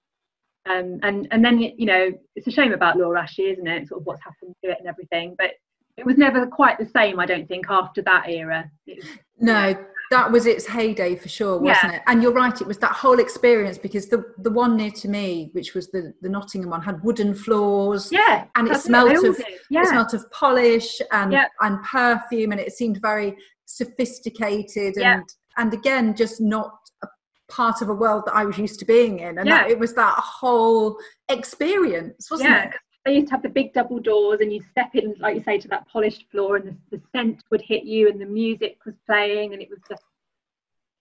Um, 0.66 1.00
and 1.04 1.28
and 1.32 1.44
then 1.44 1.60
you 1.60 1.86
know 1.86 2.12
it's 2.36 2.48
a 2.48 2.52
shame 2.52 2.74
about 2.74 2.98
Laura 2.98 3.22
Ashley, 3.22 3.46
isn't 3.46 3.68
it? 3.68 3.88
Sort 3.88 4.02
of 4.02 4.06
what's 4.08 4.24
happened 4.24 4.56
to 4.64 4.72
it 4.72 4.78
and 4.80 4.88
everything, 4.88 5.36
but 5.38 5.52
it 5.98 6.06
was 6.06 6.18
never 6.18 6.48
quite 6.48 6.78
the 6.80 6.90
same 6.90 7.20
i 7.20 7.26
don't 7.26 7.48
think 7.48 7.66
after 7.70 8.02
that 8.02 8.28
era 8.28 8.70
was, 8.88 9.06
No, 9.40 9.76
that 10.16 10.32
was 10.32 10.46
its 10.54 10.66
heyday 10.78 11.16
for 11.16 11.30
sure, 11.38 11.56
wasn't 11.60 11.94
it? 11.96 12.02
And 12.08 12.22
you're 12.22 12.38
right, 12.44 12.58
it 12.64 12.68
was 12.68 12.78
that 12.86 12.92
whole 13.04 13.20
experience 13.28 13.78
because 13.88 14.06
the 14.14 14.20
the 14.48 14.52
one 14.64 14.74
near 14.82 14.92
to 15.04 15.08
me, 15.18 15.50
which 15.58 15.70
was 15.78 15.86
the 15.96 16.02
the 16.24 16.30
Nottingham 16.30 16.70
one, 16.76 16.84
had 16.90 16.98
wooden 17.04 17.34
floors. 17.44 18.04
yeah 18.12 18.46
And 18.56 18.64
it 18.68 18.78
smelt 18.88 19.10
they 19.10 19.28
of-. 19.30 19.40
It 19.40 19.62
yeah 19.78 19.86
smelt 19.94 20.14
of 20.18 20.24
polish 20.44 20.90
and 21.20 21.30
Yeah. 21.38 21.48
and 21.66 21.76
perfume, 21.84 22.52
and 22.54 22.62
it 22.66 22.72
seemed 22.80 22.98
very 23.12 23.30
sophisticated 23.66 24.92
and 24.98 25.24
Yeah. 25.24 25.60
and 25.60 25.70
again 25.80 26.06
just 26.24 26.38
not 26.56 26.72
a 27.06 27.08
part 27.60 27.78
of 27.84 27.88
a 27.90 27.98
world 28.04 28.24
that 28.28 28.36
I 28.42 28.44
was 28.50 28.58
used 28.66 28.78
to 28.82 28.86
being 28.86 29.16
in. 29.28 29.34
And 29.40 29.48
Yeah. 29.48 29.60
that, 29.64 29.72
it 29.74 29.80
was 29.80 29.94
that 30.02 30.16
whole 30.40 30.88
experience, 31.30 32.22
wasn't 32.32 32.50
yeah 32.52 32.64
it? 32.70 32.74
They 33.06 33.16
used 33.16 33.28
to 33.28 33.32
have 33.34 33.44
the 33.44 33.50
big 33.50 33.74
double 33.74 34.00
doors 34.00 34.40
and 34.42 34.52
you 34.54 34.62
step 34.72 34.96
in 34.96 35.16
like 35.20 35.36
you 35.36 35.44
say 35.44 35.58
to 35.58 35.68
that 35.68 35.88
polished 35.88 36.26
floor 36.32 36.56
and 36.56 36.66
the, 36.92 36.98
the 36.98 37.02
scent 37.12 37.44
would 37.52 37.62
hit 37.62 37.84
you 37.84 38.10
and 38.10 38.20
the 38.20 38.26
music 38.26 38.78
was 38.86 38.96
playing 39.06 39.54
and 39.54 39.62
it 39.62 39.70
was 39.70 39.80
just, 39.90 40.04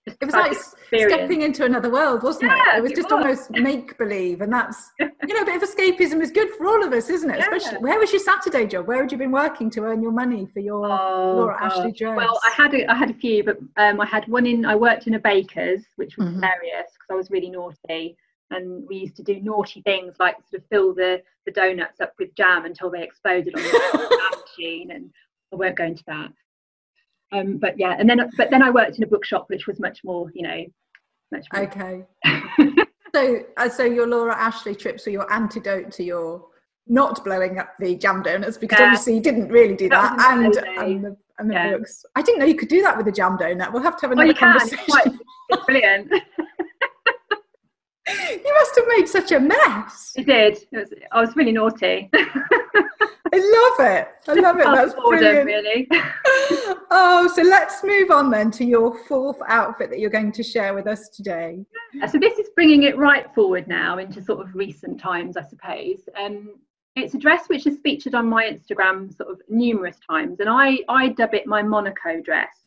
just 0.07 0.17
It 0.21 0.27
was 0.27 0.35
like 0.35 0.51
experience. 0.53 1.12
stepping 1.12 1.43
into 1.43 1.65
another 1.65 1.91
world, 1.91 2.25
wasn't 2.25 2.51
it? 2.51 2.59
Yeah, 2.67 2.79
It 2.79 2.83
was 2.83 2.91
it 2.91 2.97
just 2.97 3.11
was. 3.11 3.23
almost 3.23 3.51
make 3.53 3.97
believe, 3.99 4.41
and 4.41 4.53
that's 4.53 4.91
you 5.01 5.07
know 5.35 5.43
a 5.43 5.45
bit 5.45 5.62
of 5.62 5.69
escapism 5.69 6.21
is 6.21 6.33
good 6.33 6.51
for 6.57 6.67
all 6.67 6.83
of 6.85 6.93
us, 6.93 7.09
isn't 7.09 7.31
it? 7.31 7.38
Yeah. 7.38 7.45
Especially 7.55 7.79
where 7.79 8.01
was 8.01 8.11
your 8.11 8.21
Saturday 8.21 8.67
job? 8.67 8.88
Where 8.88 9.01
had 9.01 9.12
you 9.12 9.19
been 9.19 9.31
working 9.31 9.71
to 9.71 9.83
earn 9.83 10.03
your 10.03 10.11
money 10.11 10.47
for 10.53 10.59
your 10.59 10.85
Oh, 10.87 11.35
Laura 11.37 11.57
Ashley 11.62 11.93
dress? 11.93 12.17
Well, 12.17 12.41
I 12.45 12.51
had 12.61 12.75
a, 12.75 12.91
I 12.91 12.97
had 12.97 13.11
a 13.11 13.15
few, 13.15 13.45
but 13.45 13.59
um, 13.77 14.01
I 14.01 14.07
had 14.07 14.27
one 14.27 14.45
in. 14.47 14.65
I 14.67 14.75
worked 14.75 15.07
in 15.07 15.15
a 15.15 15.21
baker's, 15.21 15.83
which 15.95 16.17
was 16.17 16.27
Mhm. 16.27 16.35
hilarious 16.35 16.91
because 16.95 17.09
I 17.11 17.15
was 17.15 17.31
really 17.31 17.51
naughty, 17.51 18.17
and 18.53 18.87
we 18.88 18.97
used 18.97 19.17
to 19.17 19.23
do 19.23 19.41
naughty 19.41 19.83
things 19.83 20.15
like 20.19 20.37
sort 20.51 20.62
of 20.62 20.69
fill 20.69 20.95
the 20.95 21.23
the 21.47 21.53
donuts 21.53 22.01
up 22.01 22.12
with 22.19 22.35
jam 22.35 22.65
until 22.65 22.91
they 22.91 23.03
exploded 23.03 23.55
on 23.55 23.62
the 23.62 24.43
machine, 24.59 24.91
and 24.93 25.11
I 25.53 25.57
won't 25.57 25.77
go 25.77 25.85
into 25.85 26.05
that. 26.07 26.31
Um, 27.33 27.57
but 27.57 27.79
yeah, 27.79 27.97
and 27.99 28.09
then 28.09 28.31
but 28.37 28.51
then 28.51 28.62
I 28.62 28.71
worked 28.71 28.99
in 28.99 29.05
a 29.05 29.07
bookshop, 29.07 29.47
which 29.49 29.67
was 29.67 29.81
much 29.81 30.01
more, 30.05 30.31
you 30.35 30.43
know, 30.43 30.65
much 31.33 31.47
more. 31.53 31.62
okay. 31.62 32.05
so, 33.15 33.41
uh, 33.57 33.69
so 33.69 33.85
your 33.85 34.07
Laura 34.07 34.37
Ashley 34.37 34.75
trips 34.75 35.07
were 35.07 35.12
your 35.12 35.33
antidote 35.33 35.91
to 35.93 36.03
your 36.05 36.47
not 36.88 37.25
blowing 37.25 37.59
up 37.59 37.75
the 37.81 37.95
jam 37.97 38.23
donuts 38.23 38.59
because 38.59 38.79
Yeah. 38.81 38.87
obviously 38.87 39.15
you 39.15 39.21
didn't 39.21 39.49
really 39.49 39.77
do 39.77 39.88
that, 39.88 40.17
That 40.19 40.33
and 40.37 40.49
was 40.49 40.57
in 40.57 40.65
those 40.65 40.77
and 40.79 41.05
the, 41.05 41.17
and 41.38 41.49
the 41.51 41.55
Yeah. 41.55 41.71
books. 41.77 42.05
I 42.17 42.23
didn't 42.23 42.41
know 42.41 42.45
you 42.47 42.57
could 42.57 42.69
do 42.69 42.83
that 42.83 42.97
with 42.97 43.07
a 43.09 43.12
jam 43.12 43.38
donut. 43.38 43.73
We'll 43.73 43.83
have 43.83 43.97
to 43.99 44.03
have 44.03 44.12
another 44.12 44.35
can. 44.35 44.57
It's 44.57 44.71
conversation. 44.75 44.85
quite 44.88 45.07
it's 45.51 45.65
brilliant. 45.65 46.12
you 48.44 48.55
must 48.55 48.77
have 48.77 48.85
made 48.96 49.07
such 49.09 49.33
a 49.33 49.40
mess. 49.40 50.12
It 50.16 50.27
did. 50.27 50.59
It 50.72 50.77
was, 50.77 50.94
I 51.11 51.20
was 51.20 51.37
really 51.37 51.53
naughty. 51.53 52.11
I 53.35 53.38
love 53.38 53.87
it. 53.87 54.09
I 54.29 54.35
love 54.35 54.59
it. 54.59 54.64
That's 54.75 54.94
brilliant. 54.94 55.46
really. 55.46 55.88
oh, 56.90 57.31
so 57.35 57.42
let's 57.42 57.83
move 57.83 58.11
on 58.11 58.31
then 58.31 58.51
to 58.53 58.64
your 58.64 59.03
fourth 59.07 59.38
outfit 59.48 59.88
that 59.90 59.98
you're 59.98 60.11
going 60.11 60.33
to 60.33 60.42
share 60.42 60.75
with 60.75 60.87
us 60.87 61.09
today. 61.09 61.64
So 62.11 62.18
this 62.18 62.38
is 62.38 62.51
bringing 62.55 62.83
it 62.83 62.98
right 62.98 63.33
forward 63.35 63.68
now 63.68 63.98
into 63.98 64.22
sort 64.22 64.40
of 64.46 64.55
recent 64.55 65.01
times, 65.01 65.37
I 65.37 65.42
suppose. 65.42 66.01
Um, 66.18 66.57
it's 66.94 67.14
a 67.14 67.18
dress 67.18 67.48
which 67.48 67.66
is 67.66 67.79
featured 67.83 68.14
on 68.14 68.29
my 68.29 68.44
Instagram 68.44 69.16
sort 69.16 69.31
of 69.31 69.40
numerous 69.48 69.96
times, 70.09 70.40
and 70.40 70.48
I 70.48 70.81
I 70.90 71.09
dub 71.09 71.33
it 71.33 71.46
my 71.46 71.62
Monaco 71.62 72.20
dress 72.20 72.62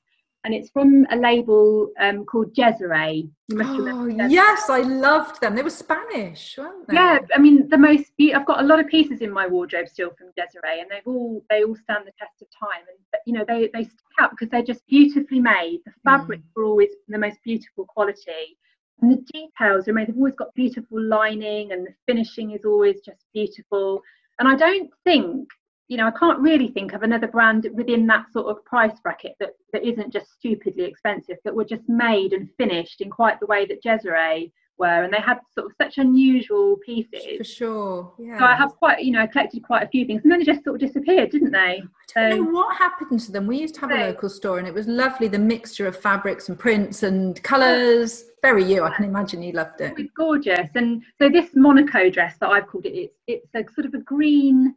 and 0.46 0.54
it's 0.54 0.70
from 0.70 1.08
a 1.10 1.16
label 1.16 1.90
um, 2.00 2.24
called 2.24 2.54
Jezere. 2.56 3.28
You 3.48 3.58
must 3.58 3.70
oh, 3.72 4.06
yes, 4.30 4.70
I 4.70 4.82
loved 4.82 5.42
them. 5.42 5.56
They 5.56 5.64
were 5.64 5.72
Spanish, 5.72 6.56
weren't 6.58 6.88
they? 6.88 6.94
Yeah, 6.94 7.18
I 7.36 7.40
mean 7.40 7.68
the 7.68 7.78
most. 7.78 8.16
Be- 8.16 8.34
I've 8.34 8.46
got 8.46 8.62
a 8.62 8.66
lot 8.66 8.80
of 8.80 8.88
pieces 8.88 9.22
in 9.22 9.32
my 9.32 9.48
wardrobe 9.48 9.88
still 9.88 10.12
from 10.18 10.28
Jezere, 10.38 10.82
and 10.82 10.90
they've 10.90 11.08
all 11.08 11.44
they 11.50 11.64
all 11.64 11.76
stand 11.76 12.06
the 12.06 12.12
test 12.20 12.42
of 12.42 12.48
time. 12.60 12.84
And 12.88 13.22
you 13.26 13.34
know 13.34 13.44
they 13.48 13.70
they 13.74 13.84
stick 13.84 14.16
out 14.20 14.32
because 14.32 14.50
they're 14.50 14.64
just 14.64 14.86
beautifully 14.88 15.40
made. 15.40 15.80
The 15.86 15.92
fabrics 16.04 16.46
mm. 16.56 16.62
are 16.62 16.66
always 16.66 16.90
the 17.08 17.18
most 17.18 17.40
beautiful 17.44 17.86
quality, 17.86 18.58
and 19.02 19.12
the 19.12 19.26
details 19.34 19.88
are 19.88 19.94
made. 19.94 20.08
They've 20.08 20.18
always 20.18 20.36
got 20.36 20.54
beautiful 20.54 21.02
lining, 21.02 21.72
and 21.72 21.88
the 21.88 21.94
finishing 22.06 22.52
is 22.52 22.66
always 22.66 23.02
just 23.02 23.26
beautiful. 23.34 24.02
And 24.38 24.48
I 24.48 24.56
don't 24.56 24.92
think 25.06 25.50
you 25.88 25.98
know, 25.98 26.08
I 26.08 26.12
can't 26.12 26.40
really 26.40 26.70
think 26.70 26.94
of 26.94 27.04
another 27.04 27.28
brand 27.28 27.68
within 27.74 28.08
that 28.08 28.32
sort 28.32 28.48
of 28.48 28.64
price 28.66 29.00
bracket 29.04 29.36
that, 29.40 29.52
that 29.72 29.84
isn't 29.84 30.12
just 30.12 30.34
stupidly 30.34 30.84
expensive, 30.84 31.38
that 31.44 31.56
were 31.56 31.66
just 31.66 31.88
made 31.88 32.34
and 32.34 32.50
finished 32.58 33.02
in 33.02 33.10
quite 33.10 33.40
the 33.40 33.46
way 33.46 33.66
that 33.68 33.84
Jezere 33.84 34.52
were. 34.80 35.04
And 35.04 35.14
they 35.14 35.22
had 35.22 35.40
sort 35.54 35.68
of 35.68 35.74
such 35.80 36.00
unusual 36.00 36.78
pieces. 36.84 37.38
For 37.38 37.44
sure. 37.44 38.14
Yeah. 38.18 38.40
So 38.40 38.46
I 38.46 38.56
have 38.56 38.76
quite, 38.76 39.04
you 39.04 39.12
know, 39.12 39.22
I 39.22 39.28
collected 39.28 39.62
quite 39.62 39.84
a 39.84 39.88
few 39.88 40.06
things 40.06 40.24
and 40.24 40.32
then 40.32 40.40
they 40.40 40.46
just 40.46 40.64
sort 40.64 40.82
of 40.82 40.88
disappeared, 40.88 41.30
didn't 41.30 41.52
they? 41.52 41.84
I 42.18 42.22
don't 42.22 42.32
so, 42.32 42.38
know 42.38 42.52
what 42.52 42.76
happened 42.76 43.20
to 43.20 43.32
them. 43.32 43.46
We 43.46 43.60
used 43.60 43.76
to 43.76 43.82
have 43.82 43.92
a 43.92 44.08
local 44.08 44.30
store 44.30 44.58
and 44.58 44.68
it 44.68 44.74
was 44.74 44.88
lovely, 44.88 45.28
the 45.28 45.38
mixture 45.38 45.86
of 45.86 45.96
fabrics 45.96 46.50
and 46.50 46.58
prints 46.58 47.04
and 47.04 47.42
colours. 47.44 48.26
Very 48.42 48.64
you, 48.64 48.84
I 48.84 48.96
can 48.96 49.06
imagine 49.06 49.44
you 49.44 49.52
loved 49.52 49.82
it. 49.82 49.94
It's 50.00 50.12
gorgeous. 50.18 50.70
And 50.74 51.04
so 51.20 51.30
this 51.30 51.52
Monaco 51.54 52.10
dress 52.10 52.38
that 52.40 52.50
I've 52.50 52.66
called 52.66 52.88
it, 52.88 52.94
it's, 52.94 53.16
it's 53.28 53.48
a 53.54 53.72
sort 53.74 53.86
of 53.86 53.94
a 53.94 54.00
green 54.00 54.74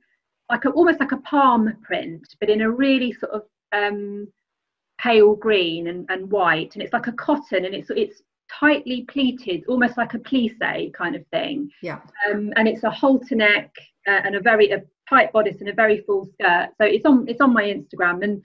like 0.50 0.64
a, 0.64 0.70
almost 0.70 1.00
like 1.00 1.12
a 1.12 1.18
palm 1.18 1.76
print, 1.82 2.26
but 2.40 2.50
in 2.50 2.62
a 2.62 2.70
really 2.70 3.12
sort 3.12 3.32
of 3.32 3.42
um, 3.72 4.26
pale 4.98 5.34
green 5.34 5.88
and, 5.88 6.06
and 6.08 6.30
white, 6.30 6.74
and 6.74 6.82
it's 6.82 6.92
like 6.92 7.06
a 7.06 7.12
cotton, 7.12 7.64
and 7.64 7.74
it's 7.74 7.90
it's 7.90 8.22
tightly 8.50 9.04
pleated, 9.10 9.64
almost 9.68 9.96
like 9.96 10.14
a 10.14 10.18
plisse 10.18 10.92
kind 10.92 11.14
of 11.14 11.26
thing. 11.28 11.70
Yeah. 11.82 12.00
Um, 12.30 12.52
and 12.56 12.66
it's 12.66 12.84
a 12.84 12.90
halter 12.90 13.34
neck 13.34 13.70
uh, 14.06 14.20
and 14.24 14.36
a 14.36 14.40
very 14.40 14.70
a 14.70 14.82
tight 15.08 15.32
bodice 15.32 15.60
and 15.60 15.68
a 15.68 15.74
very 15.74 16.02
full 16.06 16.26
skirt. 16.34 16.70
So 16.80 16.86
it's 16.86 17.04
on 17.04 17.28
it's 17.28 17.40
on 17.40 17.52
my 17.52 17.64
Instagram 17.64 18.22
and. 18.22 18.42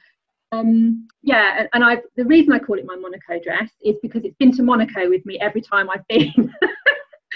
Um, 0.51 1.07
yeah, 1.23 1.55
and, 1.57 1.69
and 1.73 1.83
I 1.83 1.97
the 2.15 2.25
reason 2.25 2.53
I 2.53 2.59
call 2.59 2.77
it 2.77 2.85
my 2.85 2.95
Monaco 2.95 3.39
dress 3.43 3.71
is 3.83 3.95
because 4.03 4.23
it's 4.23 4.37
been 4.37 4.51
to 4.51 4.61
Monaco 4.61 5.09
with 5.09 5.25
me 5.25 5.39
every 5.39 5.61
time 5.61 5.89
I've 5.89 6.07
been. 6.07 6.53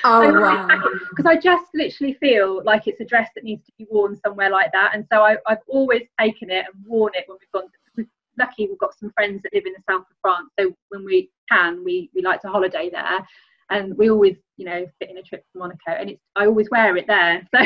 Oh 0.03 0.39
wow! 0.39 0.67
Because 1.09 1.25
I 1.25 1.37
just 1.37 1.65
literally 1.73 2.13
feel 2.13 2.63
like 2.63 2.87
it's 2.87 3.01
a 3.01 3.05
dress 3.05 3.29
that 3.35 3.43
needs 3.43 3.65
to 3.65 3.71
be 3.77 3.87
worn 3.89 4.15
somewhere 4.23 4.49
like 4.49 4.71
that, 4.73 4.91
and 4.93 5.05
so 5.11 5.21
I, 5.21 5.37
have 5.47 5.59
always 5.67 6.03
taken 6.19 6.49
it 6.49 6.65
and 6.73 6.85
worn 6.85 7.13
it 7.15 7.25
when 7.27 7.37
we've 7.39 7.51
gone. 7.51 7.69
To, 7.69 8.05
lucky 8.39 8.67
we've 8.67 8.77
got 8.77 8.97
some 8.99 9.11
friends 9.15 9.41
that 9.41 9.53
live 9.53 9.65
in 9.65 9.73
the 9.73 9.81
south 9.89 10.01
of 10.01 10.17
France, 10.21 10.49
so 10.59 10.71
when 10.89 11.03
we 11.03 11.29
can, 11.51 11.83
we 11.83 12.09
we 12.13 12.21
like 12.21 12.41
to 12.41 12.49
holiday 12.49 12.89
there, 12.91 13.25
and 13.69 13.97
we 13.97 14.09
always, 14.09 14.37
you 14.57 14.65
know, 14.65 14.85
fit 14.99 15.09
in 15.09 15.17
a 15.17 15.23
trip 15.23 15.43
to 15.51 15.59
Monaco, 15.59 15.91
and 15.91 16.11
it's 16.11 16.21
I 16.35 16.45
always 16.45 16.69
wear 16.69 16.95
it 16.97 17.07
there. 17.07 17.47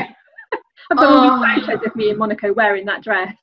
So 0.53 0.57
I've 0.91 0.97
got 0.97 1.07
oh. 1.07 1.15
all 1.15 1.39
these 1.39 1.63
oh. 1.63 1.65
photos 1.67 1.87
of 1.87 1.95
me 1.95 2.09
in 2.09 2.17
Monaco 2.17 2.51
wearing 2.51 2.85
that 2.85 3.03
dress 3.03 3.35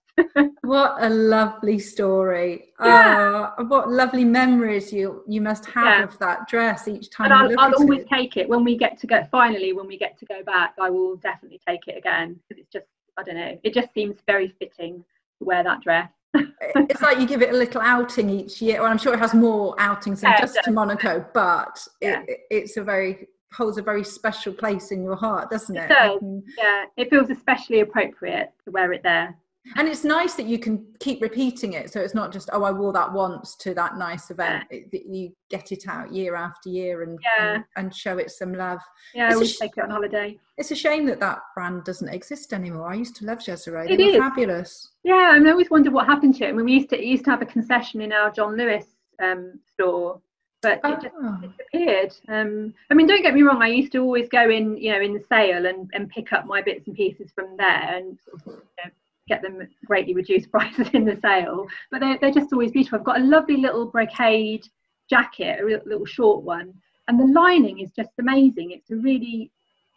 what 0.62 0.96
a 1.00 1.08
lovely 1.08 1.78
story. 1.78 2.72
Yeah. 2.82 3.50
Oh, 3.58 3.64
what 3.64 3.90
lovely 3.90 4.24
memories 4.24 4.92
you 4.92 5.22
you 5.26 5.40
must 5.40 5.66
have 5.66 5.84
yeah. 5.84 6.04
of 6.04 6.18
that 6.18 6.48
dress 6.48 6.88
each 6.88 7.10
time. 7.10 7.32
And 7.32 7.58
I'll, 7.58 7.60
I'll 7.60 7.74
always 7.74 8.02
it. 8.02 8.08
take 8.08 8.36
it 8.36 8.48
when 8.48 8.64
we 8.64 8.76
get 8.76 8.98
to 9.00 9.06
go. 9.06 9.26
Finally, 9.30 9.72
when 9.72 9.86
we 9.86 9.98
get 9.98 10.18
to 10.18 10.26
go 10.26 10.42
back, 10.42 10.74
I 10.80 10.90
will 10.90 11.16
definitely 11.16 11.60
take 11.66 11.86
it 11.86 11.96
again 11.96 12.38
because 12.48 12.62
it's 12.62 12.72
just 12.72 12.86
I 13.16 13.22
don't 13.22 13.36
know. 13.36 13.58
It 13.62 13.74
just 13.74 13.92
seems 13.94 14.16
very 14.26 14.54
fitting 14.58 15.04
to 15.38 15.44
wear 15.44 15.62
that 15.64 15.82
dress. 15.82 16.10
it's 16.34 17.02
like 17.02 17.18
you 17.18 17.26
give 17.26 17.42
it 17.42 17.50
a 17.50 17.56
little 17.56 17.80
outing 17.80 18.30
each 18.30 18.60
year. 18.60 18.82
Well, 18.82 18.90
I'm 18.90 18.98
sure 18.98 19.14
it 19.14 19.18
has 19.18 19.34
more 19.34 19.74
outings 19.78 20.20
than 20.20 20.32
yeah, 20.32 20.40
just 20.40 20.58
to 20.64 20.70
Monaco, 20.70 21.26
but 21.32 21.86
it, 22.00 22.40
it's 22.50 22.76
a 22.76 22.82
very 22.82 23.28
holds 23.52 23.78
a 23.78 23.82
very 23.82 24.04
special 24.04 24.52
place 24.52 24.90
in 24.90 25.02
your 25.02 25.16
heart, 25.16 25.50
doesn't 25.50 25.74
it? 25.74 25.84
It 25.84 25.88
does. 25.88 26.20
Mm. 26.20 26.42
Yeah, 26.58 26.84
it 26.96 27.08
feels 27.10 27.30
especially 27.30 27.80
appropriate 27.80 28.52
to 28.64 28.70
wear 28.70 28.92
it 28.92 29.02
there 29.02 29.36
and 29.76 29.88
it's 29.88 30.04
nice 30.04 30.34
that 30.34 30.46
you 30.46 30.58
can 30.58 30.84
keep 31.00 31.20
repeating 31.20 31.74
it 31.74 31.92
so 31.92 32.00
it's 32.00 32.14
not 32.14 32.32
just 32.32 32.48
oh 32.52 32.62
i 32.62 32.70
wore 32.70 32.92
that 32.92 33.12
once 33.12 33.56
to 33.56 33.74
that 33.74 33.96
nice 33.96 34.30
event 34.30 34.64
yeah. 34.70 34.78
it, 34.92 35.06
you 35.06 35.32
get 35.50 35.72
it 35.72 35.86
out 35.88 36.12
year 36.12 36.34
after 36.34 36.68
year 36.68 37.02
and, 37.02 37.18
yeah. 37.22 37.54
and, 37.54 37.64
and 37.76 37.94
show 37.94 38.18
it 38.18 38.30
some 38.30 38.52
love 38.52 38.80
yeah 39.14 39.36
we 39.36 39.46
sh- 39.46 39.58
take 39.58 39.76
it 39.76 39.84
on 39.84 39.90
holiday 39.90 40.38
it's 40.56 40.70
a 40.70 40.76
shame 40.76 41.06
that 41.06 41.20
that 41.20 41.40
brand 41.54 41.84
doesn't 41.84 42.08
exist 42.08 42.52
anymore 42.52 42.88
i 42.88 42.94
used 42.94 43.16
to 43.16 43.24
love 43.24 43.38
Jezere 43.38 43.86
they 43.86 43.94
it 43.94 44.14
were 44.14 44.28
fabulous 44.28 44.90
yeah 45.04 45.30
I, 45.32 45.38
mean, 45.38 45.48
I 45.48 45.52
always 45.52 45.70
wondered 45.70 45.92
what 45.92 46.06
happened 46.06 46.34
to 46.36 46.44
it 46.44 46.48
I 46.48 46.52
mean, 46.52 46.64
we 46.64 46.72
used 46.72 46.90
to 46.90 47.04
used 47.04 47.24
to 47.24 47.30
have 47.30 47.42
a 47.42 47.46
concession 47.46 48.00
in 48.00 48.12
our 48.12 48.30
john 48.30 48.56
lewis 48.56 48.84
um, 49.22 49.58
store 49.72 50.20
but 50.60 50.80
it 50.84 51.02
just 51.02 51.14
oh. 51.22 51.38
disappeared. 51.40 52.14
Um, 52.28 52.74
I 52.90 52.94
mean, 52.94 53.06
don't 53.06 53.22
get 53.22 53.34
me 53.34 53.42
wrong. 53.42 53.62
I 53.62 53.68
used 53.68 53.92
to 53.92 53.98
always 53.98 54.28
go 54.28 54.50
in, 54.50 54.76
you 54.76 54.92
know, 54.92 55.00
in 55.00 55.14
the 55.14 55.22
sale 55.28 55.66
and, 55.66 55.88
and 55.92 56.08
pick 56.08 56.32
up 56.32 56.46
my 56.46 56.62
bits 56.62 56.86
and 56.86 56.96
pieces 56.96 57.30
from 57.34 57.56
there, 57.56 57.96
and 57.96 58.18
sort 58.24 58.36
of, 58.36 58.46
you 58.46 58.84
know, 58.84 58.90
get 59.28 59.42
them 59.42 59.66
greatly 59.86 60.14
reduced 60.14 60.50
prices 60.52 60.88
in 60.92 61.04
the 61.04 61.16
sale. 61.22 61.66
But 61.90 62.00
they're, 62.00 62.18
they're 62.20 62.32
just 62.32 62.52
always 62.52 62.72
beautiful. 62.72 62.98
I've 62.98 63.04
got 63.04 63.20
a 63.20 63.24
lovely 63.24 63.56
little 63.56 63.86
brocade 63.86 64.66
jacket, 65.08 65.60
a 65.60 65.64
little 65.88 66.06
short 66.06 66.42
one, 66.44 66.74
and 67.06 67.18
the 67.18 67.26
lining 67.26 67.80
is 67.80 67.90
just 67.92 68.10
amazing. 68.18 68.72
It's 68.72 68.90
a 68.90 68.96
really, 68.96 69.50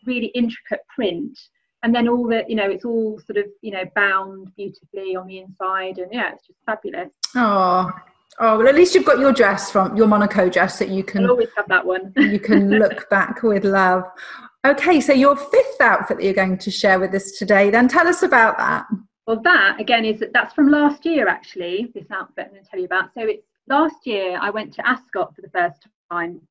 really 0.05 0.27
intricate 0.27 0.81
print. 0.93 1.37
And 1.83 1.95
then 1.95 2.07
all 2.07 2.27
the, 2.27 2.43
you 2.47 2.55
know, 2.55 2.69
it's 2.69 2.85
all 2.85 3.19
sort 3.25 3.37
of, 3.37 3.45
you 3.61 3.71
know, 3.71 3.83
bound 3.95 4.51
beautifully 4.55 5.15
on 5.15 5.25
the 5.27 5.39
inside. 5.39 5.97
And 5.97 6.13
yeah, 6.13 6.33
it's 6.33 6.45
just 6.45 6.59
fabulous. 6.65 7.09
Oh, 7.35 7.91
Oh 8.39 8.57
well, 8.57 8.67
at 8.67 8.75
least 8.75 8.95
you've 8.95 9.05
got 9.05 9.19
your 9.19 9.33
dress 9.33 9.71
from 9.71 9.95
your 9.95 10.07
Monaco 10.07 10.49
dress 10.49 10.79
that 10.79 10.89
you 10.89 11.03
can 11.03 11.25
I'll 11.25 11.31
always 11.31 11.49
have 11.57 11.67
that 11.67 11.85
one. 11.85 12.13
you 12.15 12.39
can 12.39 12.69
look 12.79 13.09
back 13.09 13.43
with 13.43 13.65
love. 13.65 14.03
Okay, 14.65 15.01
so 15.01 15.11
your 15.11 15.35
fifth 15.35 15.81
outfit 15.81 16.17
that 16.17 16.23
you're 16.23 16.33
going 16.33 16.57
to 16.59 16.71
share 16.71 16.99
with 16.99 17.13
us 17.13 17.31
today, 17.31 17.69
then 17.69 17.87
tell 17.87 18.07
us 18.07 18.23
about 18.23 18.57
that. 18.57 18.85
Well, 19.27 19.41
that 19.43 19.79
again 19.79 20.05
is 20.05 20.23
that's 20.33 20.53
from 20.53 20.71
last 20.71 21.05
year 21.05 21.27
actually. 21.27 21.91
This 21.93 22.09
outfit 22.11 22.45
I'm 22.45 22.51
going 22.51 22.63
to 22.63 22.69
tell 22.69 22.79
you 22.79 22.85
about. 22.85 23.13
So 23.13 23.21
it's 23.21 23.45
last 23.67 24.05
year 24.05 24.37
I 24.41 24.49
went 24.49 24.73
to 24.75 24.87
Ascot 24.87 25.35
for 25.35 25.41
the 25.41 25.49
first 25.49 25.87
time. 26.11 26.41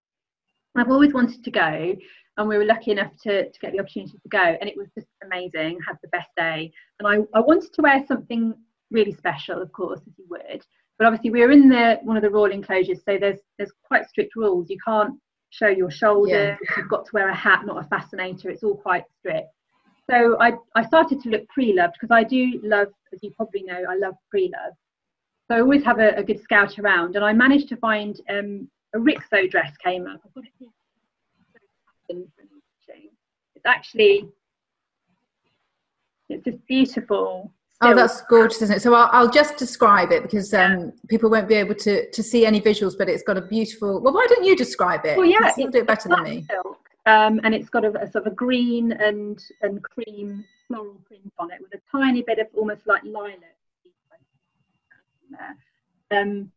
I've 0.76 0.90
always 0.90 1.12
wanted 1.12 1.42
to 1.42 1.50
go, 1.50 1.96
and 2.36 2.48
we 2.48 2.56
were 2.56 2.64
lucky 2.64 2.92
enough 2.92 3.12
to, 3.24 3.50
to 3.50 3.58
get 3.60 3.72
the 3.72 3.80
opportunity 3.80 4.12
to 4.12 4.28
go, 4.28 4.56
and 4.60 4.68
it 4.68 4.76
was 4.76 4.86
just 4.94 5.08
amazing. 5.24 5.80
Had 5.86 5.96
the 6.00 6.08
best 6.08 6.28
day, 6.36 6.72
and 7.00 7.08
I, 7.08 7.16
I 7.36 7.40
wanted 7.40 7.72
to 7.72 7.82
wear 7.82 8.04
something 8.06 8.54
really 8.92 9.12
special, 9.12 9.60
of 9.60 9.72
course, 9.72 10.00
as 10.06 10.14
you 10.16 10.26
would. 10.30 10.64
But 10.96 11.06
obviously, 11.06 11.30
we 11.30 11.42
are 11.42 11.50
in 11.50 11.68
the 11.68 11.98
one 12.02 12.16
of 12.16 12.22
the 12.22 12.30
royal 12.30 12.52
enclosures, 12.52 13.00
so 13.04 13.18
there's 13.18 13.40
there's 13.58 13.72
quite 13.82 14.08
strict 14.08 14.36
rules. 14.36 14.70
You 14.70 14.78
can't 14.86 15.18
show 15.50 15.68
your 15.68 15.90
shoulders. 15.90 16.30
Yeah. 16.30 16.56
You've 16.76 16.88
got 16.88 17.04
to 17.06 17.10
wear 17.14 17.30
a 17.30 17.34
hat, 17.34 17.66
not 17.66 17.84
a 17.84 17.88
fascinator. 17.88 18.48
It's 18.48 18.62
all 18.62 18.76
quite 18.76 19.04
strict 19.18 19.48
so 20.10 20.36
I, 20.40 20.52
I 20.74 20.84
started 20.86 21.20
to 21.22 21.28
look 21.28 21.48
pre-loved 21.48 21.94
because 22.00 22.12
I 22.14 22.24
do 22.24 22.60
love, 22.62 22.88
as 23.12 23.20
you 23.22 23.30
probably 23.30 23.62
know, 23.62 23.84
I 23.88 23.96
love 23.96 24.14
pre-love. 24.28 24.74
So 25.48 25.56
I 25.56 25.60
always 25.60 25.84
have 25.84 25.98
a, 25.98 26.16
a, 26.16 26.22
good 26.22 26.42
scout 26.42 26.78
around, 26.78 27.16
and 27.16 27.24
I 27.24 27.32
managed 27.32 27.68
to 27.70 27.76
find 27.76 28.20
um, 28.28 28.68
a 28.94 28.98
Rixo 28.98 29.50
dress 29.50 29.76
came 29.84 30.06
up. 30.06 30.20
I've 30.24 30.34
got 30.34 30.44
it 30.44 30.52
here. 30.58 30.68
It's 33.56 33.66
actually, 33.66 34.28
it's 36.28 36.44
just 36.44 36.66
beautiful. 36.66 37.52
Oh, 37.82 37.94
that's 37.94 38.22
gorgeous, 38.22 38.62
isn't 38.62 38.76
it? 38.76 38.80
So 38.80 38.94
I'll, 38.94 39.08
I'll 39.12 39.30
just 39.30 39.56
describe 39.56 40.12
it 40.12 40.22
because 40.22 40.52
um, 40.54 40.92
people 41.08 41.30
won't 41.30 41.48
be 41.48 41.54
able 41.54 41.74
to, 41.76 42.10
to 42.10 42.22
see 42.22 42.46
any 42.46 42.60
visuals, 42.60 42.96
but 42.96 43.08
it's 43.08 43.22
got 43.22 43.36
a 43.36 43.42
beautiful. 43.42 44.00
Well, 44.00 44.12
why 44.12 44.26
don't 44.28 44.44
you 44.44 44.56
describe 44.56 45.04
it? 45.04 45.16
Well, 45.16 45.26
yeah, 45.26 45.52
you'll 45.56 45.70
do 45.70 45.78
it 45.78 45.86
better 45.86 46.08
than 46.08 46.22
me. 46.22 46.46
Silk 46.48 46.89
um, 47.10 47.40
and 47.42 47.54
it's 47.54 47.68
got 47.68 47.84
a, 47.84 47.90
a, 48.00 48.10
sort 48.10 48.26
of 48.26 48.32
a 48.32 48.36
green 48.36 48.92
and 48.92 49.42
and 49.62 49.82
cream 49.82 50.44
floral 50.68 51.00
print 51.06 51.32
on 51.38 51.50
it 51.50 51.60
with 51.60 51.74
a 51.74 51.80
tiny 51.90 52.22
bit 52.22 52.38
of 52.38 52.46
almost 52.56 52.86
like 52.86 53.02
lilac 53.04 53.40
there. 55.30 56.20
Um, 56.20 56.50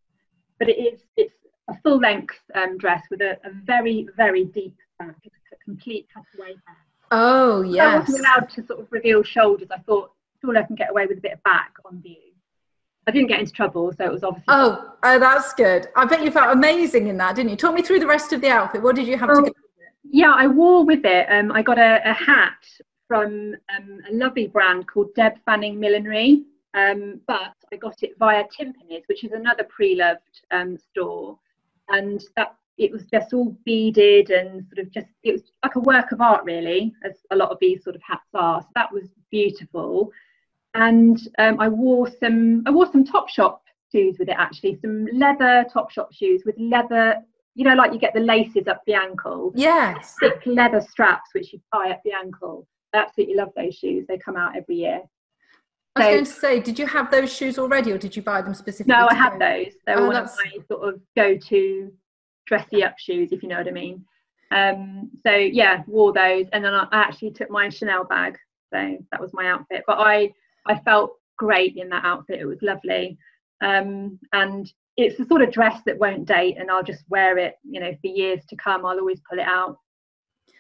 but 0.60 0.70
it 0.70 0.78
is 0.78 1.00
it's 1.18 1.34
a 1.70 1.76
full 1.82 1.98
length 1.98 2.36
um, 2.56 2.78
dress 2.78 3.04
with 3.10 3.22
a, 3.22 3.32
a, 3.44 3.52
very 3.64 4.08
very 4.16 4.46
deep 4.46 4.76
back. 5.00 5.16
It's 5.24 5.36
a 5.52 5.64
complete 5.64 6.08
cutaway 6.14 6.54
back. 6.68 6.78
Oh 7.12 7.62
yes. 7.62 7.86
I 7.86 8.00
wasn't 8.00 8.20
allowed 8.20 8.50
to 8.50 8.66
sort 8.66 8.80
of 8.80 8.88
reveal 8.92 9.24
shoulders. 9.24 9.70
I 9.72 9.80
thought 9.80 10.12
surely 10.42 10.60
I 10.60 10.64
can 10.64 10.76
get 10.76 10.90
away 10.90 11.08
with 11.08 11.18
a 11.18 11.22
bit 11.22 11.34
of 11.34 11.44
back 11.44 11.74
on 11.86 12.02
view. 12.02 12.18
I 13.06 13.12
didn't 13.12 13.28
get 13.28 13.40
into 13.40 13.52
trouble, 13.52 13.92
so 13.98 14.06
it 14.06 14.12
was 14.12 14.24
obviously. 14.24 14.46
Oh, 14.48 14.94
oh, 15.04 15.20
that's 15.20 15.54
good. 15.54 15.88
I 15.96 16.06
bet 16.06 16.24
you 16.24 16.32
felt 16.32 16.56
amazing 16.56 17.08
in 17.08 17.18
that, 17.18 17.36
didn't 17.36 17.50
you? 17.50 17.58
Talk 17.58 17.76
me 17.76 17.82
through 17.82 18.00
the 18.00 18.08
rest 18.08 18.32
of 18.32 18.40
the 18.40 18.48
outfit. 18.48 18.82
What 18.82 18.96
did 18.96 19.08
you 19.08 19.18
have 19.18 19.30
oh, 19.30 19.44
to 19.44 19.54
yeah, 20.14 20.32
I 20.38 20.46
wore 20.46 20.86
with 20.86 21.06
it. 21.06 21.26
Um, 21.28 21.52
I 21.52 21.64
got 21.64 21.80
a, 21.80 22.00
a 22.08 22.14
hat 22.14 22.64
from 23.08 23.56
um, 23.76 24.00
a 24.10 24.14
lovely 24.14 24.46
brand 24.46 24.88
called 24.88 25.08
Deb 25.16 25.34
Fanning 25.44 25.80
Millinery, 25.80 26.44
um, 26.76 27.20
but 27.28 27.56
I 27.72 27.78
got 27.78 28.04
it 28.04 28.12
via 28.20 28.44
Timpany's, 28.56 29.02
which 29.08 29.24
is 29.24 29.32
another 29.32 29.64
pre-loved 29.64 30.42
um, 30.52 30.78
store, 30.78 31.40
and 31.90 32.24
that 32.38 32.56
it 32.78 32.92
was 32.92 33.06
just 33.12 33.34
all 33.34 33.58
beaded 33.66 34.30
and 34.30 34.64
sort 34.68 34.86
of 34.86 34.92
just 34.92 35.08
it 35.24 35.32
was 35.32 35.42
like 35.64 35.76
a 35.76 35.80
work 35.80 36.12
of 36.12 36.22
art 36.22 36.44
really, 36.46 36.94
as 37.04 37.14
a 37.32 37.36
lot 37.36 37.50
of 37.50 37.58
these 37.60 37.84
sort 37.84 37.96
of 37.96 38.02
hats 38.08 38.30
are. 38.36 38.62
So 38.62 38.68
that 38.76 38.94
was 38.94 39.10
beautiful, 39.32 40.12
and 40.76 41.20
um, 41.40 41.60
I 41.60 41.70
wore 41.70 42.08
some 42.20 42.62
I 42.68 42.70
wore 42.70 42.92
some 42.92 43.04
Topshop 43.04 43.62
shoes 43.92 44.18
with 44.20 44.30
it 44.30 44.36
actually, 44.38 44.78
some 44.80 45.08
leather 45.12 45.66
Topshop 45.74 46.14
shoes 46.14 46.44
with 46.46 46.56
leather 46.60 47.24
you 47.56 47.64
know, 47.64 47.76
like 47.76 47.94
you 47.94 48.00
get 48.00 48.14
the 48.14 48.20
laces 48.20 48.68
up 48.68 48.82
the 48.88 48.94
ankle. 48.94 49.52
Yes. 49.56 50.16
Thick 50.20 50.42
leather 50.46 50.82
straps 50.82 51.30
which 51.34 51.54
you 51.54 51.60
tie 51.74 51.92
up 51.92 52.02
the 52.04 52.14
ankle. 52.14 52.68
I 52.94 53.00
absolutely 53.00 53.36
love 53.36 53.50
those 53.56 53.76
shoes. 53.76 54.06
They 54.08 54.18
come 54.18 54.36
out 54.36 54.56
every 54.56 54.76
year. 54.76 55.02
I 55.96 56.00
was 56.00 56.08
going 56.08 56.26
to 56.26 56.32
say, 56.32 56.60
did 56.60 56.80
you 56.80 56.88
have 56.88 57.12
those 57.12 57.32
shoes 57.32 57.60
already, 57.60 57.92
or 57.92 58.00
did 58.00 58.16
you 58.16 58.24
buy 58.24 58.42
them 58.42 58.56
specifically? 58.56 58.96
No, 58.96 59.08
I 59.08 59.14
had 59.14 59.38
those. 59.40 59.74
They 59.86 59.94
were 59.96 60.02
oh, 60.02 60.06
one 60.08 60.16
that's... 60.16 60.34
of 60.34 60.40
my 60.46 60.64
sort 60.68 60.90
of 60.90 61.02
go-to 61.16 61.92
dressy 62.48 62.84
up 62.84 62.98
shoes, 62.98 63.32
if 63.32 63.44
you 63.44 63.50
know 63.50 63.58
what 63.58 63.68
I 63.68 63.72
mean. 63.72 64.04
Um, 64.52 65.12
so 65.26 65.34
yeah, 65.34 65.84
wore 65.88 66.14
those, 66.14 66.48
and 66.54 66.64
then 66.64 66.74
I 66.74 66.88
actually 66.92 67.32
took 67.32 67.50
my 67.50 67.70
Chanel 67.70 68.06
bag. 68.06 68.38
So 68.74 68.98
that 69.12 69.22
was 69.22 69.34
my 69.34 69.48
outfit. 69.48 69.84
But 69.86 70.00
I 70.00 70.32
I 70.66 70.80
felt 70.80 71.14
great 71.38 71.76
in 71.78 71.90
that 71.90 72.06
outfit. 72.06 72.40
It 72.40 72.46
was 72.46 72.62
lovely, 72.62 73.18
um, 73.62 74.20
and 74.32 74.72
it's 74.98 75.18
the 75.18 75.26
sort 75.26 75.42
of 75.42 75.52
dress 75.52 75.82
that 75.86 75.98
won't 75.98 76.26
date, 76.26 76.58
and 76.60 76.70
I'll 76.70 76.84
just 76.84 77.04
wear 77.10 77.38
it, 77.38 77.56
you 77.64 77.80
know, 77.80 77.92
for 78.02 78.08
years 78.08 78.42
to 78.50 78.56
come. 78.56 78.86
I'll 78.86 79.00
always 79.00 79.22
pull 79.30 79.40
it 79.40 79.48
out. 79.48 79.78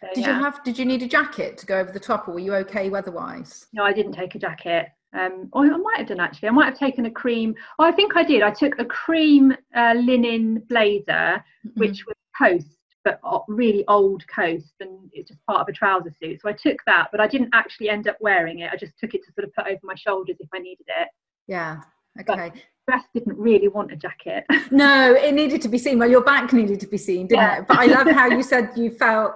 So, 0.02 0.08
did 0.13 0.26
yeah. 0.26 0.38
you 0.38 0.43
have? 0.43 0.63
Did 0.63 0.78
you 0.80 0.86
need 0.86 1.04
a 1.04 1.08
jacket 1.08 1.58
to 1.60 1.65
go 1.65 1.80
over 1.80 1.91
the 1.91 2.00
top, 2.00 2.28
or 2.28 2.34
were 2.34 2.39
you 2.39 2.56
okay 2.56 2.89
weather-wise? 2.89 3.67
No, 3.74 3.84
I 3.84 3.93
didn't 3.93 4.13
take 4.13 4.36
a 4.36 4.39
jacket. 4.39 4.88
Um, 5.13 5.50
or 5.54 5.65
I 5.65 5.78
might 5.78 5.98
have 5.98 6.08
done 6.08 6.19
actually. 6.19 6.50
I 6.50 6.52
might 6.52 6.65
have 6.65 6.80
taken 6.80 7.06
a 7.06 7.12
cream. 7.12 7.54
Oh, 7.78 7.86
I 7.86 7.91
think 7.91 8.15
I 8.15 8.24
did. 8.24 8.41
I 8.41 8.50
took 8.50 8.80
a 8.80 8.86
cream 8.86 9.56
uh, 9.76 9.93
linen 9.96 10.63
blazer, 10.69 11.04
mm-hmm. 11.06 11.80
which 11.80 12.04
was 12.08 12.15
coast, 12.36 12.78
but 13.06 13.19
really 13.48 13.86
old 13.88 14.24
coast, 14.28 14.74
and 14.80 15.10
it's 15.12 15.30
just 15.30 15.46
part 15.46 15.62
of 15.62 15.67
a 15.67 15.72
trouser 15.72 16.12
suit. 16.19 16.41
So 16.41 16.50
I 16.50 16.54
took 16.54 16.80
that, 16.88 17.10
but 17.12 17.22
I 17.22 17.28
didn't 17.28 17.50
actually 17.54 17.89
end 17.89 18.08
up 18.08 18.17
wearing 18.22 18.60
it. 18.60 18.72
I 18.74 18.76
just 18.76 18.98
took 18.98 19.13
it 19.13 19.24
to 19.26 19.34
sort 19.34 19.48
of 19.48 19.54
put 19.54 19.67
over 19.67 19.80
my 19.84 19.96
shoulders 19.96 20.38
if 20.39 20.50
I 20.54 20.60
needed 20.60 20.88
it. 20.88 21.10
Yeah. 21.48 21.82
Okay. 22.19 22.52
But 22.52 22.54
dress 22.88 23.04
didn't 23.13 23.38
really 23.38 23.67
want 23.67 23.91
a 23.91 23.95
jacket. 23.95 24.45
no, 24.71 25.13
it 25.13 25.34
needed 25.34 25.62
to 25.63 25.69
be 25.69 25.78
seen. 25.78 25.99
Well, 25.99 26.10
your 26.10 26.23
back 26.23 26.54
needed 26.54 26.80
to 26.82 26.88
be 26.88 26.97
seen, 26.97 27.28
didn't 27.28 27.41
yeah. 27.41 27.60
it? 27.60 27.67
But 27.67 27.80
I 27.80 27.86
love 27.86 28.08
how 28.08 28.28
you 28.28 28.43
said 28.54 28.71
you 28.76 28.91
felt 28.91 29.34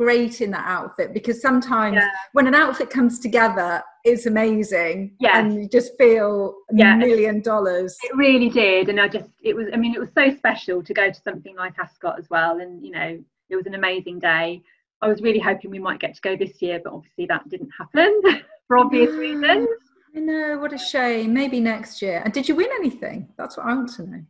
great 0.00 0.40
in 0.40 0.50
that 0.50 0.64
outfit 0.66 1.12
because 1.12 1.42
sometimes 1.42 1.96
yeah. 1.96 2.08
when 2.32 2.46
an 2.46 2.54
outfit 2.54 2.88
comes 2.88 3.18
together 3.18 3.82
it's 4.02 4.24
amazing 4.24 5.14
yeah 5.20 5.38
and 5.38 5.52
you 5.54 5.68
just 5.68 5.92
feel 5.98 6.54
a 6.70 6.74
yeah. 6.74 6.96
million 6.96 7.42
dollars 7.42 7.98
it 8.04 8.16
really 8.16 8.48
did 8.48 8.88
and 8.88 8.98
i 8.98 9.06
just 9.06 9.28
it 9.42 9.54
was 9.54 9.66
i 9.74 9.76
mean 9.76 9.94
it 9.94 10.00
was 10.00 10.08
so 10.14 10.34
special 10.34 10.82
to 10.82 10.94
go 10.94 11.10
to 11.10 11.20
something 11.20 11.54
like 11.54 11.78
ascot 11.78 12.18
as 12.18 12.30
well 12.30 12.60
and 12.60 12.82
you 12.82 12.90
know 12.90 13.22
it 13.50 13.56
was 13.56 13.66
an 13.66 13.74
amazing 13.74 14.18
day 14.18 14.62
i 15.02 15.06
was 15.06 15.20
really 15.20 15.38
hoping 15.38 15.70
we 15.70 15.78
might 15.78 16.00
get 16.00 16.14
to 16.14 16.20
go 16.22 16.34
this 16.34 16.62
year 16.62 16.80
but 16.82 16.94
obviously 16.94 17.26
that 17.26 17.46
didn't 17.50 17.70
happen 17.78 18.22
for 18.68 18.78
obvious 18.78 19.10
reasons 19.16 19.68
i 20.16 20.20
know 20.20 20.58
what 20.58 20.72
a 20.72 20.78
shame 20.78 21.32
maybe 21.32 21.60
next 21.60 22.02
year 22.02 22.22
and 22.24 22.32
did 22.32 22.48
you 22.48 22.54
win 22.54 22.68
anything 22.78 23.28
that's 23.36 23.56
what 23.56 23.66
i 23.66 23.74
want 23.74 23.92
to 23.92 24.06
know 24.06 24.22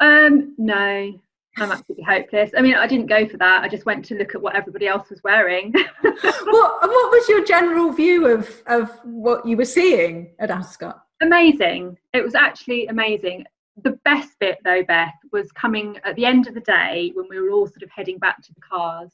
um 0.00 0.54
no 0.58 1.12
I'm 1.58 1.72
absolutely 1.72 2.04
hopeless. 2.04 2.50
I 2.56 2.60
mean, 2.60 2.74
I 2.74 2.86
didn't 2.86 3.06
go 3.06 3.26
for 3.26 3.38
that. 3.38 3.62
I 3.62 3.68
just 3.68 3.86
went 3.86 4.04
to 4.06 4.14
look 4.14 4.34
at 4.34 4.42
what 4.42 4.54
everybody 4.54 4.86
else 4.86 5.08
was 5.08 5.22
wearing. 5.22 5.72
what 6.02 6.12
What 6.12 7.10
was 7.10 7.28
your 7.28 7.44
general 7.44 7.92
view 7.92 8.26
of 8.26 8.62
of 8.66 8.90
what 9.04 9.46
you 9.46 9.56
were 9.56 9.64
seeing 9.64 10.34
at 10.38 10.50
Ascot? 10.50 11.02
Amazing. 11.22 11.96
It 12.12 12.22
was 12.22 12.34
actually 12.34 12.88
amazing. 12.88 13.44
The 13.82 13.98
best 14.04 14.38
bit, 14.38 14.58
though, 14.64 14.82
Beth, 14.82 15.14
was 15.32 15.50
coming 15.52 15.98
at 16.04 16.16
the 16.16 16.24
end 16.24 16.46
of 16.46 16.54
the 16.54 16.60
day 16.60 17.12
when 17.14 17.26
we 17.28 17.38
were 17.38 17.50
all 17.50 17.66
sort 17.66 17.82
of 17.82 17.90
heading 17.90 18.18
back 18.18 18.42
to 18.42 18.54
the 18.54 18.60
cars 18.60 19.10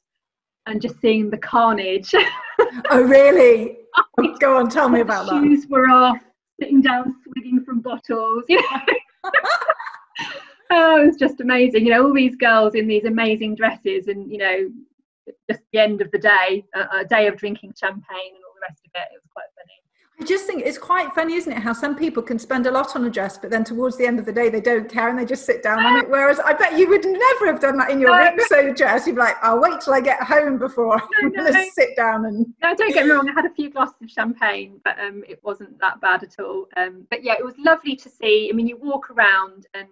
and 0.66 0.81
just 0.81 1.01
seeing 1.01 1.31
the 1.31 1.38
carnage. 1.38 2.12
oh, 2.90 3.03
really? 3.03 3.79
Go 4.40 4.57
on, 4.57 4.68
tell 4.68 4.88
me 4.88 5.01
about 5.01 5.29
shoes 5.29 5.31
that. 5.31 5.42
Shoes 5.42 5.66
were 5.68 5.88
off, 5.88 6.18
sitting 6.61 6.81
down, 6.81 7.16
swigging 7.25 7.64
from 7.64 7.81
bottles. 7.81 8.44
You 8.48 8.61
know 8.61 8.81
oh, 10.70 11.07
it's 11.07 11.16
just 11.16 11.40
amazing. 11.40 11.85
You 11.85 11.92
know, 11.92 12.07
all 12.07 12.14
these 12.14 12.37
girls 12.37 12.75
in 12.75 12.87
these 12.87 13.05
amazing 13.05 13.55
dresses, 13.55 14.09
and 14.09 14.31
you 14.31 14.38
know, 14.38 14.70
just 15.51 15.62
the 15.72 15.79
end 15.79 16.01
of 16.01 16.11
the 16.11 16.18
day, 16.18 16.64
a, 16.75 17.01
a 17.01 17.05
day 17.05 17.27
of 17.27 17.37
drinking 17.37 17.75
champagne 17.79 18.35
and 18.35 18.44
all 18.44 18.55
the 18.55 18.66
rest 18.68 18.81
of 18.85 18.90
it. 18.94 19.09
It 19.12 19.20
was 19.22 19.31
quite 19.33 19.46
funny. 19.57 19.82
I 20.22 20.24
just 20.24 20.46
think 20.46 20.62
it's 20.64 20.78
quite 20.78 21.12
funny, 21.16 21.35
isn't 21.35 21.52
it? 21.52 21.58
How 21.58 21.72
some 21.72 21.96
people 21.96 22.22
can 22.22 22.38
spend 22.38 22.68
a 22.68 22.70
lot 22.70 22.94
on 22.94 23.04
a 23.04 23.11
dress, 23.11 23.37
but 23.37 23.50
then 23.50 23.64
towards 23.64 23.96
the 23.96 24.06
end 24.06 24.20
of 24.20 24.24
the 24.24 24.32
day, 24.32 24.50
they 24.50 24.61
don't 24.61 24.88
care 24.88 25.08
and 25.08 25.18
they 25.18 25.24
just 25.24 25.44
sit 25.44 25.64
down 25.64 25.85
on 25.85 25.98
it. 25.98 26.08
Whereas 26.08 26.38
I 26.38 26.52
bet 26.52 26.78
you 26.78 26.88
would 26.90 27.04
never 27.04 27.46
have 27.46 27.58
done 27.58 27.76
that 27.78 27.90
in 27.90 27.98
your 27.98 28.16
no. 28.16 28.44
so 28.46 28.72
dress. 28.72 29.04
You'd 29.04 29.16
be 29.16 29.20
like, 29.20 29.35
I'll 29.42 29.61
wait 29.61 29.80
till 29.80 29.94
I 29.94 30.00
get 30.00 30.22
home 30.22 30.58
before 30.58 30.96
no, 31.22 31.26
I'm 31.26 31.32
going 31.32 31.52
to 31.52 31.70
sit 31.72 31.96
down 31.96 32.26
and. 32.26 32.46
No, 32.62 32.72
don't 32.72 32.94
get 32.94 33.04
me 33.04 33.11
wrong. 33.11 33.28
I 33.28 33.32
had 33.32 33.46
a 33.46 33.54
few 33.54 33.68
glasses 33.68 33.96
of 34.00 34.11
champagne, 34.11 34.80
but 34.85 34.96
um, 35.00 35.24
it 35.28 35.40
wasn't 35.42 35.76
that 35.80 36.00
bad 36.00 36.22
at 36.22 36.38
all. 36.38 36.68
Um, 36.76 37.04
but 37.11 37.24
yeah, 37.24 37.35
it 37.37 37.44
was 37.44 37.54
lovely 37.58 37.96
to 37.96 38.08
see. 38.08 38.48
I 38.48 38.54
mean, 38.54 38.68
you 38.68 38.76
walk 38.76 39.11
around 39.11 39.66
and 39.74 39.88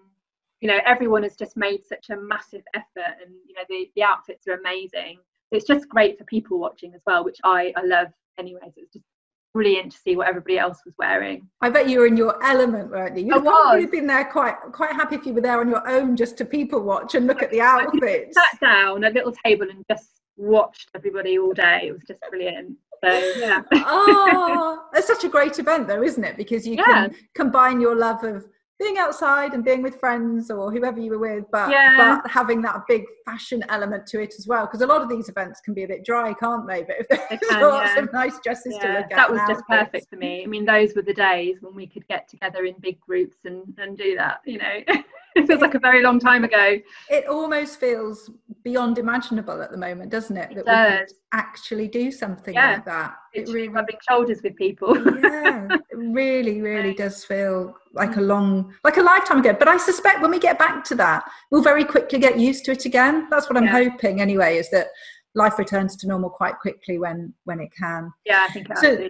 you 0.60 0.68
know 0.68 0.78
everyone 0.86 1.24
has 1.24 1.34
just 1.34 1.56
made 1.56 1.84
such 1.84 2.10
a 2.10 2.16
massive 2.16 2.62
effort 2.74 3.16
and 3.20 3.34
you 3.48 3.54
know 3.54 3.62
the, 3.68 3.90
the 3.96 4.02
outfits 4.04 4.46
are 4.46 4.60
amazing 4.60 5.18
it's 5.50 5.64
just 5.66 5.88
great 5.88 6.18
for 6.18 6.24
people 6.24 6.60
watching 6.60 6.92
as 6.92 7.00
well 7.06 7.24
which 7.24 7.38
i 7.44 7.72
i 7.76 7.82
love 7.82 8.08
anyway 8.38 8.60
so 8.66 8.74
it's 8.76 8.92
just 8.92 9.06
brilliant 9.52 9.92
to 9.92 9.98
see 9.98 10.16
what 10.16 10.28
everybody 10.28 10.58
else 10.58 10.80
was 10.84 10.94
wearing. 10.98 11.48
I 11.60 11.70
bet 11.70 11.88
you 11.88 12.00
were 12.00 12.06
in 12.06 12.16
your 12.16 12.42
element 12.44 12.90
weren't 12.90 13.16
you? 13.16 13.26
You'd 13.26 13.44
probably 13.44 13.86
been 13.86 14.06
there 14.06 14.24
quite 14.24 14.54
quite 14.72 14.92
happy 14.92 15.16
if 15.16 15.26
you 15.26 15.34
were 15.34 15.40
there 15.40 15.60
on 15.60 15.68
your 15.68 15.86
own 15.88 16.16
just 16.16 16.36
to 16.38 16.44
people 16.44 16.80
watch 16.82 17.14
and 17.14 17.26
look 17.26 17.42
at 17.42 17.50
the 17.50 17.60
outfits 17.60 18.36
sat 18.36 18.60
down 18.60 19.04
at 19.04 19.12
a 19.12 19.14
little 19.14 19.32
table 19.44 19.68
and 19.68 19.84
just 19.90 20.20
watched 20.36 20.90
everybody 20.94 21.38
all 21.38 21.52
day. 21.52 21.82
It 21.84 21.92
was 21.92 22.02
just 22.06 22.20
brilliant. 22.30 22.76
So 23.02 23.32
yeah. 23.38 23.62
Oh 23.72 24.84
it's 24.94 25.06
such 25.06 25.24
a 25.24 25.28
great 25.28 25.58
event 25.58 25.88
though 25.88 26.02
isn't 26.02 26.24
it? 26.24 26.36
Because 26.36 26.66
you 26.66 26.76
yeah. 26.76 26.84
can 26.84 27.14
combine 27.34 27.80
your 27.80 27.96
love 27.96 28.24
of 28.24 28.46
being 28.80 28.96
outside 28.96 29.52
and 29.52 29.62
being 29.62 29.82
with 29.82 30.00
friends 30.00 30.50
or 30.50 30.72
whoever 30.72 30.98
you 30.98 31.10
were 31.10 31.18
with, 31.18 31.44
but 31.52 31.70
yeah. 31.70 32.18
but 32.22 32.30
having 32.30 32.62
that 32.62 32.82
big 32.88 33.04
fashion 33.26 33.62
element 33.68 34.06
to 34.06 34.20
it 34.20 34.34
as 34.38 34.46
well. 34.46 34.66
Because 34.66 34.80
a 34.80 34.86
lot 34.86 35.02
of 35.02 35.08
these 35.08 35.28
events 35.28 35.60
can 35.60 35.74
be 35.74 35.84
a 35.84 35.88
bit 35.88 36.04
dry, 36.04 36.32
can't 36.32 36.66
they? 36.66 36.82
But 36.82 36.96
if 37.00 37.08
there's 37.08 37.40
can, 37.42 37.62
lots 37.62 37.92
yeah. 37.94 38.02
of 38.02 38.12
nice 38.12 38.40
dresses 38.42 38.74
yeah. 38.76 38.86
to 38.86 38.92
look 38.94 39.12
at, 39.12 39.16
that 39.16 39.30
was 39.30 39.40
just 39.46 39.62
perfect 39.68 40.08
for 40.08 40.16
me. 40.16 40.42
I 40.42 40.46
mean, 40.46 40.64
those 40.64 40.94
were 40.96 41.02
the 41.02 41.14
days 41.14 41.58
when 41.60 41.74
we 41.74 41.86
could 41.86 42.08
get 42.08 42.26
together 42.28 42.64
in 42.64 42.74
big 42.80 42.98
groups 43.00 43.36
and 43.44 43.62
and 43.78 43.98
do 43.98 44.16
that. 44.16 44.40
You 44.46 44.58
know. 44.58 44.80
it 45.36 45.46
feels 45.46 45.60
like 45.60 45.74
a 45.74 45.78
very 45.78 46.02
long 46.02 46.18
time 46.18 46.44
ago. 46.44 46.78
It 47.08 47.26
almost 47.26 47.78
feels 47.78 48.30
beyond 48.64 48.98
imaginable 48.98 49.62
at 49.62 49.70
the 49.70 49.76
moment, 49.76 50.10
doesn't 50.10 50.36
it? 50.36 50.54
That 50.54 50.66
it 50.66 50.90
we 50.92 50.98
could 50.98 51.12
actually 51.32 51.88
do 51.88 52.10
something 52.10 52.54
yeah. 52.54 52.72
like 52.72 52.84
that. 52.86 53.14
It's 53.32 53.50
it 53.50 53.54
really 53.54 53.68
rubbing 53.68 53.96
shoulders 54.08 54.40
with 54.42 54.56
people. 54.56 54.96
yeah, 55.22 55.68
it 55.90 55.96
really, 55.96 56.60
really 56.60 56.94
does 56.94 57.24
feel 57.24 57.74
like 57.92 58.16
a 58.16 58.20
mm. 58.20 58.26
long, 58.26 58.74
like 58.84 58.96
a 58.96 59.02
lifetime 59.02 59.38
ago. 59.38 59.54
But 59.58 59.68
I 59.68 59.76
suspect 59.76 60.20
when 60.20 60.30
we 60.30 60.38
get 60.38 60.58
back 60.58 60.84
to 60.84 60.94
that, 60.96 61.24
we'll 61.50 61.62
very 61.62 61.84
quickly 61.84 62.18
get 62.18 62.38
used 62.38 62.64
to 62.66 62.72
it 62.72 62.84
again. 62.84 63.28
That's 63.30 63.48
what 63.48 63.56
I'm 63.56 63.64
yeah. 63.64 63.90
hoping, 63.90 64.20
anyway, 64.20 64.56
is 64.56 64.70
that 64.70 64.88
life 65.34 65.58
returns 65.58 65.96
to 65.96 66.08
normal 66.08 66.30
quite 66.30 66.58
quickly 66.58 66.98
when 66.98 67.32
when 67.44 67.60
it 67.60 67.70
can. 67.76 68.12
Yeah, 68.24 68.46
I 68.48 68.52
think 68.52 68.66
so. 68.78 69.08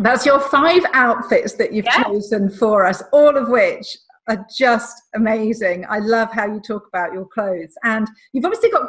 That's 0.00 0.24
your 0.24 0.38
five 0.38 0.82
outfits 0.92 1.54
that 1.54 1.72
you've 1.72 1.84
yeah. 1.84 2.04
chosen 2.04 2.50
for 2.50 2.86
us, 2.86 3.02
all 3.12 3.36
of 3.36 3.48
which 3.48 3.96
are 4.28 4.46
just 4.56 5.02
amazing. 5.14 5.84
I 5.88 5.98
love 5.98 6.30
how 6.32 6.46
you 6.46 6.60
talk 6.60 6.86
about 6.88 7.12
your 7.12 7.26
clothes. 7.26 7.74
And 7.84 8.08
you've 8.32 8.44
obviously 8.44 8.70
got, 8.70 8.88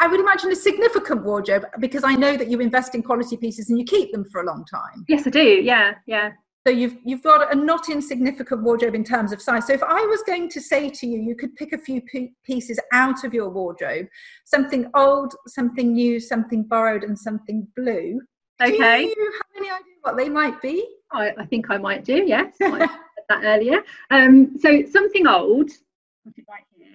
I 0.00 0.08
would 0.08 0.20
imagine, 0.20 0.50
a 0.50 0.56
significant 0.56 1.24
wardrobe 1.24 1.64
because 1.80 2.04
I 2.04 2.14
know 2.14 2.36
that 2.36 2.48
you 2.48 2.60
invest 2.60 2.94
in 2.94 3.02
quality 3.02 3.36
pieces 3.36 3.70
and 3.70 3.78
you 3.78 3.84
keep 3.84 4.12
them 4.12 4.24
for 4.30 4.42
a 4.42 4.46
long 4.46 4.64
time. 4.70 5.04
Yes, 5.08 5.26
I 5.26 5.30
do. 5.30 5.42
Yeah, 5.42 5.94
yeah. 6.06 6.32
So 6.66 6.72
you've 6.72 6.96
you've 7.04 7.22
got 7.22 7.52
a 7.52 7.54
not 7.54 7.90
insignificant 7.90 8.62
wardrobe 8.62 8.94
in 8.94 9.04
terms 9.04 9.32
of 9.32 9.42
size. 9.42 9.66
So 9.66 9.74
if 9.74 9.82
I 9.82 10.00
was 10.00 10.22
going 10.26 10.48
to 10.48 10.62
say 10.62 10.88
to 10.88 11.06
you, 11.06 11.20
you 11.20 11.36
could 11.36 11.54
pick 11.56 11.74
a 11.74 11.78
few 11.78 12.00
pieces 12.42 12.80
out 12.90 13.22
of 13.22 13.34
your 13.34 13.50
wardrobe, 13.50 14.06
something 14.46 14.90
old, 14.94 15.34
something 15.46 15.92
new, 15.92 16.18
something 16.18 16.62
borrowed, 16.62 17.04
and 17.04 17.18
something 17.18 17.68
blue. 17.76 18.18
Okay. 18.62 19.04
Do 19.04 19.08
you 19.08 19.32
have 19.32 19.46
any 19.58 19.66
idea 19.68 19.94
what 20.00 20.16
they 20.16 20.30
might 20.30 20.62
be? 20.62 20.86
I, 21.12 21.32
I 21.38 21.44
think 21.44 21.70
I 21.70 21.76
might 21.76 22.02
do. 22.02 22.24
Yes. 22.26 22.56
that 23.42 23.56
earlier. 23.56 23.82
Um, 24.10 24.58
so 24.58 24.84
something 24.90 25.26
old, 25.26 25.70
right 26.48 26.64
here. 26.76 26.86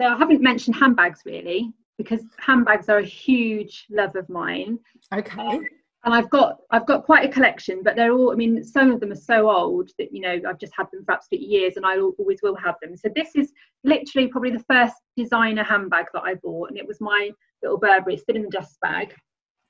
So 0.00 0.06
I 0.06 0.16
haven't 0.16 0.40
mentioned 0.40 0.76
handbags 0.76 1.20
really 1.24 1.72
because 1.98 2.22
handbags 2.38 2.88
are 2.88 2.98
a 2.98 3.04
huge 3.04 3.86
love 3.90 4.16
of 4.16 4.28
mine. 4.28 4.78
Okay. 5.14 5.40
Um, 5.40 5.64
and 6.04 6.14
I've 6.14 6.30
got 6.30 6.60
I've 6.70 6.86
got 6.86 7.04
quite 7.04 7.28
a 7.28 7.32
collection, 7.32 7.82
but 7.84 7.94
they're 7.94 8.12
all 8.12 8.32
I 8.32 8.34
mean 8.34 8.64
some 8.64 8.90
of 8.90 9.00
them 9.00 9.12
are 9.12 9.16
so 9.16 9.50
old 9.50 9.90
that 9.98 10.12
you 10.12 10.20
know 10.20 10.40
I've 10.48 10.58
just 10.58 10.72
had 10.74 10.86
them 10.92 11.04
for 11.04 11.12
absolutely 11.12 11.48
years, 11.48 11.76
and 11.76 11.84
I 11.84 11.98
always 11.98 12.40
will 12.42 12.56
have 12.56 12.76
them. 12.82 12.96
So 12.96 13.10
this 13.14 13.30
is 13.34 13.52
literally 13.84 14.28
probably 14.28 14.50
the 14.50 14.64
first 14.70 14.94
designer 15.16 15.62
handbag 15.62 16.06
that 16.14 16.22
I 16.22 16.34
bought, 16.36 16.70
and 16.70 16.78
it 16.78 16.86
was 16.86 17.00
my 17.00 17.30
little 17.62 17.78
Burberry, 17.78 18.16
still 18.16 18.36
in 18.36 18.42
the 18.42 18.48
dust 18.48 18.78
bag. 18.80 19.10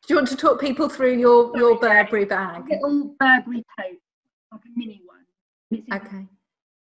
Do 0.06 0.14
you 0.14 0.16
want 0.16 0.28
to 0.28 0.36
talk 0.36 0.60
people 0.60 0.88
through 0.88 1.18
your 1.18 1.56
your 1.56 1.78
Burberry 1.78 2.24
bag? 2.24 2.62
Little 2.70 3.16
Burberry 3.18 3.64
tote, 3.78 3.98
like 4.52 4.60
a 4.64 4.70
mini 4.76 5.02
one. 5.04 5.09
It's 5.70 5.92
Okay. 5.92 6.26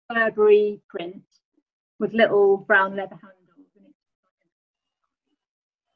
Burberry 0.08 0.80
print 0.88 1.22
with 1.98 2.12
little 2.12 2.56
brown 2.56 2.96
leather 2.96 3.14
handles. 3.14 3.68
And 3.76 3.86
it's 3.86 3.98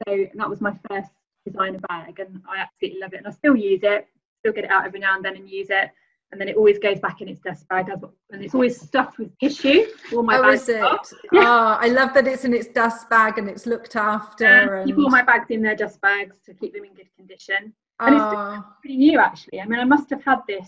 so 0.07 0.13
and 0.13 0.39
that 0.39 0.49
was 0.49 0.61
my 0.61 0.77
first 0.89 1.11
designer 1.45 1.79
bag, 1.89 2.19
and 2.19 2.41
I 2.49 2.57
absolutely 2.57 2.99
love 2.99 3.13
it, 3.13 3.17
and 3.17 3.27
I 3.27 3.31
still 3.31 3.55
use 3.55 3.81
it. 3.83 4.07
Still 4.39 4.53
get 4.53 4.65
it 4.65 4.71
out 4.71 4.85
every 4.85 4.99
now 4.99 5.15
and 5.15 5.23
then 5.23 5.35
and 5.35 5.49
use 5.49 5.69
it, 5.69 5.91
and 6.31 6.39
then 6.39 6.49
it 6.49 6.57
always 6.57 6.77
goes 6.77 6.99
back 6.99 7.21
in 7.21 7.29
its 7.29 7.39
dust 7.39 7.67
bag, 7.69 7.89
and 7.89 8.43
it's 8.43 8.53
always 8.53 8.79
stuffed 8.79 9.17
with 9.17 9.37
tissue. 9.39 9.85
All 10.13 10.23
my 10.23 10.37
oh, 10.37 10.43
bags 10.43 10.63
is 10.63 10.69
it? 10.69 10.81
are. 10.81 10.99
Oh, 10.99 11.05
ah, 11.35 11.77
I 11.79 11.87
love 11.87 12.13
that 12.13 12.27
it's 12.27 12.45
in 12.45 12.53
its 12.53 12.67
dust 12.67 13.09
bag 13.09 13.37
and 13.37 13.49
it's 13.49 13.65
looked 13.65 13.95
after. 13.95 14.43
Yeah, 14.43 14.79
and, 14.79 14.85
keep 14.85 14.97
all 14.97 15.09
my 15.09 15.23
bags 15.23 15.47
in 15.49 15.61
their 15.61 15.75
dust 15.75 16.01
bags 16.01 16.37
to 16.45 16.53
keep 16.53 16.73
them 16.73 16.83
in 16.83 16.93
good 16.93 17.09
condition. 17.15 17.73
and 17.99 18.15
it's- 18.15 18.33
oh, 18.35 18.63
Pretty 18.81 18.97
new, 18.97 19.19
actually. 19.19 19.61
I 19.61 19.65
mean, 19.65 19.79
I 19.79 19.85
must 19.85 20.09
have 20.09 20.23
had 20.23 20.41
this. 20.47 20.67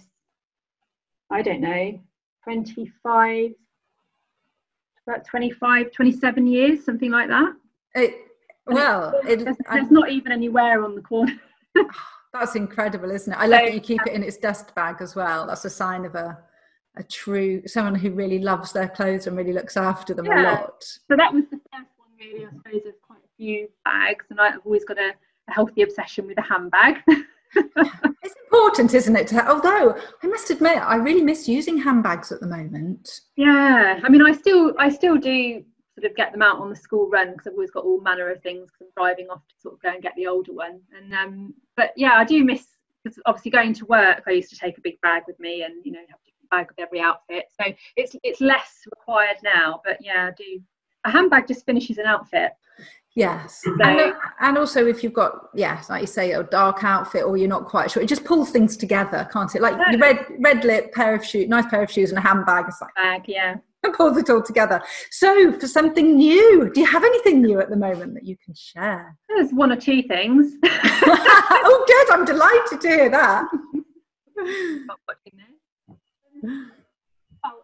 I 1.29 1.41
don't 1.41 1.61
know, 1.61 1.99
25, 2.43 3.51
about 5.07 5.25
25, 5.25 5.91
27 5.91 6.47
years, 6.47 6.85
something 6.85 7.11
like 7.11 7.29
that. 7.29 7.53
it, 7.95 8.25
well, 8.67 9.19
it, 9.27 9.43
there's, 9.43 9.57
there's 9.71 9.91
not 9.91 10.09
even 10.09 10.31
any 10.31 10.49
wear 10.49 10.83
on 10.83 10.95
the 10.95 11.01
corner. 11.01 11.33
Ah, 11.77 12.41
that's 12.41 12.55
incredible, 12.55 13.09
isn't 13.09 13.31
it? 13.31 13.35
I 13.35 13.45
love 13.45 13.61
So, 13.61 13.65
that 13.65 13.73
you 13.73 13.79
keep 13.79 14.01
it 14.05 14.13
in 14.13 14.21
its 14.21 14.37
dust 14.37 14.73
bag 14.75 14.97
as 15.01 15.15
well. 15.15 15.47
That's 15.47 15.65
a 15.65 15.69
sign 15.69 16.05
of 16.05 16.15
a 16.15 16.37
a 16.95 17.03
true 17.03 17.61
someone 17.65 17.95
who 17.95 18.11
really 18.11 18.39
loves 18.39 18.71
their 18.73 18.89
clothes 18.89 19.27
and 19.27 19.37
really 19.37 19.53
looks 19.53 19.77
after 19.77 20.13
them 20.13 20.27
a 20.27 20.41
lot. 20.41 20.83
So 20.83 21.15
that 21.15 21.33
was 21.33 21.45
the 21.45 21.59
first 21.71 21.91
one, 21.97 22.09
really, 22.19 22.45
I 22.45 22.49
suppose, 22.49 22.85
of 22.85 23.01
quite 23.01 23.19
a 23.19 23.35
few 23.37 23.69
bags. 23.85 24.25
And 24.29 24.39
I've 24.39 24.59
always 24.65 24.83
got 24.83 24.97
a, 24.97 25.13
a 25.47 25.51
healthy 25.51 25.81
obsession 25.81 26.27
with 26.27 26.37
a 26.37 26.41
handbag. 26.41 26.97
It's 27.55 28.35
important, 28.51 28.93
isn't 28.93 29.15
it? 29.15 29.33
Although 29.33 29.95
I 30.23 30.27
must 30.27 30.49
admit, 30.49 30.77
I 30.77 30.95
really 30.95 31.23
miss 31.23 31.47
using 31.47 31.77
handbags 31.77 32.31
at 32.31 32.39
the 32.39 32.47
moment. 32.47 33.21
Yeah, 33.35 33.99
I 34.03 34.09
mean, 34.09 34.21
I 34.21 34.33
still, 34.33 34.73
I 34.77 34.89
still 34.89 35.17
do 35.17 35.63
sort 35.99 36.09
of 36.09 36.15
get 36.15 36.31
them 36.31 36.41
out 36.41 36.59
on 36.59 36.69
the 36.69 36.75
school 36.75 37.09
run 37.09 37.31
because 37.31 37.47
I've 37.47 37.53
always 37.53 37.71
got 37.71 37.83
all 37.83 38.01
manner 38.01 38.29
of 38.29 38.41
things 38.41 38.69
because 38.71 38.87
I'm 38.87 39.03
driving 39.03 39.29
off 39.29 39.45
to 39.47 39.55
sort 39.59 39.75
of 39.75 39.81
go 39.81 39.89
and 39.89 40.01
get 40.01 40.15
the 40.15 40.27
older 40.27 40.53
one. 40.53 40.81
And 40.95 41.13
um, 41.13 41.53
but 41.75 41.91
yeah, 41.95 42.13
I 42.13 42.23
do 42.23 42.43
miss 42.43 42.65
because 43.03 43.19
obviously 43.25 43.51
going 43.51 43.73
to 43.73 43.85
work, 43.85 44.23
I 44.27 44.31
used 44.31 44.49
to 44.49 44.57
take 44.57 44.77
a 44.77 44.81
big 44.81 44.99
bag 45.01 45.23
with 45.27 45.39
me 45.39 45.63
and 45.63 45.85
you 45.85 45.91
know 45.91 45.99
have 46.09 46.19
a 46.19 46.55
bag 46.55 46.67
with 46.69 46.79
every 46.79 47.01
outfit. 47.01 47.45
So 47.59 47.71
it's 47.95 48.15
it's 48.23 48.41
less 48.41 48.81
required 48.97 49.37
now. 49.43 49.81
But 49.83 49.97
yeah, 50.01 50.27
I 50.27 50.31
do. 50.37 50.61
A 51.05 51.11
handbag 51.11 51.47
just 51.47 51.65
finishes 51.65 51.97
an 51.97 52.05
outfit. 52.05 52.51
Yes, 53.15 53.63
So- 53.63 53.75
and, 53.81 54.13
and 54.39 54.57
also 54.57 54.85
if 54.85 55.03
you've 55.03 55.13
got 55.13 55.49
yes, 55.53 55.89
like 55.89 56.01
you 56.01 56.07
say, 56.07 56.31
a 56.33 56.43
dark 56.43 56.83
outfit 56.83 57.23
or 57.23 57.37
you're 57.37 57.49
not 57.49 57.65
quite 57.65 57.89
sure, 57.91 58.03
it 58.03 58.07
just 58.07 58.23
pulls 58.23 58.51
things 58.51 58.77
together, 58.77 59.27
can't 59.33 59.53
it? 59.55 59.61
Like 59.61 59.75
your 59.91 59.99
red 59.99 60.25
red 60.39 60.63
lip 60.63 60.93
pair 60.93 61.15
of 61.15 61.25
shoes, 61.25 61.49
nice 61.49 61.65
pair 61.65 61.83
of 61.83 61.91
shoes, 61.91 62.11
and 62.11 62.17
a 62.17 62.21
handbag. 62.21 62.65
It's 62.67 62.79
like 62.79 62.93
Bag, 62.95 63.23
yeah. 63.27 63.55
it 63.83 63.93
pulls 63.93 64.15
it 64.17 64.29
all 64.29 64.43
together. 64.43 64.81
So 65.09 65.51
for 65.59 65.67
something 65.67 66.15
new, 66.15 66.69
do 66.73 66.79
you 66.81 66.85
have 66.85 67.03
anything 67.03 67.41
new 67.41 67.59
at 67.59 67.69
the 67.69 67.75
moment 67.75 68.13
that 68.13 68.25
you 68.25 68.37
can 68.43 68.53
share? 68.53 69.17
There's 69.27 69.51
one 69.51 69.71
or 69.71 69.77
two 69.77 70.03
things. 70.03 70.53
oh, 70.63 71.85
good! 71.87 72.13
I'm 72.13 72.25
delighted 72.25 72.79
to 72.81 72.87
hear 72.87 73.09
that. 73.09 73.45
Not 74.37 74.99
watching 75.07 75.33
this. 76.43 76.51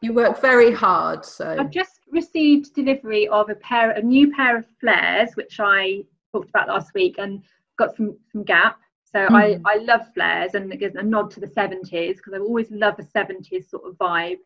You 0.01 0.13
work 0.13 0.41
very 0.41 0.71
hard, 0.73 1.23
so 1.23 1.55
I've 1.59 1.69
just 1.69 1.99
received 2.15 2.73
delivery 2.73 3.27
of 3.27 3.49
a 3.49 3.55
pair, 3.55 3.91
a 3.91 4.01
new 4.01 4.31
pair 4.33 4.57
of 4.57 4.65
flares, 4.79 5.29
which 5.35 5.59
I 5.59 6.03
talked 6.33 6.49
about 6.49 6.67
last 6.69 6.93
week, 6.95 7.15
and 7.19 7.43
got 7.77 7.95
some 7.95 8.17
some 8.31 8.43
Gap. 8.43 8.79
So 9.03 9.19
I 9.29 9.43
Mhm. 9.55 9.61
I 9.65 9.75
love 9.77 10.11
flares, 10.13 10.55
and 10.55 10.73
it 10.73 10.77
gives 10.79 10.95
a 10.95 11.03
nod 11.03 11.29
to 11.31 11.39
the 11.39 11.47
seventies 11.47 12.17
because 12.17 12.33
I've 12.33 12.41
always 12.41 12.71
loved 12.71 12.99
a 12.99 13.03
seventies 13.03 13.69
sort 13.69 13.85
of 13.85 13.95
vibe. 13.97 14.39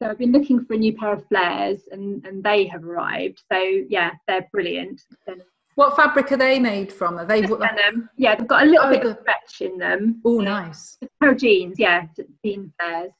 So 0.00 0.08
I've 0.08 0.18
been 0.18 0.30
looking 0.32 0.64
for 0.64 0.74
a 0.74 0.78
new 0.78 0.94
pair 0.96 1.12
of 1.12 1.26
flares, 1.26 1.88
and 1.90 2.24
and 2.26 2.42
they 2.44 2.66
have 2.66 2.84
arrived. 2.84 3.42
So 3.52 3.58
yeah, 3.96 4.12
they're 4.26 4.48
brilliant. 4.52 5.02
What 5.74 5.94
fabric 5.96 6.32
are 6.32 6.36
they 6.36 6.58
made 6.58 6.92
from? 6.92 7.18
Are 7.18 7.24
they? 7.26 7.40
just 7.42 7.60
denim. 7.60 8.08
Yeah, 8.16 8.34
they've 8.34 8.48
got 8.48 8.62
a 8.64 8.66
little 8.66 8.86
Oh, 8.86 8.90
bit 8.90 9.02
the- 9.02 9.10
of 9.10 9.18
stretch 9.20 9.60
in 9.60 9.78
them. 9.78 10.20
Oh, 10.24 10.40
nice. 10.40 10.98
A 11.02 11.08
pair 11.20 11.30
of 11.32 11.38
jeans, 11.38 11.78
yeah, 11.78 12.06
jean 12.44 12.72
flares. 12.80 13.12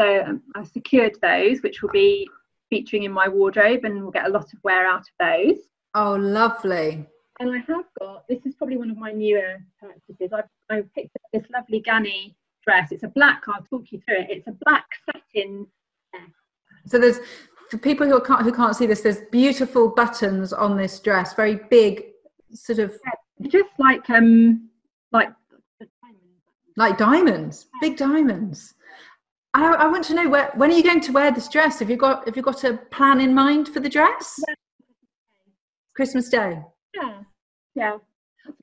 So 0.00 0.06
um, 0.26 0.42
I 0.56 0.64
secured 0.64 1.16
those, 1.22 1.62
which 1.62 1.82
will 1.82 1.90
be 1.90 2.28
featuring 2.74 3.04
in 3.04 3.12
my 3.12 3.28
wardrobe, 3.28 3.84
and 3.84 4.02
we'll 4.02 4.10
get 4.10 4.26
a 4.26 4.30
lot 4.30 4.52
of 4.52 4.58
wear 4.64 4.84
out 4.86 5.00
of 5.02 5.14
those. 5.20 5.58
Oh, 5.94 6.14
lovely. 6.14 7.06
And 7.38 7.50
I 7.50 7.58
have 7.58 7.84
got 8.00 8.26
this 8.28 8.44
is 8.44 8.54
probably 8.54 8.76
one 8.76 8.90
of 8.90 8.96
my 8.96 9.12
newer 9.12 9.58
purchases. 9.80 10.32
I've, 10.32 10.50
I've 10.70 10.92
picked 10.94 11.14
up 11.16 11.22
this 11.32 11.44
lovely 11.52 11.80
Ganni 11.82 12.34
dress. 12.66 12.90
It's 12.90 13.04
a 13.04 13.08
black. 13.08 13.42
I'll 13.46 13.62
talk 13.62 13.84
you 13.90 14.00
through 14.04 14.22
it. 14.22 14.26
It's 14.30 14.48
a 14.48 14.56
black 14.64 14.86
satin. 15.06 15.66
So 16.86 16.98
there's 16.98 17.18
for 17.70 17.78
people 17.78 18.06
who 18.06 18.20
can't 18.20 18.42
who 18.42 18.52
can't 18.52 18.76
see 18.76 18.86
this. 18.86 19.00
There's 19.02 19.22
beautiful 19.30 19.88
buttons 19.88 20.52
on 20.52 20.76
this 20.76 21.00
dress, 21.00 21.34
very 21.34 21.60
big, 21.70 22.04
sort 22.52 22.78
of 22.78 22.92
It's 23.40 23.52
just 23.52 23.70
like 23.78 24.08
um 24.10 24.68
like 25.12 25.32
like 26.76 26.98
diamonds, 26.98 27.66
big 27.80 27.96
diamonds. 27.96 28.74
I, 29.54 29.72
I 29.72 29.86
want 29.86 30.04
to 30.06 30.14
know 30.14 30.28
where, 30.28 30.50
when 30.56 30.70
are 30.70 30.74
you 30.74 30.82
going 30.82 31.00
to 31.02 31.12
wear 31.12 31.30
this 31.30 31.48
dress? 31.48 31.78
Have 31.78 31.88
you 31.88 31.96
got 31.96 32.26
have 32.26 32.36
you 32.36 32.42
got 32.42 32.64
a 32.64 32.76
plan 32.90 33.20
in 33.20 33.32
mind 33.32 33.68
for 33.68 33.80
the 33.80 33.88
dress? 33.88 34.40
Christmas 35.94 36.28
Day. 36.28 36.60
Yeah, 36.94 37.20
yeah. 37.76 37.98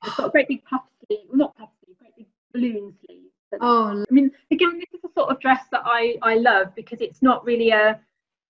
It's 0.04 0.16
got 0.16 0.28
a 0.28 0.30
great 0.30 0.48
big 0.48 0.64
puff 0.64 0.82
sleeve. 1.06 1.26
Not 1.32 1.56
puff 1.56 1.70
sleeve, 1.82 1.96
great 1.98 2.16
big 2.16 2.26
balloon 2.52 2.94
sleeve. 3.04 3.22
Oh, 3.60 4.04
I 4.08 4.14
mean, 4.14 4.30
again, 4.50 4.78
this 4.78 4.88
is 4.94 5.00
the 5.02 5.10
sort 5.16 5.30
of 5.30 5.40
dress 5.40 5.64
that 5.72 5.82
I, 5.84 6.16
I 6.22 6.36
love 6.36 6.74
because 6.74 7.00
it's 7.00 7.22
not 7.22 7.44
really 7.44 7.70
a 7.70 7.98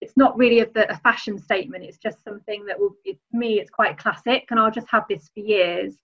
it's 0.00 0.16
not 0.16 0.36
really 0.36 0.60
a, 0.60 0.66
a 0.88 0.96
fashion 0.98 1.38
statement. 1.38 1.84
It's 1.84 1.96
just 1.96 2.24
something 2.24 2.64
that 2.66 2.78
will, 2.78 2.96
it, 3.04 3.18
for 3.30 3.36
me, 3.36 3.60
it's 3.60 3.70
quite 3.70 3.96
classic, 3.98 4.46
and 4.50 4.58
I'll 4.58 4.70
just 4.70 4.88
have 4.90 5.04
this 5.08 5.30
for 5.32 5.40
years. 5.40 5.94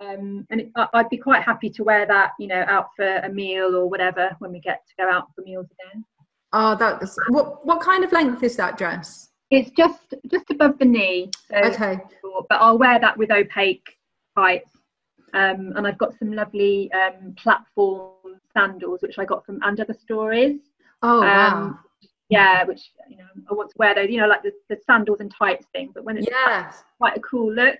Um, 0.00 0.46
and 0.50 0.62
it, 0.62 0.70
I- 0.76 0.88
I'd 0.94 1.10
be 1.10 1.18
quite 1.18 1.42
happy 1.42 1.68
to 1.70 1.84
wear 1.84 2.06
that, 2.06 2.32
you 2.38 2.46
know, 2.46 2.64
out 2.68 2.88
for 2.96 3.16
a 3.18 3.28
meal 3.28 3.76
or 3.76 3.88
whatever 3.88 4.34
when 4.38 4.50
we 4.52 4.60
get 4.60 4.82
to 4.88 4.94
go 5.04 5.10
out 5.10 5.28
for 5.34 5.42
meals 5.42 5.66
again. 5.78 6.04
oh, 6.52 6.74
that's 6.74 7.16
what 7.28 7.64
what 7.66 7.80
kind 7.80 8.02
of 8.02 8.10
length 8.12 8.42
is 8.42 8.56
that 8.56 8.76
dress? 8.78 9.28
It's 9.50 9.70
just 9.72 10.14
just 10.28 10.50
above 10.50 10.78
the 10.78 10.84
knee, 10.84 11.30
so 11.50 11.56
Okay. 11.56 11.98
short, 12.22 12.46
but 12.48 12.60
I'll 12.60 12.78
wear 12.78 12.98
that 12.98 13.16
with 13.18 13.30
opaque 13.30 13.88
tights. 14.36 14.70
Um, 15.32 15.72
and 15.76 15.86
I've 15.86 15.98
got 15.98 16.18
some 16.18 16.32
lovely 16.32 16.90
um, 16.92 17.34
platform 17.36 18.40
sandals, 18.52 19.00
which 19.02 19.16
I 19.18 19.24
got 19.24 19.44
from 19.46 19.60
And 19.62 19.78
Other 19.78 19.94
Stories. 19.94 20.60
Oh 21.02 21.20
wow. 21.20 21.56
Um, 21.56 21.78
yeah, 22.30 22.64
which 22.64 22.90
you 23.08 23.18
know 23.18 23.24
I 23.50 23.54
want 23.54 23.70
to 23.70 23.76
wear 23.78 23.94
those, 23.94 24.08
you 24.08 24.18
know, 24.20 24.26
like 24.28 24.42
the, 24.42 24.52
the 24.68 24.78
sandals 24.86 25.20
and 25.20 25.32
tights 25.36 25.66
thing. 25.72 25.90
But 25.94 26.04
when 26.04 26.16
it's 26.16 26.26
Yes. 26.30 26.84
quite 26.98 27.16
a 27.16 27.20
cool 27.20 27.52
look, 27.52 27.78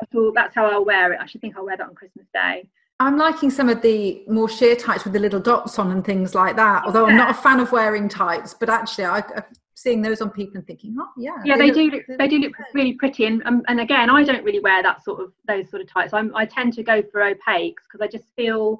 I 0.00 0.04
thought 0.06 0.34
that's 0.34 0.54
how 0.54 0.70
I'll 0.70 0.84
wear 0.84 1.12
it. 1.12 1.20
I 1.20 1.26
should 1.26 1.40
think 1.40 1.56
I'll 1.56 1.64
wear 1.64 1.76
that 1.76 1.88
on 1.88 1.94
Christmas 1.94 2.26
Day. 2.32 2.68
I'm 3.00 3.16
liking 3.16 3.48
some 3.48 3.70
of 3.70 3.80
the 3.80 4.22
more 4.28 4.48
sheer 4.48 4.76
tights 4.76 5.04
with 5.04 5.14
the 5.14 5.18
little 5.18 5.40
dots 5.40 5.78
on 5.78 5.90
and 5.90 6.04
things 6.04 6.34
like 6.34 6.54
that. 6.56 6.84
Although 6.84 7.06
I'm 7.06 7.16
not 7.16 7.30
a 7.30 7.34
fan 7.34 7.58
of 7.58 7.72
wearing 7.72 8.08
tights, 8.10 8.52
but 8.52 8.68
actually, 8.68 9.06
I, 9.06 9.18
I'm 9.20 9.42
seeing 9.74 10.02
those 10.02 10.20
on 10.20 10.28
people 10.30 10.58
and 10.58 10.66
thinking, 10.66 10.94
oh 11.00 11.08
yeah, 11.16 11.36
Yeah, 11.42 11.56
they, 11.56 11.68
look- 11.68 11.74
do. 11.76 11.90
Look, 11.90 12.18
they 12.18 12.28
do 12.28 12.38
look 12.38 12.52
really 12.74 12.92
pretty, 12.92 13.24
and 13.24 13.42
um, 13.46 13.62
and 13.68 13.80
again, 13.80 14.10
I 14.10 14.22
don't 14.22 14.44
really 14.44 14.60
wear 14.60 14.82
that 14.82 15.02
sort 15.02 15.20
of 15.20 15.32
those 15.48 15.70
sort 15.70 15.80
of 15.80 15.88
tights. 15.90 16.12
I'm, 16.12 16.34
I 16.36 16.44
tend 16.44 16.74
to 16.74 16.82
go 16.82 17.02
for 17.10 17.20
opaques 17.22 17.84
because 17.90 18.02
I 18.02 18.06
just 18.06 18.26
feel. 18.36 18.78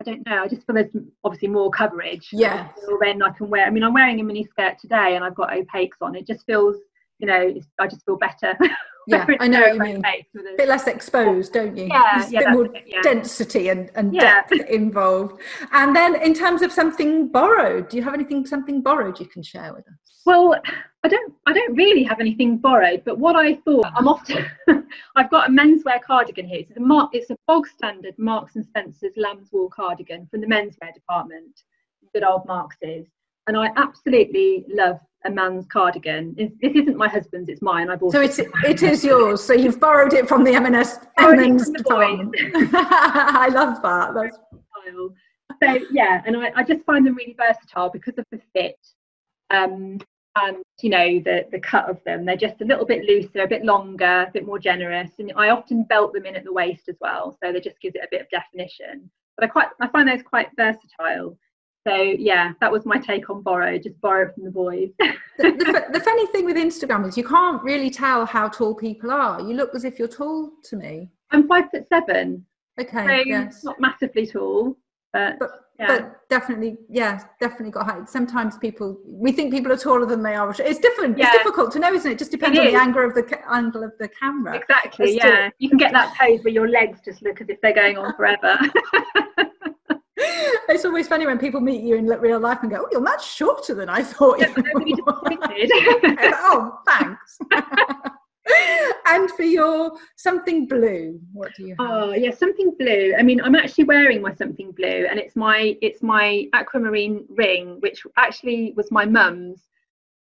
I 0.00 0.04
don't 0.04 0.24
know. 0.24 0.44
I 0.44 0.48
just 0.48 0.64
feel 0.66 0.76
there's 0.76 0.96
obviously 1.24 1.48
more 1.48 1.70
coverage. 1.70 2.28
Yes. 2.32 2.70
Then 3.02 3.20
I 3.22 3.30
can 3.30 3.50
wear. 3.50 3.66
I 3.66 3.70
mean, 3.70 3.82
I'm 3.82 3.92
wearing 3.92 4.18
a 4.20 4.22
mini 4.22 4.44
skirt 4.44 4.78
today, 4.78 5.16
and 5.16 5.24
I've 5.24 5.34
got 5.34 5.50
opaques 5.50 6.00
on. 6.00 6.14
It 6.14 6.26
just 6.26 6.46
feels, 6.46 6.76
you 7.18 7.26
know, 7.26 7.40
it's, 7.40 7.66
I 7.78 7.86
just 7.86 8.06
feel 8.06 8.16
better. 8.16 8.56
Yeah, 9.10 9.26
I 9.40 9.48
know 9.48 9.60
what 9.60 9.74
you 9.74 9.80
mean. 9.80 10.02
a- 10.04 10.56
bit 10.56 10.68
less 10.68 10.86
exposed, 10.86 11.52
don't 11.52 11.76
you? 11.76 11.86
Yeah, 11.86 12.18
There's 12.18 12.28
a 12.28 12.32
yeah, 12.32 12.38
bit 12.40 12.50
more 12.50 12.64
it, 12.66 12.84
yeah. 12.86 13.02
density 13.02 13.68
and, 13.68 13.90
and 13.94 14.14
Yeah. 14.14 14.42
depth 14.48 14.52
involved. 14.68 15.40
And 15.72 15.94
then, 15.94 16.14
in 16.22 16.34
terms 16.34 16.62
of 16.62 16.72
something 16.72 17.28
borrowed, 17.28 17.88
do 17.88 17.96
you 17.96 18.02
have 18.02 18.14
anything 18.14 18.46
something 18.46 18.82
borrowed 18.82 19.18
you 19.20 19.26
can 19.26 19.42
share 19.42 19.72
with 19.74 19.86
us? 19.88 20.22
Well, 20.26 20.54
I 21.02 21.08
don't. 21.08 21.32
I 21.46 21.52
don't 21.52 21.74
really 21.74 22.02
have 22.04 22.20
anything 22.20 22.58
borrowed, 22.58 23.02
but 23.04 23.18
what 23.18 23.34
I 23.36 23.56
thought, 23.64 23.86
I'm 23.96 24.06
often. 24.06 24.44
I've 25.16 25.30
got 25.30 25.48
a 25.48 25.52
menswear 25.52 26.00
cardigan 26.02 26.46
here. 26.46 26.60
It's 26.60 26.76
a 26.76 26.80
mark. 26.80 27.10
It's 27.14 27.30
a 27.30 27.36
bog 27.46 27.66
standard 27.66 28.14
Marks 28.18 28.54
and 28.56 28.64
Spencer's 28.64 29.14
lamb's 29.16 29.48
wool 29.50 29.70
cardigan 29.70 30.26
from 30.30 30.40
the 30.42 30.46
menswear 30.46 30.92
department. 30.94 31.62
Good 32.12 32.24
old 32.24 32.44
Marks's, 32.46 33.06
and 33.46 33.56
I 33.56 33.70
absolutely 33.76 34.64
love 34.68 34.98
a 35.24 35.30
man's 35.30 35.66
cardigan. 35.66 36.34
This 36.36 36.50
this 36.60 36.72
isn't 36.74 36.96
my 36.96 37.08
husband's. 37.08 37.48
It's 37.48 37.62
mine. 37.62 37.90
I 37.90 37.96
bought 37.96 38.12
So 38.12 38.20
it. 38.20 38.38
it's 38.38 38.38
it 38.38 38.82
is 38.82 39.04
yours. 39.04 39.42
So 39.42 39.52
you've 39.52 39.80
borrowed 39.80 40.12
it 40.14 40.28
from 40.28 40.44
the 40.44 40.54
M&S 40.54 40.98
M&S. 41.18 41.70
I 41.90 43.48
love 43.52 43.82
that. 43.82 44.14
That's. 44.14 44.38
So 45.62 45.78
yeah, 45.90 46.22
and 46.24 46.36
I, 46.36 46.52
I 46.56 46.62
just 46.62 46.84
find 46.84 47.06
them 47.06 47.14
really 47.14 47.36
versatile 47.38 47.90
because 47.90 48.14
of 48.18 48.24
the 48.30 48.40
fit. 48.54 48.78
Um, 49.50 49.98
and 50.36 50.58
you 50.80 50.90
know 50.90 51.20
the 51.24 51.46
the 51.50 51.58
cut 51.58 51.88
of 51.90 52.02
them 52.04 52.24
they're 52.24 52.36
just 52.36 52.60
a 52.60 52.64
little 52.64 52.86
bit 52.86 53.04
looser 53.04 53.42
a 53.42 53.48
bit 53.48 53.64
longer 53.64 54.26
a 54.28 54.30
bit 54.32 54.46
more 54.46 54.58
generous 54.58 55.10
and 55.18 55.32
i 55.36 55.50
often 55.50 55.82
belt 55.84 56.12
them 56.12 56.24
in 56.24 56.36
at 56.36 56.44
the 56.44 56.52
waist 56.52 56.88
as 56.88 56.96
well 57.00 57.36
so 57.42 57.52
that 57.52 57.64
just 57.64 57.80
gives 57.80 57.96
it 57.96 58.02
a 58.04 58.08
bit 58.10 58.20
of 58.20 58.30
definition 58.30 59.10
but 59.36 59.44
i 59.44 59.48
quite 59.48 59.68
i 59.80 59.88
find 59.88 60.08
those 60.08 60.22
quite 60.22 60.48
versatile 60.56 61.36
so 61.86 61.94
yeah 61.94 62.52
that 62.60 62.70
was 62.70 62.84
my 62.84 62.98
take 62.98 63.30
on 63.30 63.42
borrow 63.42 63.78
just 63.78 64.00
borrow 64.00 64.32
from 64.32 64.44
the 64.44 64.50
boys. 64.50 64.90
The, 65.38 65.52
the, 65.52 65.98
the, 65.98 66.00
funny 66.00 66.26
thing 66.26 66.44
with 66.44 66.56
instagram 66.56 67.08
is 67.08 67.16
you 67.16 67.24
can't 67.24 67.62
really 67.62 67.88
tell 67.88 68.26
how 68.26 68.46
tall 68.46 68.74
people 68.74 69.10
are. 69.10 69.40
You 69.40 69.54
look 69.54 69.74
as 69.74 69.84
if 69.84 69.98
you're 69.98 70.06
tall 70.06 70.50
to 70.64 70.76
me. 70.76 71.08
I'm 71.30 71.48
five 71.48 71.70
foot 71.70 71.86
seven. 71.88 72.44
Okay 72.78 73.06
so 73.06 73.14
yes. 73.24 73.64
not 73.64 73.80
massively 73.80 74.26
tall 74.26 74.76
but, 75.14 75.38
but 75.38 75.50
yeah. 75.78 75.86
but 75.86 76.28
definitely 76.28 76.76
yeah 76.90 77.24
definitely 77.40 77.70
got 77.70 77.86
height. 77.86 78.06
Sometimes 78.06 78.58
people 78.58 78.98
we 79.06 79.32
think 79.32 79.50
people 79.50 79.72
are 79.72 79.78
taller 79.78 80.04
than 80.04 80.22
they 80.22 80.34
are. 80.34 80.54
It's 80.58 80.78
different. 80.78 81.16
Yeah. 81.16 81.28
it's 81.28 81.38
difficult 81.38 81.72
to 81.72 81.78
know 81.78 81.94
isn't 81.94 82.12
it? 82.12 82.18
Just 82.18 82.32
depends 82.32 82.58
it 82.58 82.66
on 82.66 82.72
the 82.74 82.78
angle 82.78 83.06
of 83.06 83.14
the 83.14 83.38
angle 83.50 83.82
of 83.82 83.92
the 83.98 84.08
camera. 84.08 84.56
Exactly 84.56 85.16
yeah. 85.16 85.22
to... 85.22 85.52
you 85.58 85.70
can 85.70 85.78
get 85.78 85.92
that 85.92 86.14
pose 86.18 86.44
where 86.44 86.52
your 86.52 86.68
legs 86.68 87.00
just 87.02 87.22
look 87.22 87.40
as 87.40 87.48
if 87.48 87.58
they're 87.62 87.74
going 87.74 87.96
on 87.96 88.14
forever 88.14 88.58
it's 90.68 90.84
always 90.84 91.08
funny 91.08 91.26
when 91.26 91.38
people 91.38 91.60
meet 91.60 91.82
you 91.82 91.96
in 91.96 92.06
real 92.06 92.38
life 92.38 92.58
and 92.62 92.70
go 92.70 92.78
oh 92.80 92.88
you're 92.92 93.00
much 93.00 93.26
shorter 93.26 93.74
than 93.74 93.88
i 93.88 94.02
thought 94.02 94.38
yeah, 94.38 94.52
you 94.84 95.02
were. 95.06 95.20
oh 96.34 96.78
thanks. 96.86 97.38
And 99.06 99.30
for 99.32 99.44
your 99.44 99.92
something 100.16 100.66
blue 100.66 101.18
what 101.32 101.54
do 101.56 101.66
you 101.66 101.76
have? 101.78 101.90
oh 101.90 102.12
yeah 102.12 102.32
something 102.32 102.74
blue. 102.78 103.14
I 103.18 103.22
mean 103.22 103.40
i'm 103.40 103.54
actually 103.54 103.84
wearing 103.84 104.20
my 104.20 104.34
something 104.34 104.72
blue 104.72 105.06
and 105.08 105.18
it's 105.18 105.36
my 105.36 105.76
it's 105.80 106.02
my 106.02 106.46
aquamarine 106.52 107.24
ring 107.30 107.76
which 107.80 108.02
actually 108.16 108.74
was 108.76 108.90
my 108.90 109.06
mum's 109.06 109.68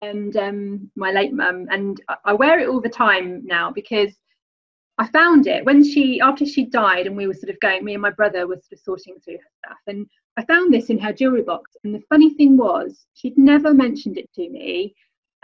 and 0.02 0.36
um, 0.38 0.92
my 0.96 1.12
late 1.12 1.34
mum. 1.34 1.68
And 1.72 2.02
i 2.26 2.34
wear 2.34 2.60
it 2.60 2.68
all 2.68 2.82
the 2.82 2.90
time 2.90 3.46
now 3.46 3.72
because 3.72 4.12
i 4.98 5.08
found 5.08 5.48
it 5.48 5.66
when 5.66 5.84
she 5.84 6.20
after 6.22 6.46
she 6.46 6.66
died 6.66 7.08
and 7.08 7.16
we 7.16 7.28
were 7.28 7.34
sort 7.34 7.50
of 7.50 7.60
going 7.60 7.84
me 7.84 7.94
and 7.94 8.02
my 8.02 8.12
brother 8.12 8.48
were 8.48 8.56
sort 8.56 8.74
of 8.74 8.80
sorting 8.80 9.16
through 9.24 9.36
her 9.36 9.52
stuff 9.66 9.78
and 9.88 10.08
i 10.38 10.44
found 10.46 10.74
this 10.74 10.90
in 10.90 10.98
her 10.98 11.14
jewelry 11.14 11.44
box 11.44 11.72
and 11.84 11.94
the 11.94 12.04
funny 12.10 12.34
thing 12.34 12.58
was 12.58 13.06
she'd 13.14 13.38
never 13.38 13.74
mentioned 13.74 14.18
it 14.18 14.30
to 14.34 14.50
me 14.50 14.94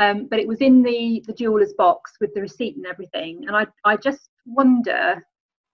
um, 0.01 0.25
but 0.25 0.39
it 0.39 0.47
was 0.47 0.61
in 0.61 0.81
the 0.81 1.23
the 1.27 1.33
jeweler's 1.33 1.73
box 1.73 2.13
with 2.19 2.33
the 2.33 2.41
receipt 2.41 2.75
and 2.75 2.87
everything. 2.87 3.45
And 3.47 3.55
I 3.55 3.67
I 3.85 3.97
just 3.97 4.29
wonder 4.45 5.23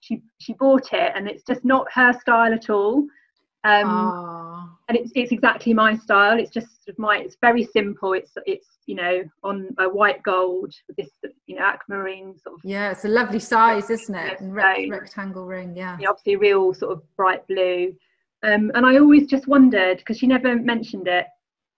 she 0.01 0.21
she 0.39 0.53
bought 0.53 0.91
it 0.91 1.13
and 1.15 1.27
it's 1.27 1.43
just 1.43 1.63
not 1.63 1.91
her 1.93 2.13
style 2.13 2.53
at 2.53 2.69
all. 2.69 3.07
Um, 3.63 4.77
and 4.87 4.97
it's 4.97 5.11
it's 5.15 5.31
exactly 5.31 5.73
my 5.73 5.95
style. 5.95 6.39
It's 6.39 6.51
just 6.51 6.85
sort 6.85 6.95
of 6.95 6.99
my. 6.99 7.17
It's 7.17 7.37
very 7.41 7.63
simple. 7.63 8.13
It's 8.13 8.31
it's 8.45 8.67
you 8.85 8.95
know 8.95 9.23
on 9.43 9.69
a 9.79 9.89
white 9.89 10.23
gold 10.23 10.73
with 10.87 10.97
this 10.97 11.09
you 11.45 11.57
know 11.57 11.65
aquamarine 11.65 12.37
sort 12.39 12.55
of. 12.55 12.61
Yeah, 12.63 12.91
it's 12.91 13.05
a 13.05 13.09
lovely 13.09 13.39
size, 13.39 13.89
isn't 13.89 14.15
it? 14.15 14.37
Re- 14.41 14.89
rectangle 14.89 15.45
ring. 15.45 15.75
Yeah. 15.75 15.97
yeah. 15.99 16.09
Obviously, 16.09 16.37
real 16.37 16.73
sort 16.73 16.93
of 16.93 17.03
bright 17.15 17.45
blue. 17.47 17.93
Um, 18.43 18.71
and 18.75 18.85
I 18.85 18.97
always 18.97 19.27
just 19.27 19.47
wondered 19.47 19.97
because 19.97 20.19
she 20.19 20.27
never 20.27 20.55
mentioned 20.55 21.07
it 21.07 21.25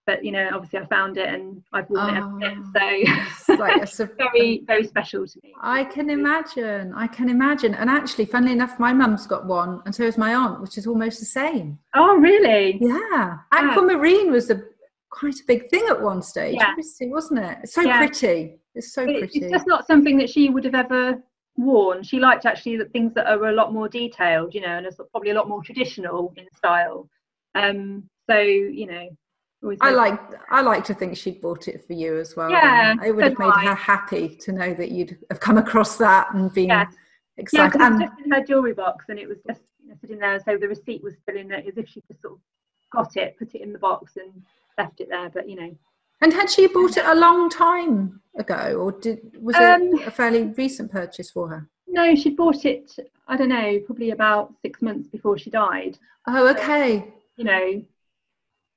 but 0.05 0.25
you 0.25 0.31
know 0.31 0.49
obviously 0.53 0.79
i 0.79 0.85
found 0.87 1.17
it 1.17 1.27
and 1.27 1.61
i've 1.73 1.89
worn 1.89 2.17
oh, 2.17 2.37
it 2.37 2.51
ever 2.51 2.63
since. 2.73 3.45
so 3.45 3.53
like 3.59 3.81
it's 3.81 3.97
very 3.97 4.63
very 4.65 4.85
special 4.87 5.27
to 5.27 5.39
me. 5.43 5.53
I 5.61 5.83
can 5.83 6.09
imagine 6.09 6.93
i 6.95 7.07
can 7.07 7.29
imagine. 7.29 7.75
And 7.75 7.89
actually 7.89 8.25
funnily 8.25 8.53
enough 8.53 8.79
my 8.79 8.93
mum's 8.93 9.27
got 9.27 9.45
one 9.45 9.81
and 9.85 9.93
so 9.93 10.03
has 10.03 10.17
my 10.17 10.33
aunt 10.33 10.61
which 10.61 10.77
is 10.77 10.87
almost 10.87 11.19
the 11.19 11.25
same. 11.25 11.77
Oh 11.95 12.15
really? 12.17 12.77
Yeah. 12.81 13.37
Aquamarine 13.51 14.31
was 14.31 14.49
a 14.49 14.63
quite 15.09 15.39
a 15.39 15.45
big 15.47 15.69
thing 15.69 15.85
at 15.89 16.01
one 16.01 16.21
stage. 16.21 16.57
Yeah. 16.59 16.73
wasn't 17.01 17.39
it? 17.39 17.57
It's 17.63 17.73
so 17.73 17.81
yeah. 17.81 17.97
pretty. 17.97 18.59
It's 18.75 18.93
so 18.93 19.03
pretty 19.05 19.39
it's 19.39 19.51
just 19.51 19.67
not 19.67 19.85
something 19.87 20.17
that 20.17 20.29
she 20.29 20.49
would 20.49 20.63
have 20.65 20.75
ever 20.75 21.21
worn. 21.57 22.03
She 22.03 22.19
liked 22.19 22.45
actually 22.45 22.77
the 22.77 22.85
things 22.85 23.13
that 23.15 23.27
are 23.27 23.47
a 23.47 23.53
lot 23.53 23.73
more 23.73 23.89
detailed 23.89 24.53
you 24.53 24.61
know 24.61 24.77
and 24.77 24.85
it's 24.85 24.97
probably 25.11 25.31
a 25.31 25.35
lot 25.35 25.49
more 25.49 25.63
traditional 25.63 26.33
in 26.37 26.45
style. 26.55 27.09
Um 27.55 28.09
so 28.29 28.37
you 28.39 28.87
know 28.87 29.09
I 29.81 29.91
like 29.91 30.19
I 30.51 30.61
like 30.61 30.85
to 30.85 30.93
think 30.93 31.17
she'd 31.17 31.41
bought 31.41 31.67
it 31.67 31.85
for 31.85 31.93
you 31.93 32.17
as 32.17 32.35
well. 32.35 32.49
Yeah, 32.49 32.95
it 33.03 33.11
would 33.11 33.25
have 33.25 33.39
made 33.39 33.53
her 33.53 33.75
happy 33.75 34.29
to 34.37 34.51
know 34.53 34.73
that 34.73 34.91
you'd 34.91 35.17
have 35.29 35.39
come 35.39 35.57
across 35.57 35.97
that 35.97 36.33
and 36.33 36.53
been 36.53 36.69
yeah. 36.69 36.85
excited. 37.37 37.77
Yeah, 37.77 37.87
and, 37.87 38.01
just 38.01 38.13
in 38.23 38.31
her 38.31 38.43
jewelry 38.43 38.73
box, 38.73 39.05
and 39.09 39.19
it 39.19 39.27
was 39.27 39.37
just 39.45 39.61
you 39.83 39.89
know, 39.89 39.95
sitting 39.99 40.19
there. 40.19 40.39
So 40.45 40.57
the 40.57 40.67
receipt 40.67 41.03
was 41.03 41.15
still 41.21 41.35
in 41.35 41.49
there, 41.49 41.59
as 41.59 41.77
if 41.77 41.89
she 41.89 42.01
just 42.07 42.21
sort 42.21 42.35
of 42.35 42.39
got 42.93 43.17
it, 43.17 43.37
put 43.37 43.53
it 43.53 43.61
in 43.61 43.73
the 43.73 43.79
box, 43.79 44.13
and 44.15 44.31
left 44.77 45.01
it 45.01 45.09
there. 45.09 45.29
But 45.29 45.49
you 45.49 45.57
know. 45.57 45.75
And 46.21 46.33
had 46.33 46.49
she 46.49 46.67
bought 46.67 46.97
it 46.97 47.05
a 47.05 47.15
long 47.15 47.49
time 47.49 48.21
ago, 48.37 48.75
or 48.79 48.93
did 48.93 49.19
was 49.41 49.55
um, 49.57 49.93
it 49.93 50.07
a 50.07 50.11
fairly 50.11 50.43
recent 50.43 50.91
purchase 50.91 51.31
for 51.31 51.49
her? 51.49 51.69
No, 51.85 52.15
she 52.15 52.29
bought 52.29 52.65
it. 52.65 52.93
I 53.27 53.35
don't 53.35 53.49
know, 53.49 53.79
probably 53.85 54.11
about 54.11 54.53
six 54.61 54.81
months 54.81 55.07
before 55.07 55.37
she 55.37 55.49
died. 55.49 55.97
Oh, 56.27 56.47
okay. 56.49 56.99
So, 56.99 57.13
you 57.37 57.43
know, 57.43 57.83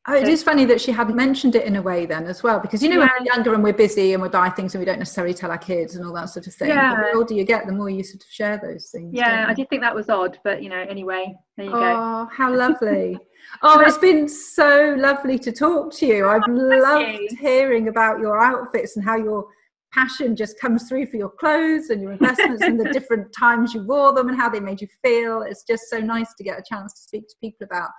Oh, 0.09 0.15
it 0.15 0.27
is 0.27 0.43
funny 0.43 0.65
that 0.65 0.81
she 0.81 0.91
hadn't 0.91 1.15
mentioned 1.15 1.55
it 1.55 1.65
in 1.65 1.77
a 1.77 1.83
way 1.83 2.07
then 2.07 2.27
as 2.27 2.43
well, 2.43 2.59
because 2.59 2.83
you 2.83 2.89
know 2.89 2.97
yeah. 2.97 3.03
when 3.03 3.11
we're 3.21 3.35
younger 3.35 3.55
and 3.55 3.63
we're 3.63 3.73
busy 3.73 4.15
and 4.15 4.23
we 4.23 4.29
buy 4.29 4.51
things 4.51 4.75
and 4.75 4.81
we 4.81 4.85
don't 4.85 4.99
necessarily 4.99 5.33
tell 5.33 5.53
our 5.53 5.59
kids 5.59 5.95
and 5.95 6.05
all 6.05 6.13
that 6.13 6.29
sort 6.29 6.49
of 6.49 6.55
thing. 6.55 6.71
Yeah. 6.71 6.97
But 6.97 7.13
the 7.13 7.19
older 7.19 7.35
you 7.35 7.45
get, 7.45 7.67
the 7.67 7.73
more 7.73 7.89
you 7.89 8.03
sort 8.03 8.25
of 8.25 8.29
share 8.29 8.61
those 8.61 8.91
things. 8.91 9.11
Yeah, 9.15 9.47
I 9.49 9.55
did 9.55 9.69
think 9.71 9.81
that 9.83 9.95
was 9.95 10.09
odd, 10.09 10.41
but 10.43 10.61
you 10.61 10.71
know, 10.71 10.85
anyway, 10.89 11.33
there 11.57 11.67
you 11.67 11.73
oh, 11.73 11.79
go. 11.79 11.97
Oh, 11.97 12.29
how 12.33 12.53
lovely! 12.53 13.17
oh, 13.63 13.79
it's 13.81 13.99
been 13.99 14.29
so 14.29 14.97
lovely 14.99 15.39
to 15.39 15.53
talk 15.53 15.93
to 15.95 16.07
you. 16.07 16.27
I've 16.27 16.43
oh, 16.49 16.53
loved 16.53 17.21
you. 17.21 17.29
hearing 17.41 17.87
about 17.87 18.19
your 18.19 18.43
outfits 18.43 18.97
and 18.97 19.05
how 19.05 19.17
your 19.17 19.47
passion 19.93 20.35
just 20.35 20.59
comes 20.59 20.89
through 20.89 21.07
for 21.07 21.17
your 21.17 21.31
clothes 21.31 21.91
and 21.91 22.03
your 22.03 22.13
investments 22.13 22.63
and 22.63 22.81
the 22.81 22.89
different 22.93 23.33
times 23.39 23.73
you 23.75 23.85
wore 23.85 24.13
them 24.13 24.29
and 24.29 24.37
how 24.37 24.49
they 24.49 24.59
made 24.59 24.81
you 24.81 24.89
feel. 25.05 25.43
It's 25.43 25.63
just 25.63 25.89
so 25.89 25.99
nice 25.99 26.35
to 26.35 26.43
get 26.43 26.59
a 26.59 26.63
chance 26.69 26.95
to 26.95 27.01
speak 27.03 27.29
to 27.29 27.35
people 27.41 27.67
about 27.67 27.91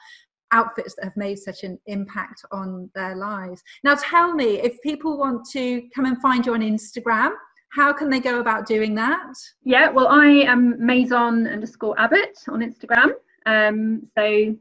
outfits 0.54 0.96
that 0.96 1.04
have 1.04 1.18
made 1.18 1.38
such 1.40 1.64
an 1.64 1.78
impact 1.88 2.46
on 2.52 2.90
their 2.96 3.16
lives. 3.16 3.62
Now, 3.84 3.96
tell 3.96 4.34
me 4.34 4.60
if 4.62 4.82
people 4.82 5.18
want 5.18 5.50
to 5.52 5.82
come 5.94 6.06
and 6.06 6.18
find 6.22 6.46
you 6.46 6.54
on 6.54 6.62
Instagram, 6.62 7.32
how 7.74 7.92
can 7.92 8.10
they 8.10 8.20
go 8.20 8.40
about 8.40 8.68
doing 8.68 8.94
that? 8.96 9.34
Yeah, 9.64 9.90
well, 9.90 10.08
I 10.08 10.28
am 10.28 10.76
Maison 10.84 11.48
underscore 11.48 12.00
Abbott 12.00 12.38
on 12.48 12.62
Instagram. 12.62 13.14
Um, 13.46 14.08
so 14.18 14.56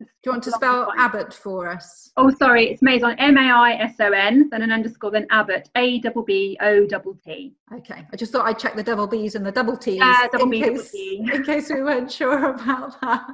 do 0.00 0.06
you 0.26 0.32
want 0.32 0.44
to 0.44 0.52
spell 0.52 0.92
Abbott 0.96 1.34
for 1.34 1.68
us? 1.68 2.10
Oh, 2.16 2.30
sorry, 2.30 2.70
it's 2.70 2.82
Maison, 2.82 3.16
M 3.18 3.36
A 3.36 3.50
I 3.50 3.72
S 3.74 3.96
O 3.98 4.12
N, 4.12 4.48
then 4.50 4.62
an 4.62 4.70
underscore, 4.70 5.10
then 5.10 5.26
Abbott, 5.30 5.68
A 5.76 5.98
double 6.00 6.22
B 6.22 6.56
O 6.60 6.86
double 6.86 7.14
T. 7.24 7.54
Okay, 7.72 8.06
I 8.12 8.16
just 8.16 8.30
thought 8.30 8.46
I'd 8.46 8.58
check 8.58 8.76
the 8.76 8.82
double 8.82 9.08
B's 9.08 9.34
and 9.34 9.44
the 9.44 9.50
double 9.50 9.76
T's 9.76 10.00
uh, 10.00 10.28
double 10.30 10.44
in, 10.44 10.50
B, 10.50 10.62
case, 10.62 10.94
in 10.94 11.44
case 11.44 11.70
we 11.70 11.82
weren't 11.82 12.10
sure 12.10 12.50
about 12.50 13.00
that. 13.00 13.26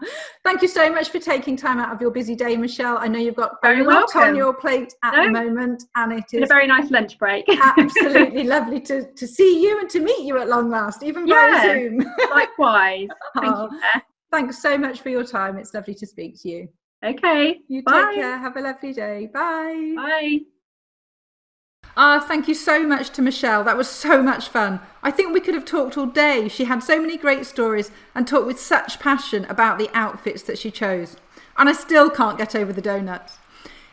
Thank 0.43 0.62
you 0.62 0.69
so 0.69 0.91
much 0.91 1.11
for 1.11 1.19
taking 1.19 1.57
time 1.57 1.79
out 1.79 1.93
of 1.93 2.01
your 2.01 2.11
busy 2.11 2.35
day, 2.35 2.57
Michelle. 2.57 2.97
I 2.99 3.09
know 3.09 3.19
you've 3.19 3.37
got 3.37 3.57
very 3.62 3.81
a 3.81 3.85
lot 3.85 4.15
on 4.17 4.35
your 4.35 4.55
plate 4.55 4.95
at 5.03 5.15
no. 5.15 5.25
the 5.25 5.31
moment, 5.33 5.85
and 5.97 6.12
it 6.12 6.25
is 6.33 6.45
a 6.45 6.47
very 6.47 6.67
nice 6.67 6.91
lunch 6.91 7.19
break. 7.19 7.45
absolutely 7.49 8.45
lovely 8.45 8.81
to, 8.83 9.05
to 9.12 9.27
see 9.27 9.62
you 9.62 9.81
and 9.81 9.91
to 9.91 10.01
meet 10.01 10.21
you 10.21 10.39
at 10.39 10.49
long 10.49 10.71
last, 10.71 11.03
even 11.03 11.27
yeah, 11.27 11.62
via 11.62 11.75
Zoom. 11.75 12.07
likewise. 12.31 13.09
Thank 13.35 13.55
oh. 13.55 13.69
you. 13.71 14.01
Thanks 14.35 14.61
so 14.61 14.76
much 14.76 15.01
for 15.01 15.11
your 15.11 15.22
time. 15.22 15.59
It's 15.59 15.72
lovely 15.74 15.95
to 15.95 16.05
speak 16.05 16.43
to 16.43 16.49
you. 16.49 16.68
Okay. 17.05 17.61
You 17.68 17.85
Bye. 17.85 18.07
take 18.07 18.14
care. 18.16 18.37
Have 18.37 18.57
a 18.57 18.61
lovely 18.61 18.93
day. 18.93 19.30
Bye. 19.32 19.93
Bye. 19.95 20.39
Ah, 21.97 22.18
thank 22.18 22.49
you 22.49 22.55
so 22.55 22.82
much 22.82 23.11
to 23.11 23.22
Michelle. 23.22 23.62
That 23.62 23.76
was 23.76 23.89
so 23.89 24.20
much 24.20 24.49
fun. 24.49 24.80
I 25.05 25.12
think 25.12 25.32
we 25.32 25.39
could 25.39 25.55
have 25.55 25.64
talked 25.64 25.97
all 25.97 26.07
day. 26.07 26.49
She 26.49 26.64
had 26.64 26.82
so 26.82 27.01
many 27.01 27.16
great 27.16 27.47
stories 27.47 27.93
and 28.12 28.26
talked 28.26 28.49
with 28.49 28.59
such 28.59 28.99
passion 28.99 29.45
about 29.45 29.78
the 29.78 29.89
outfits 29.95 30.43
that 30.43 30.59
she 30.59 30.72
chose. 30.72 31.16
And 31.57 31.68
I 31.68 31.72
still 31.72 32.11
can't 32.11 32.37
get 32.37 32.57
over 32.57 32.72
the 32.72 32.82
donuts. 32.82 33.39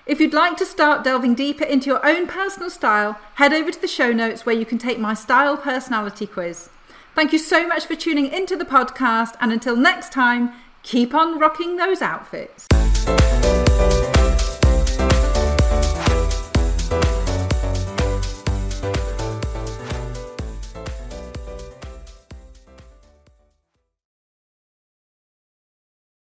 If 0.08 0.20
you'd 0.20 0.34
like 0.34 0.58
to 0.58 0.66
start 0.66 1.04
delving 1.04 1.36
deeper 1.36 1.66
into 1.66 1.92
your 1.92 2.04
own 2.04 2.26
personal 2.26 2.72
style, 2.72 3.20
head 3.36 3.54
over 3.54 3.70
to 3.70 3.80
the 3.80 3.88
show 3.88 4.12
notes 4.12 4.44
where 4.44 4.56
you 4.56 4.66
can 4.66 4.80
take 4.80 4.98
my 4.98 5.14
style 5.14 5.56
personality 5.56 6.26
quiz. 6.26 6.70
Thank 7.14 7.34
you 7.34 7.40
so 7.40 7.68
much 7.68 7.86
for 7.86 7.96
tuning 7.96 8.28
into 8.32 8.56
the 8.56 8.64
podcast, 8.66 9.36
and 9.42 9.52
until 9.52 9.76
next 9.76 10.14
time, 10.14 10.54
keep 10.82 11.14
on 11.14 11.40
rocking 11.40 11.76
those 11.76 12.02
outfits. 12.02 12.68